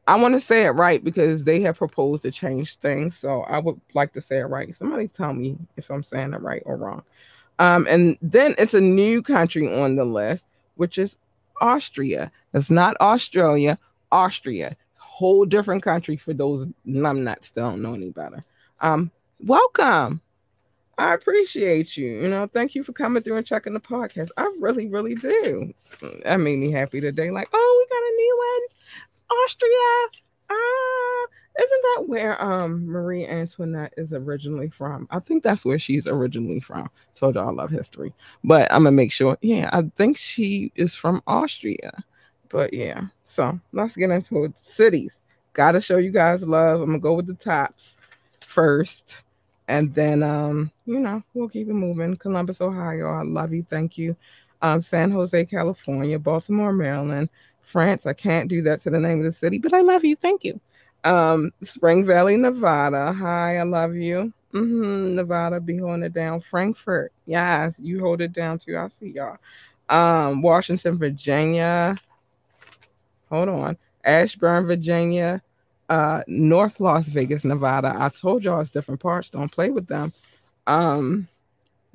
I 0.08 0.16
want 0.18 0.40
to 0.40 0.46
say 0.46 0.66
it 0.68 0.70
right 0.70 1.04
because 1.04 1.44
they 1.44 1.62
have 1.62 1.80
proposed 1.80 2.22
to 2.24 2.32
change 2.32 2.76
things. 2.76 3.18
So 3.18 3.42
I 3.42 3.58
would 3.58 3.82
like 3.96 4.14
to 4.14 4.22
say 4.22 4.38
it 4.38 4.44
right. 4.44 4.76
Somebody 4.76 5.08
tell 5.08 5.34
me 5.34 5.58
if 5.78 5.90
I'm 5.90 6.04
saying 6.04 6.34
it 6.34 6.42
right 6.42 6.62
or 6.68 6.78
wrong. 6.78 7.02
Um, 7.58 7.88
and 7.90 8.20
then 8.22 8.54
it's 8.60 8.76
a 8.76 8.82
new 8.82 9.24
country 9.24 9.82
on 9.82 9.96
the 9.96 10.06
list, 10.06 10.46
which 10.76 11.00
is 11.00 11.18
Austria. 11.60 12.32
It's 12.54 12.70
not 12.70 12.98
Australia, 13.02 13.80
Austria. 14.12 14.78
Whole 15.12 15.44
different 15.46 15.84
country 15.84 16.16
for 16.16 16.34
those 16.34 16.66
numbnuts 16.88 17.52
that 17.52 17.62
don't 17.62 17.82
know 17.82 17.94
any 17.94 18.12
better. 18.12 18.46
Um, 18.80 19.12
welcome. 19.42 20.22
I 20.98 21.14
appreciate 21.14 21.98
you. 21.98 22.22
You 22.22 22.30
know, 22.30 22.48
thank 22.48 22.76
you 22.76 22.84
for 22.84 22.94
coming 22.94 23.22
through 23.22 23.36
and 23.36 23.46
checking 23.46 23.74
the 23.74 23.82
podcast. 23.82 24.30
I 24.38 24.50
really, 24.62 24.88
really 24.88 25.16
do. 25.16 25.74
That 26.24 26.38
made 26.38 26.60
me 26.60 26.72
happy 26.72 27.02
today. 27.02 27.30
Like, 27.30 27.50
oh, 27.52 27.86
we 27.90 27.94
got 27.94 28.04
a 28.04 28.16
new 28.16 28.38
one. 28.38 29.38
Austria. 29.44 30.22
Ah, 30.50 31.28
isn't 31.60 31.82
that 31.84 32.08
where 32.08 32.42
um 32.42 32.86
Marie 32.86 33.28
Antoinette 33.28 33.94
is 33.98 34.14
originally 34.14 34.70
from? 34.70 35.10
I 35.12 35.20
think 35.20 35.44
that's 35.44 35.66
where 35.66 35.78
she's 35.78 36.08
originally 36.08 36.62
from. 36.62 36.90
Told 37.16 37.36
y'all 37.36 37.50
I 37.50 37.52
love 37.52 37.70
history, 37.70 38.14
but 38.46 38.72
I'm 38.72 38.84
gonna 38.84 38.92
make 38.92 39.12
sure. 39.12 39.38
Yeah, 39.42 39.70
I 39.74 39.84
think 39.98 40.18
she 40.18 40.72
is 40.76 40.96
from 40.96 41.22
Austria. 41.28 42.04
But 42.52 42.74
yeah, 42.74 43.06
so 43.24 43.60
let's 43.72 43.96
get 43.96 44.12
into 44.12 44.44
it. 44.44 44.60
Cities. 44.60 45.14
Gotta 45.54 45.82
show 45.82 45.98
you 45.98 46.12
guys 46.12 46.44
love. 46.44 46.82
I'm 46.82 46.88
gonna 46.88 47.00
go 47.00 47.14
with 47.14 47.28
the 47.28 47.34
tops 47.34 47.98
first, 48.46 49.18
and 49.68 49.94
then 49.94 50.24
um, 50.24 50.72
you 50.86 51.00
know, 51.00 51.24
we'll 51.34 51.50
keep 51.50 51.70
it 51.70 51.74
moving. 51.74 52.16
Columbus, 52.18 52.62
Ohio. 52.62 53.08
I 53.10 53.24
love 53.24 53.54
you. 53.54 53.64
Thank 53.64 53.98
you. 53.98 54.16
Um, 54.62 54.82
San 54.82 55.12
Jose, 55.12 55.46
California, 55.46 56.20
Baltimore, 56.20 56.74
Maryland, 56.74 57.30
France. 57.62 58.06
I 58.06 58.14
can't 58.14 58.50
do 58.50 58.62
that 58.64 58.82
to 58.82 58.90
the 58.90 59.00
name 59.00 59.20
of 59.20 59.26
the 59.26 59.32
city, 59.32 59.58
but 59.58 59.74
I 59.74 59.82
love 59.82 60.04
you. 60.06 60.16
Thank 60.16 60.44
you. 60.44 60.60
Um, 61.04 61.52
Spring 61.64 62.06
Valley, 62.06 62.38
Nevada. 62.38 63.12
Hi, 63.14 63.58
I 63.58 63.64
love 63.64 63.96
you. 63.96 64.32
Mm-hmm, 64.54 65.16
Nevada, 65.16 65.60
be 65.62 65.78
holding 65.78 66.04
it 66.04 66.14
down. 66.14 66.42
Frankfurt, 66.42 67.14
yes, 67.26 67.80
you 67.82 68.02
hold 68.02 68.22
it 68.22 68.34
down 68.34 68.60
too. 68.60 68.78
I 68.78 68.88
see 68.88 69.14
y'all. 69.14 69.38
Um, 69.90 70.42
Washington, 70.42 70.98
Virginia. 70.98 71.96
Hold 73.32 73.50
on. 73.50 73.78
Ashburn, 74.04 74.68
Virginia. 74.68 75.42
Uh, 75.90 76.22
North 76.28 76.80
Las 76.80 77.08
Vegas, 77.08 77.44
Nevada. 77.44 77.94
I 77.98 78.10
told 78.10 78.44
y'all 78.44 78.62
it's 78.62 78.70
different 78.70 79.02
parts. 79.02 79.30
Don't 79.30 79.52
play 79.52 79.72
with 79.72 79.88
them. 79.88 80.14
Um, 80.68 81.28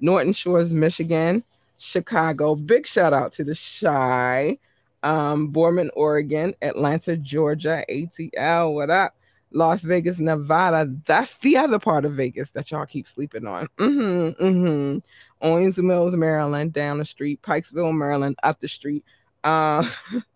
Norton 0.00 0.32
Shores, 0.32 0.72
Michigan. 0.72 1.44
Chicago. 1.78 2.56
Big 2.56 2.86
shout 2.86 3.12
out 3.12 3.32
to 3.34 3.44
the 3.44 3.54
Chi 3.54 4.58
um, 5.06 5.48
Boardman, 5.48 5.90
Oregon, 5.94 6.54
Atlanta, 6.62 7.16
Georgia, 7.16 7.84
ATL, 7.88 8.74
what 8.74 8.90
up? 8.90 9.14
Las 9.52 9.80
Vegas, 9.80 10.18
Nevada. 10.18 10.92
That's 11.06 11.34
the 11.42 11.56
other 11.56 11.78
part 11.78 12.04
of 12.04 12.14
Vegas 12.14 12.50
that 12.50 12.70
y'all 12.70 12.86
keep 12.86 13.08
sleeping 13.08 13.46
on. 13.46 13.68
Mm-hmm, 13.78 14.44
mm-hmm. 14.44 14.98
Owings 15.40 15.78
Mills, 15.78 16.16
Maryland, 16.16 16.72
down 16.72 16.98
the 16.98 17.04
street. 17.04 17.40
Pikesville, 17.42 17.96
Maryland, 17.96 18.36
up 18.42 18.58
the 18.58 18.68
street. 18.68 19.04
Uh, 19.44 19.88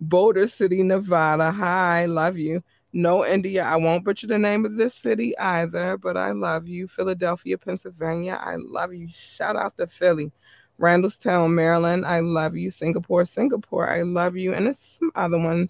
Boulder 0.00 0.46
City, 0.46 0.82
Nevada. 0.82 1.50
Hi, 1.52 2.06
love 2.06 2.38
you. 2.38 2.62
No, 2.92 3.24
India. 3.24 3.62
I 3.64 3.76
won't 3.76 4.04
butcher 4.04 4.26
the 4.26 4.38
name 4.38 4.64
of 4.64 4.76
this 4.76 4.94
city 4.94 5.36
either, 5.38 5.96
but 5.96 6.16
I 6.16 6.32
love 6.32 6.66
you. 6.66 6.88
Philadelphia, 6.88 7.56
Pennsylvania. 7.58 8.40
I 8.42 8.56
love 8.56 8.92
you. 8.92 9.08
Shout 9.10 9.56
out 9.56 9.76
to 9.76 9.86
Philly. 9.86 10.32
Randallstown, 10.80 11.52
Maryland. 11.52 12.06
I 12.06 12.20
love 12.20 12.56
you. 12.56 12.70
Singapore, 12.70 13.24
Singapore. 13.26 13.90
I 13.90 14.02
love 14.02 14.36
you. 14.36 14.54
And 14.54 14.66
it's 14.66 14.98
some 14.98 15.12
other 15.14 15.38
one. 15.38 15.68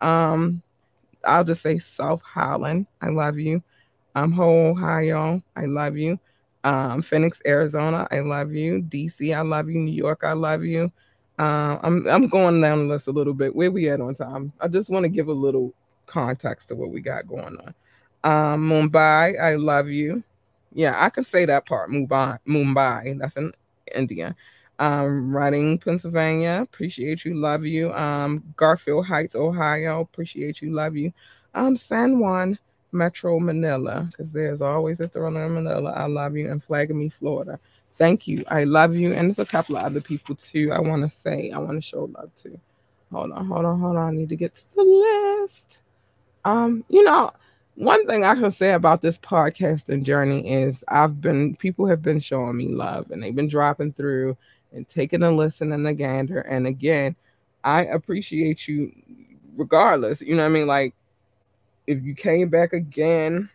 Um, 0.00 0.62
I'll 1.24 1.44
just 1.44 1.62
say 1.62 1.78
South 1.78 2.22
Holland. 2.22 2.86
I 3.00 3.08
love 3.08 3.38
you. 3.38 3.62
Um, 4.14 4.38
Ohio. 4.38 5.42
I 5.56 5.66
love 5.66 5.96
you. 5.96 6.18
Um, 6.64 7.02
Phoenix, 7.02 7.40
Arizona. 7.46 8.06
I 8.10 8.20
love 8.20 8.52
you. 8.52 8.82
DC. 8.82 9.34
I 9.34 9.42
love 9.42 9.68
you. 9.68 9.80
New 9.80 9.92
York. 9.92 10.22
I 10.24 10.32
love 10.32 10.62
you. 10.62 10.92
Um, 11.38 11.80
I'm 11.82 12.06
I'm 12.08 12.28
going 12.28 12.60
down 12.60 12.80
the 12.80 12.84
list 12.94 13.08
a 13.08 13.12
little 13.12 13.34
bit. 13.34 13.54
Where 13.54 13.70
we 13.70 13.88
at 13.88 14.00
on 14.00 14.14
time? 14.14 14.52
I 14.60 14.68
just 14.68 14.90
want 14.90 15.04
to 15.04 15.08
give 15.08 15.28
a 15.28 15.32
little 15.32 15.72
context 16.06 16.68
to 16.68 16.74
what 16.74 16.90
we 16.90 17.00
got 17.00 17.26
going 17.26 17.56
on. 17.56 17.74
Um, 18.24 18.68
Mumbai. 18.68 19.40
I 19.40 19.54
love 19.54 19.88
you. 19.88 20.22
Yeah, 20.74 20.94
I 21.02 21.10
can 21.10 21.24
say 21.24 21.44
that 21.46 21.66
part. 21.66 21.90
Mumbai. 21.90 22.38
Mumbai. 22.46 23.18
That's 23.18 23.36
in 23.36 23.52
India. 23.94 24.36
Um, 24.78 25.36
Reading, 25.36 25.78
Pennsylvania, 25.78 26.60
appreciate 26.62 27.24
you, 27.24 27.34
love 27.34 27.64
you. 27.64 27.92
Um, 27.92 28.42
Garfield 28.56 29.06
Heights, 29.06 29.36
Ohio, 29.36 30.00
appreciate 30.00 30.60
you, 30.60 30.72
love 30.72 30.96
you. 30.96 31.12
Um, 31.54 31.76
San 31.76 32.18
Juan, 32.18 32.58
Metro 32.90 33.38
Manila, 33.38 34.08
because 34.10 34.32
there's 34.32 34.60
always 34.60 34.98
a 34.98 35.06
thriller 35.06 35.46
in 35.46 35.54
Manila. 35.54 35.92
I 35.92 36.06
love 36.06 36.36
you. 36.36 36.50
And 36.50 36.60
Flagami, 36.60 37.12
Florida. 37.12 37.60
Thank 38.02 38.26
you. 38.26 38.42
I 38.48 38.64
love 38.64 38.96
you. 38.96 39.12
And 39.12 39.28
there's 39.28 39.38
a 39.38 39.48
couple 39.48 39.76
of 39.76 39.84
other 39.84 40.00
people 40.00 40.34
too. 40.34 40.72
I 40.72 40.80
want 40.80 41.08
to 41.08 41.08
say, 41.08 41.52
I 41.52 41.58
want 41.58 41.80
to 41.80 41.88
show 41.88 42.10
love 42.12 42.32
to. 42.42 42.58
Hold 43.12 43.30
on, 43.30 43.46
hold 43.46 43.64
on, 43.64 43.78
hold 43.78 43.96
on. 43.96 44.08
I 44.08 44.10
need 44.10 44.28
to 44.30 44.34
get 44.34 44.56
to 44.56 44.74
the 44.74 44.82
list. 44.82 45.78
Um, 46.44 46.84
you 46.88 47.04
know, 47.04 47.30
one 47.76 48.04
thing 48.08 48.24
I 48.24 48.34
can 48.34 48.50
say 48.50 48.72
about 48.72 49.02
this 49.02 49.18
podcasting 49.18 50.02
journey 50.02 50.52
is 50.52 50.82
I've 50.88 51.20
been 51.20 51.54
people 51.54 51.86
have 51.86 52.02
been 52.02 52.18
showing 52.18 52.56
me 52.56 52.70
love 52.70 53.12
and 53.12 53.22
they've 53.22 53.36
been 53.36 53.48
dropping 53.48 53.92
through 53.92 54.36
and 54.72 54.88
taking 54.88 55.22
a 55.22 55.30
listen 55.30 55.70
and 55.70 55.86
a 55.86 55.94
gander. 55.94 56.40
And 56.40 56.66
again, 56.66 57.14
I 57.62 57.84
appreciate 57.84 58.66
you 58.66 58.90
regardless. 59.56 60.20
You 60.20 60.34
know 60.34 60.42
what 60.42 60.48
I 60.48 60.54
mean? 60.54 60.66
Like 60.66 60.96
if 61.86 62.02
you 62.02 62.16
came 62.16 62.48
back 62.48 62.72
again, 62.72 63.48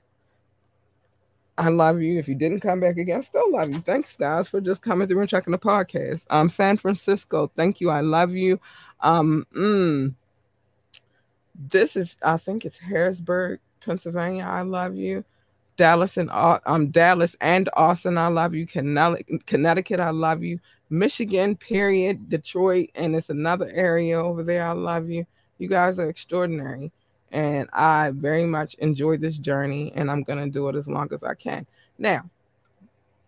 I 1.57 1.69
love 1.69 2.01
you. 2.01 2.19
If 2.19 2.27
you 2.27 2.35
didn't 2.35 2.59
come 2.59 2.79
back 2.79 2.97
again, 2.97 3.17
I 3.17 3.21
still 3.21 3.51
love 3.51 3.69
you. 3.69 3.79
Thanks, 3.81 4.15
guys, 4.15 4.47
for 4.47 4.61
just 4.61 4.81
coming 4.81 5.07
through 5.07 5.21
and 5.21 5.29
checking 5.29 5.51
the 5.51 5.57
podcast. 5.57 6.21
Um, 6.29 6.49
San 6.49 6.77
Francisco, 6.77 7.51
thank 7.55 7.81
you. 7.81 7.89
I 7.89 8.01
love 8.01 8.31
you. 8.31 8.59
Um, 9.01 9.47
mm, 9.55 10.13
this 11.55 11.95
is, 11.95 12.15
I 12.21 12.37
think 12.37 12.65
it's 12.65 12.77
Harrisburg, 12.77 13.59
Pennsylvania. 13.83 14.43
I 14.43 14.61
love 14.61 14.95
you. 14.95 15.23
Dallas 15.77 16.17
and 16.17 16.29
um 16.31 16.87
Dallas 16.89 17.35
and 17.39 17.69
Austin, 17.73 18.17
I 18.17 18.27
love 18.29 18.55
you. 18.55 18.65
Connecticut, 18.65 19.99
I 19.99 20.09
love 20.09 20.43
you. 20.43 20.59
Michigan, 20.89 21.55
period. 21.55 22.29
Detroit, 22.29 22.89
and 22.95 23.15
it's 23.15 23.29
another 23.29 23.69
area 23.69 24.19
over 24.19 24.43
there. 24.43 24.65
I 24.65 24.71
love 24.71 25.09
you. 25.09 25.25
You 25.59 25.67
guys 25.67 25.99
are 25.99 26.09
extraordinary. 26.09 26.91
And 27.31 27.69
I 27.73 28.11
very 28.11 28.45
much 28.45 28.75
enjoy 28.75 29.17
this 29.17 29.37
journey, 29.37 29.91
and 29.95 30.09
I'm 30.09 30.23
gonna 30.23 30.49
do 30.49 30.69
it 30.69 30.75
as 30.75 30.87
long 30.87 31.09
as 31.13 31.23
I 31.23 31.33
can. 31.33 31.65
Now, 31.97 32.29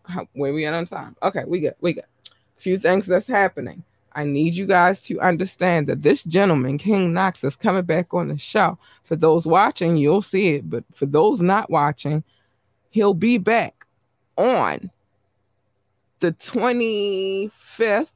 how, 0.03 0.27
where 0.33 0.53
we 0.53 0.65
at 0.65 0.73
on 0.73 0.85
time? 0.85 1.15
Okay, 1.21 1.43
we 1.45 1.59
got 1.59 1.75
we 1.81 1.93
got 1.93 2.05
a 2.25 2.61
few 2.61 2.79
things 2.79 3.05
that's 3.05 3.27
happening. 3.27 3.83
I 4.13 4.23
need 4.23 4.55
you 4.55 4.65
guys 4.65 4.99
to 5.01 5.19
understand 5.21 5.87
that 5.87 6.01
this 6.01 6.23
gentleman, 6.23 6.77
King 6.77 7.13
Knox, 7.13 7.43
is 7.43 7.55
coming 7.55 7.83
back 7.83 8.13
on 8.13 8.27
the 8.27 8.37
show. 8.37 8.77
For 9.03 9.15
those 9.15 9.45
watching, 9.45 9.97
you'll 9.97 10.21
see 10.21 10.55
it, 10.55 10.69
but 10.69 10.83
for 10.95 11.05
those 11.05 11.41
not 11.41 11.69
watching, 11.69 12.23
he'll 12.89 13.13
be 13.13 13.37
back 13.37 13.85
on 14.35 14.89
the 16.19 16.31
25th 16.33 18.07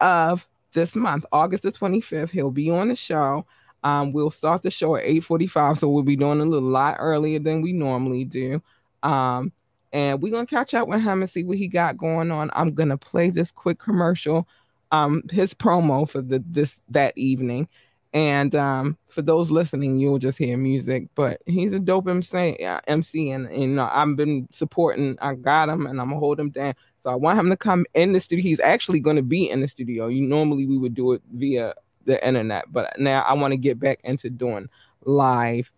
of 0.00 0.46
this 0.72 0.94
month, 0.94 1.24
August 1.32 1.62
the 1.62 1.72
25th. 1.72 2.30
He'll 2.30 2.50
be 2.50 2.70
on 2.70 2.88
the 2.88 2.96
show. 2.96 3.46
Um, 3.84 4.12
we'll 4.12 4.30
start 4.30 4.62
the 4.62 4.70
show 4.70 4.96
at 4.96 5.04
8:45, 5.04 5.78
so 5.78 5.88
we'll 5.88 6.02
be 6.02 6.16
doing 6.16 6.40
a 6.40 6.44
little 6.44 6.68
lot 6.68 6.96
earlier 6.98 7.38
than 7.38 7.62
we 7.62 7.72
normally 7.72 8.24
do. 8.24 8.62
Um, 9.02 9.52
and 9.92 10.22
we're 10.22 10.32
gonna 10.32 10.46
catch 10.46 10.74
up 10.74 10.88
with 10.88 11.02
him 11.02 11.22
and 11.22 11.30
see 11.30 11.44
what 11.44 11.58
he 11.58 11.68
got 11.68 11.96
going 11.96 12.30
on. 12.30 12.50
I'm 12.54 12.74
gonna 12.74 12.96
play 12.96 13.30
this 13.30 13.50
quick 13.50 13.78
commercial, 13.78 14.48
um, 14.92 15.22
his 15.30 15.52
promo 15.54 16.08
for 16.08 16.22
the 16.22 16.42
this 16.46 16.78
that 16.90 17.16
evening. 17.18 17.68
And 18.14 18.54
um, 18.54 18.98
for 19.08 19.22
those 19.22 19.50
listening, 19.50 19.98
you'll 19.98 20.18
just 20.18 20.36
hear 20.36 20.56
music. 20.58 21.08
But 21.14 21.40
he's 21.46 21.72
a 21.72 21.78
dope 21.78 22.08
MC, 22.08 22.62
uh, 22.64 22.80
MC 22.86 23.30
and, 23.30 23.80
I've 23.80 24.16
been 24.16 24.48
supporting. 24.52 25.16
I 25.20 25.34
got 25.34 25.68
him, 25.70 25.86
and 25.86 26.00
I'm 26.00 26.08
gonna 26.08 26.20
hold 26.20 26.38
him 26.38 26.50
down. 26.50 26.74
So 27.02 27.10
I 27.10 27.16
want 27.16 27.38
him 27.38 27.50
to 27.50 27.56
come 27.56 27.84
in 27.94 28.12
the 28.12 28.20
studio. 28.20 28.42
He's 28.42 28.60
actually 28.60 29.00
going 29.00 29.16
to 29.16 29.22
be 29.22 29.50
in 29.50 29.60
the 29.60 29.68
studio. 29.68 30.06
You 30.06 30.22
normally 30.26 30.66
we 30.66 30.78
would 30.78 30.94
do 30.94 31.12
it 31.12 31.22
via 31.32 31.74
the 32.04 32.26
internet, 32.26 32.64
but 32.70 32.98
now 32.98 33.22
I 33.22 33.34
want 33.34 33.52
to 33.52 33.56
get 33.56 33.78
back 33.78 34.00
into 34.04 34.30
doing 34.30 34.68
live. 35.04 35.70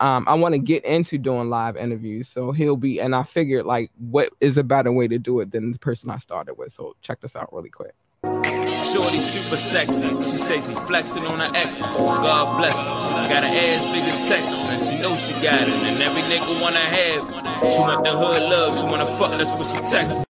Um, 0.00 0.26
I 0.28 0.34
want 0.34 0.52
to 0.52 0.58
get 0.58 0.84
into 0.84 1.18
doing 1.18 1.50
live 1.50 1.76
interviews. 1.76 2.28
So 2.28 2.52
he'll 2.52 2.76
be, 2.76 3.00
and 3.00 3.14
I 3.14 3.24
figured 3.24 3.66
like, 3.66 3.90
what 3.98 4.30
is 4.40 4.56
a 4.56 4.62
better 4.62 4.92
way 4.92 5.08
to 5.08 5.18
do 5.18 5.40
it 5.40 5.50
than 5.50 5.72
the 5.72 5.78
person 5.78 6.10
I 6.10 6.18
started 6.18 6.54
with? 6.54 6.72
So 6.72 6.94
check 7.02 7.20
this 7.20 7.34
out 7.34 7.52
really 7.52 7.70
quick. 7.70 7.94
Shorty 8.22 9.18
super 9.18 9.56
sexy. 9.56 10.08
She 10.30 10.38
says 10.38 10.68
he 10.68 10.74
flexing 10.74 11.26
on 11.26 11.38
her 11.40 11.50
exes. 11.54 11.82
God 11.96 12.58
bless 12.58 12.76
her. 12.76 12.84
Got 13.28 13.42
her 13.42 13.48
ass 13.48 13.84
big 13.92 14.04
as 14.04 14.28
Texas, 14.28 14.54
and 14.54 14.86
she 14.86 14.98
knows 15.02 15.20
she 15.26 15.32
got 15.34 15.62
it. 15.62 15.68
And 15.68 16.02
every 16.02 16.22
nigga 16.22 16.62
wanna 16.62 16.78
have. 16.78 17.72
She 17.72 17.80
want 17.80 18.04
the 18.04 18.12
hood 18.12 18.42
love. 18.42 18.78
She 18.78 18.84
wanna 18.84 19.06
fuck. 19.06 19.36
That's 19.36 19.50
what 19.50 19.84
she 19.84 19.90
texts. 19.90 20.27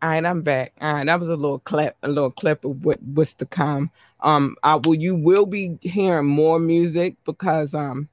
All 0.00 0.10
right, 0.10 0.24
I'm 0.24 0.42
back. 0.42 0.74
All 0.80 0.94
right, 0.94 1.06
that 1.06 1.18
was 1.18 1.28
a 1.28 1.34
little 1.34 1.58
clip, 1.58 1.96
a 2.04 2.08
little 2.08 2.30
clip 2.30 2.64
of 2.64 2.84
what 2.84 3.02
what's 3.02 3.34
to 3.34 3.46
come. 3.46 3.90
Um, 4.20 4.54
I 4.62 4.76
will 4.76 4.94
you 4.94 5.16
will 5.16 5.44
be 5.44 5.76
hearing 5.82 6.26
more 6.26 6.60
music 6.60 7.16
because 7.24 7.74
um 7.74 8.08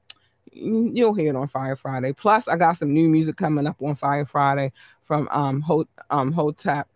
you'll 0.50 1.14
hear 1.14 1.30
it 1.30 1.36
on 1.36 1.46
Fire 1.46 1.76
Friday. 1.76 2.12
Plus, 2.12 2.48
I 2.48 2.56
got 2.56 2.76
some 2.76 2.92
new 2.92 3.08
music 3.08 3.36
coming 3.36 3.68
up 3.68 3.80
on 3.80 3.94
Fire 3.94 4.26
Friday 4.26 4.72
from 5.04 5.28
um 5.30 5.60
Hot 5.60 5.86
um 6.10 6.32
Hotep, 6.32 6.88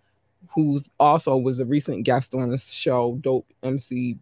who 0.57 0.83
also 0.99 1.37
was 1.37 1.61
a 1.61 1.65
recent 1.65 2.03
guest 2.03 2.35
on 2.35 2.51
this 2.51 2.69
show. 2.69 3.17
Dope 3.21 3.47
MC, 3.63 4.19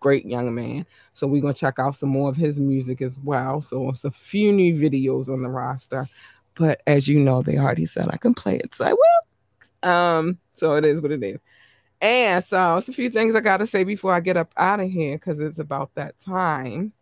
great 0.00 0.24
young 0.24 0.54
man. 0.54 0.86
So 1.12 1.26
we're 1.26 1.42
gonna 1.42 1.52
check 1.52 1.78
out 1.78 1.96
some 1.96 2.08
more 2.08 2.30
of 2.30 2.36
his 2.36 2.56
music 2.56 3.02
as 3.02 3.18
well. 3.22 3.60
So 3.60 3.90
it's 3.90 4.04
a 4.04 4.10
few 4.10 4.52
new 4.52 4.74
videos 4.74 5.28
on 5.28 5.42
the 5.42 5.50
roster. 5.50 6.08
But 6.54 6.80
as 6.86 7.06
you 7.06 7.20
know, 7.20 7.42
they 7.42 7.58
already 7.58 7.84
said 7.84 8.08
I 8.10 8.16
can 8.16 8.32
play 8.32 8.56
it, 8.56 8.74
so 8.74 8.86
I 8.86 8.92
will. 8.94 9.25
Um, 9.86 10.38
so 10.56 10.74
it 10.74 10.84
is 10.84 11.00
what 11.00 11.12
it 11.12 11.22
is. 11.22 11.38
And 12.00 12.44
so 12.44 12.76
it's 12.76 12.88
a 12.88 12.92
few 12.92 13.08
things 13.08 13.34
I 13.34 13.40
gotta 13.40 13.66
say 13.66 13.84
before 13.84 14.12
I 14.12 14.20
get 14.20 14.36
up 14.36 14.52
out 14.56 14.80
of 14.80 14.90
here 14.90 15.16
because 15.16 15.40
it's 15.40 15.58
about 15.58 15.94
that 15.94 16.18
time. 16.20 16.92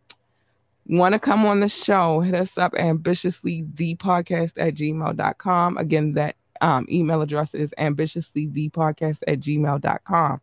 Want 0.87 1.15
to 1.15 1.19
come 1.19 1.47
on 1.47 1.61
the 1.61 1.69
show? 1.69 2.21
Hit 2.21 2.35
us 2.35 2.59
up 2.59 2.75
ambitiously 2.75 3.65
the 3.75 3.97
podcast 3.97 4.53
at 4.59 4.75
gmail.com. 4.75 5.79
Again, 5.79 6.13
that 6.13 6.37
um, 6.61 6.87
email 6.91 7.23
address 7.23 7.55
is 7.55 7.73
ambitiously 7.79 8.47
the 8.47 8.69
podcast 8.69 9.19
at 9.27 9.41
gmail.com. 9.41 10.41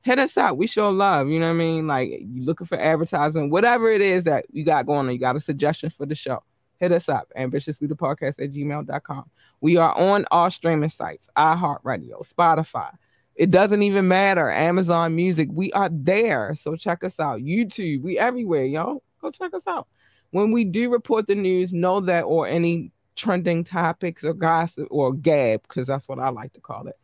Hit 0.00 0.18
us 0.18 0.36
up. 0.36 0.56
We 0.56 0.66
show 0.66 0.90
love. 0.90 1.28
You 1.28 1.38
know 1.38 1.46
what 1.46 1.54
I 1.54 1.56
mean? 1.56 1.86
Like 1.86 2.10
you 2.10 2.44
looking 2.44 2.66
for 2.66 2.78
advertisement, 2.78 3.52
whatever 3.52 3.90
it 3.90 4.00
is 4.00 4.24
that 4.24 4.46
you 4.52 4.64
got 4.64 4.84
going 4.84 5.06
on, 5.06 5.12
you 5.12 5.18
got 5.18 5.36
a 5.36 5.40
suggestion 5.40 5.90
for 5.90 6.06
the 6.06 6.16
show. 6.16 6.42
Hit 6.84 6.92
us 6.92 7.08
up, 7.08 7.32
ambitiously 7.34 7.86
the 7.86 7.96
podcast 7.96 8.44
at 8.44 8.52
gmail.com. 8.52 9.30
We 9.62 9.78
are 9.78 9.96
on 9.96 10.26
all 10.30 10.50
streaming 10.50 10.90
sites, 10.90 11.26
iHeartRadio, 11.34 12.30
Spotify. 12.30 12.90
It 13.36 13.50
doesn't 13.50 13.82
even 13.82 14.06
matter. 14.06 14.50
Amazon 14.50 15.16
Music. 15.16 15.48
We 15.50 15.72
are 15.72 15.88
there. 15.90 16.54
So 16.60 16.76
check 16.76 17.02
us 17.02 17.18
out. 17.18 17.40
YouTube. 17.40 18.02
We 18.02 18.18
everywhere, 18.18 18.66
y'all. 18.66 19.02
Go 19.22 19.30
check 19.30 19.54
us 19.54 19.62
out. 19.66 19.88
When 20.32 20.52
we 20.52 20.64
do 20.64 20.90
report 20.90 21.26
the 21.26 21.34
news, 21.34 21.72
know 21.72 22.02
that 22.02 22.24
or 22.24 22.46
any 22.46 22.92
trending 23.16 23.64
topics 23.64 24.22
or 24.22 24.34
gossip 24.34 24.86
or 24.90 25.14
gab, 25.14 25.62
because 25.62 25.86
that's 25.86 26.06
what 26.06 26.18
I 26.18 26.28
like 26.28 26.52
to 26.52 26.60
call 26.60 26.88
it. 26.88 26.98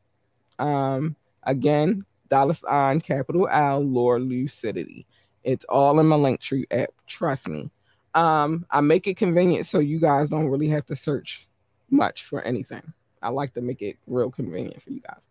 Um, 0.60 1.16
again, 1.44 2.06
dollar 2.30 2.54
sign, 2.54 3.02
capital 3.02 3.48
L, 3.52 3.82
Lord 3.82 4.24
Lucidity. 4.24 5.06
It's 5.44 5.66
all 5.68 6.00
in 6.00 6.08
my 6.08 6.16
Linktree 6.16 6.66
app. 6.72 6.90
Trust 7.08 7.48
me. 7.48 7.70
Um, 8.16 8.66
I 8.70 8.82
make 8.82 9.08
it 9.08 9.18
convenient 9.18 9.68
so 9.68 9.80
you 9.80 10.00
guys 10.00 10.30
don't 10.30 10.48
really 10.48 10.70
have 10.70 10.86
to 10.88 10.96
search 10.96 11.48
much 11.90 12.24
for 12.24 12.42
anything. 12.42 12.94
I 13.22 13.30
like 13.30 13.54
to 13.54 13.62
make 13.62 13.82
it 13.82 13.98
real 14.08 14.32
convenient 14.32 14.82
for 14.82 14.92
you 14.92 15.02
guys. 15.02 15.22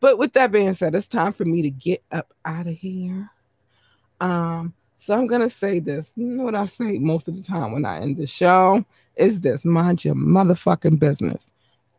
But 0.00 0.18
with 0.18 0.32
that 0.32 0.52
being 0.52 0.74
said, 0.74 0.94
it's 0.94 1.06
time 1.06 1.32
for 1.32 1.44
me 1.44 1.62
to 1.62 1.70
get 1.70 2.02
up 2.10 2.32
out 2.44 2.66
of 2.66 2.74
here. 2.74 3.30
Um, 4.20 4.74
so 5.00 5.14
I'm 5.14 5.26
gonna 5.26 5.48
say 5.48 5.80
this. 5.80 6.06
You 6.14 6.26
know 6.26 6.44
what 6.44 6.54
I 6.54 6.66
say 6.66 6.98
most 6.98 7.26
of 7.26 7.36
the 7.36 7.42
time 7.42 7.72
when 7.72 7.84
I 7.84 8.00
end 8.00 8.18
the 8.18 8.26
show 8.26 8.84
is 9.16 9.40
this: 9.40 9.64
mind 9.64 10.04
your 10.04 10.14
motherfucking 10.14 10.98
business. 10.98 11.46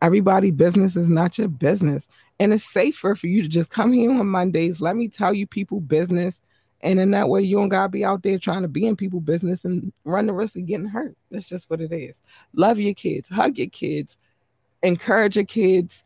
Everybody 0.00 0.50
business 0.50 0.96
is 0.96 1.08
not 1.08 1.36
your 1.38 1.48
business. 1.48 2.06
And 2.40 2.52
it's 2.52 2.72
safer 2.72 3.14
for 3.14 3.26
you 3.26 3.42
to 3.42 3.48
just 3.48 3.70
come 3.70 3.92
here 3.92 4.10
on 4.10 4.26
Mondays. 4.26 4.80
Let 4.80 4.96
me 4.96 5.08
tell 5.08 5.32
you 5.32 5.46
people 5.46 5.80
business. 5.80 6.34
And 6.80 6.98
in 6.98 7.12
that 7.12 7.28
way, 7.28 7.42
you 7.42 7.56
don't 7.56 7.68
gotta 7.68 7.88
be 7.88 8.04
out 8.04 8.22
there 8.22 8.38
trying 8.38 8.62
to 8.62 8.68
be 8.68 8.86
in 8.86 8.96
people 8.96 9.20
business 9.20 9.64
and 9.64 9.92
run 10.04 10.26
the 10.26 10.32
risk 10.32 10.56
of 10.56 10.66
getting 10.66 10.86
hurt. 10.86 11.16
That's 11.30 11.48
just 11.48 11.70
what 11.70 11.80
it 11.80 11.92
is. 11.92 12.16
Love 12.54 12.80
your 12.80 12.94
kids, 12.94 13.28
hug 13.28 13.58
your 13.58 13.68
kids, 13.68 14.16
encourage 14.82 15.36
your 15.36 15.44
kids, 15.44 16.02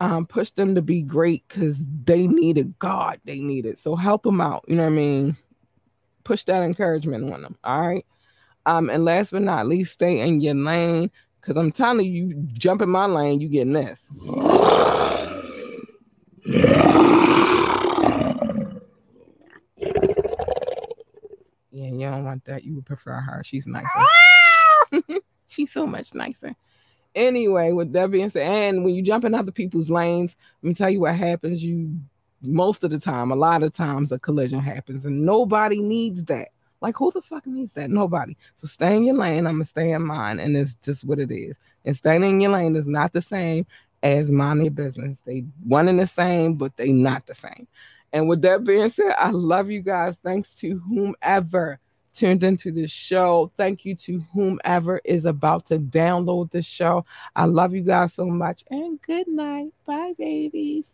um, 0.00 0.26
push 0.26 0.50
them 0.50 0.74
to 0.74 0.82
be 0.82 1.02
great 1.02 1.44
because 1.48 1.76
they 2.04 2.26
need 2.26 2.58
it. 2.58 2.78
God, 2.78 3.20
they 3.24 3.38
need 3.38 3.66
it. 3.66 3.78
So 3.78 3.96
help 3.96 4.22
them 4.22 4.40
out. 4.40 4.64
You 4.68 4.76
know 4.76 4.84
what 4.84 4.92
I 4.92 4.96
mean? 4.96 5.36
Push 6.24 6.44
that 6.44 6.62
encouragement 6.62 7.32
on 7.32 7.42
them. 7.42 7.56
All 7.64 7.86
right. 7.86 8.06
Um, 8.66 8.90
and 8.90 9.04
last 9.04 9.30
but 9.30 9.42
not 9.42 9.66
least, 9.66 9.92
stay 9.92 10.20
in 10.20 10.40
your 10.40 10.54
lane. 10.54 11.10
Cause 11.40 11.56
I'm 11.56 11.72
telling 11.72 12.04
you, 12.04 12.26
you 12.26 12.34
jump 12.52 12.82
in 12.82 12.90
my 12.90 13.06
lane, 13.06 13.40
you 13.40 13.48
getting 13.48 13.72
this. 13.72 14.00
Yeah, 21.70 21.90
you 21.90 22.00
don't 22.00 22.24
want 22.24 22.44
that. 22.46 22.64
You 22.64 22.74
would 22.74 22.86
prefer 22.86 23.14
her. 23.20 23.42
She's 23.44 23.66
nicer. 23.66 23.88
She's 25.48 25.72
so 25.72 25.86
much 25.86 26.12
nicer. 26.12 26.54
Anyway, 27.14 27.72
with 27.72 27.92
that 27.92 28.10
being 28.10 28.30
said, 28.30 28.42
and 28.42 28.84
when 28.84 28.94
you 28.94 29.02
jump 29.02 29.24
in 29.24 29.34
other 29.34 29.52
people's 29.52 29.88
lanes, 29.88 30.36
let 30.62 30.68
me 30.68 30.74
tell 30.74 30.90
you 30.90 31.00
what 31.00 31.14
happens. 31.14 31.62
You 31.62 31.98
most 32.42 32.84
of 32.84 32.90
the 32.90 32.98
time, 32.98 33.30
a 33.30 33.36
lot 33.36 33.62
of 33.62 33.74
times, 33.74 34.12
a 34.12 34.18
collision 34.18 34.60
happens, 34.60 35.04
and 35.04 35.24
nobody 35.24 35.80
needs 35.80 36.24
that. 36.24 36.48
Like, 36.80 36.96
who 36.96 37.10
the 37.10 37.22
fuck 37.22 37.46
needs 37.46 37.72
that? 37.74 37.90
Nobody. 37.90 38.36
So 38.58 38.66
stay 38.68 38.96
in 38.96 39.04
your 39.04 39.16
lane. 39.16 39.46
I'm 39.46 39.54
gonna 39.54 39.64
stay 39.64 39.92
in 39.92 40.06
mine, 40.06 40.38
and 40.38 40.56
it's 40.56 40.74
just 40.82 41.04
what 41.04 41.18
it 41.18 41.32
is. 41.32 41.56
And 41.84 41.96
staying 41.96 42.22
in 42.22 42.40
your 42.40 42.52
lane 42.52 42.76
is 42.76 42.86
not 42.86 43.12
the 43.12 43.22
same 43.22 43.66
as 44.02 44.30
minding 44.30 44.66
your 44.66 44.74
business. 44.74 45.18
They 45.24 45.44
one 45.64 45.88
and 45.88 45.98
the 45.98 46.06
same, 46.06 46.54
but 46.54 46.76
they 46.76 46.92
not 46.92 47.26
the 47.26 47.34
same. 47.34 47.66
And 48.12 48.28
with 48.28 48.42
that 48.42 48.64
being 48.64 48.90
said, 48.90 49.14
I 49.18 49.30
love 49.30 49.70
you 49.70 49.82
guys. 49.82 50.16
Thanks 50.22 50.54
to 50.56 50.78
whomever 50.78 51.78
tuned 52.14 52.42
into 52.42 52.72
this 52.72 52.90
show. 52.90 53.52
Thank 53.56 53.84
you 53.84 53.94
to 53.96 54.20
whomever 54.32 55.00
is 55.04 55.24
about 55.24 55.66
to 55.66 55.78
download 55.78 56.50
the 56.52 56.62
show. 56.62 57.04
I 57.36 57.44
love 57.46 57.74
you 57.74 57.82
guys 57.82 58.14
so 58.14 58.26
much, 58.26 58.64
and 58.70 59.00
good 59.02 59.28
night. 59.28 59.72
Bye, 59.86 60.14
babies. 60.16 60.84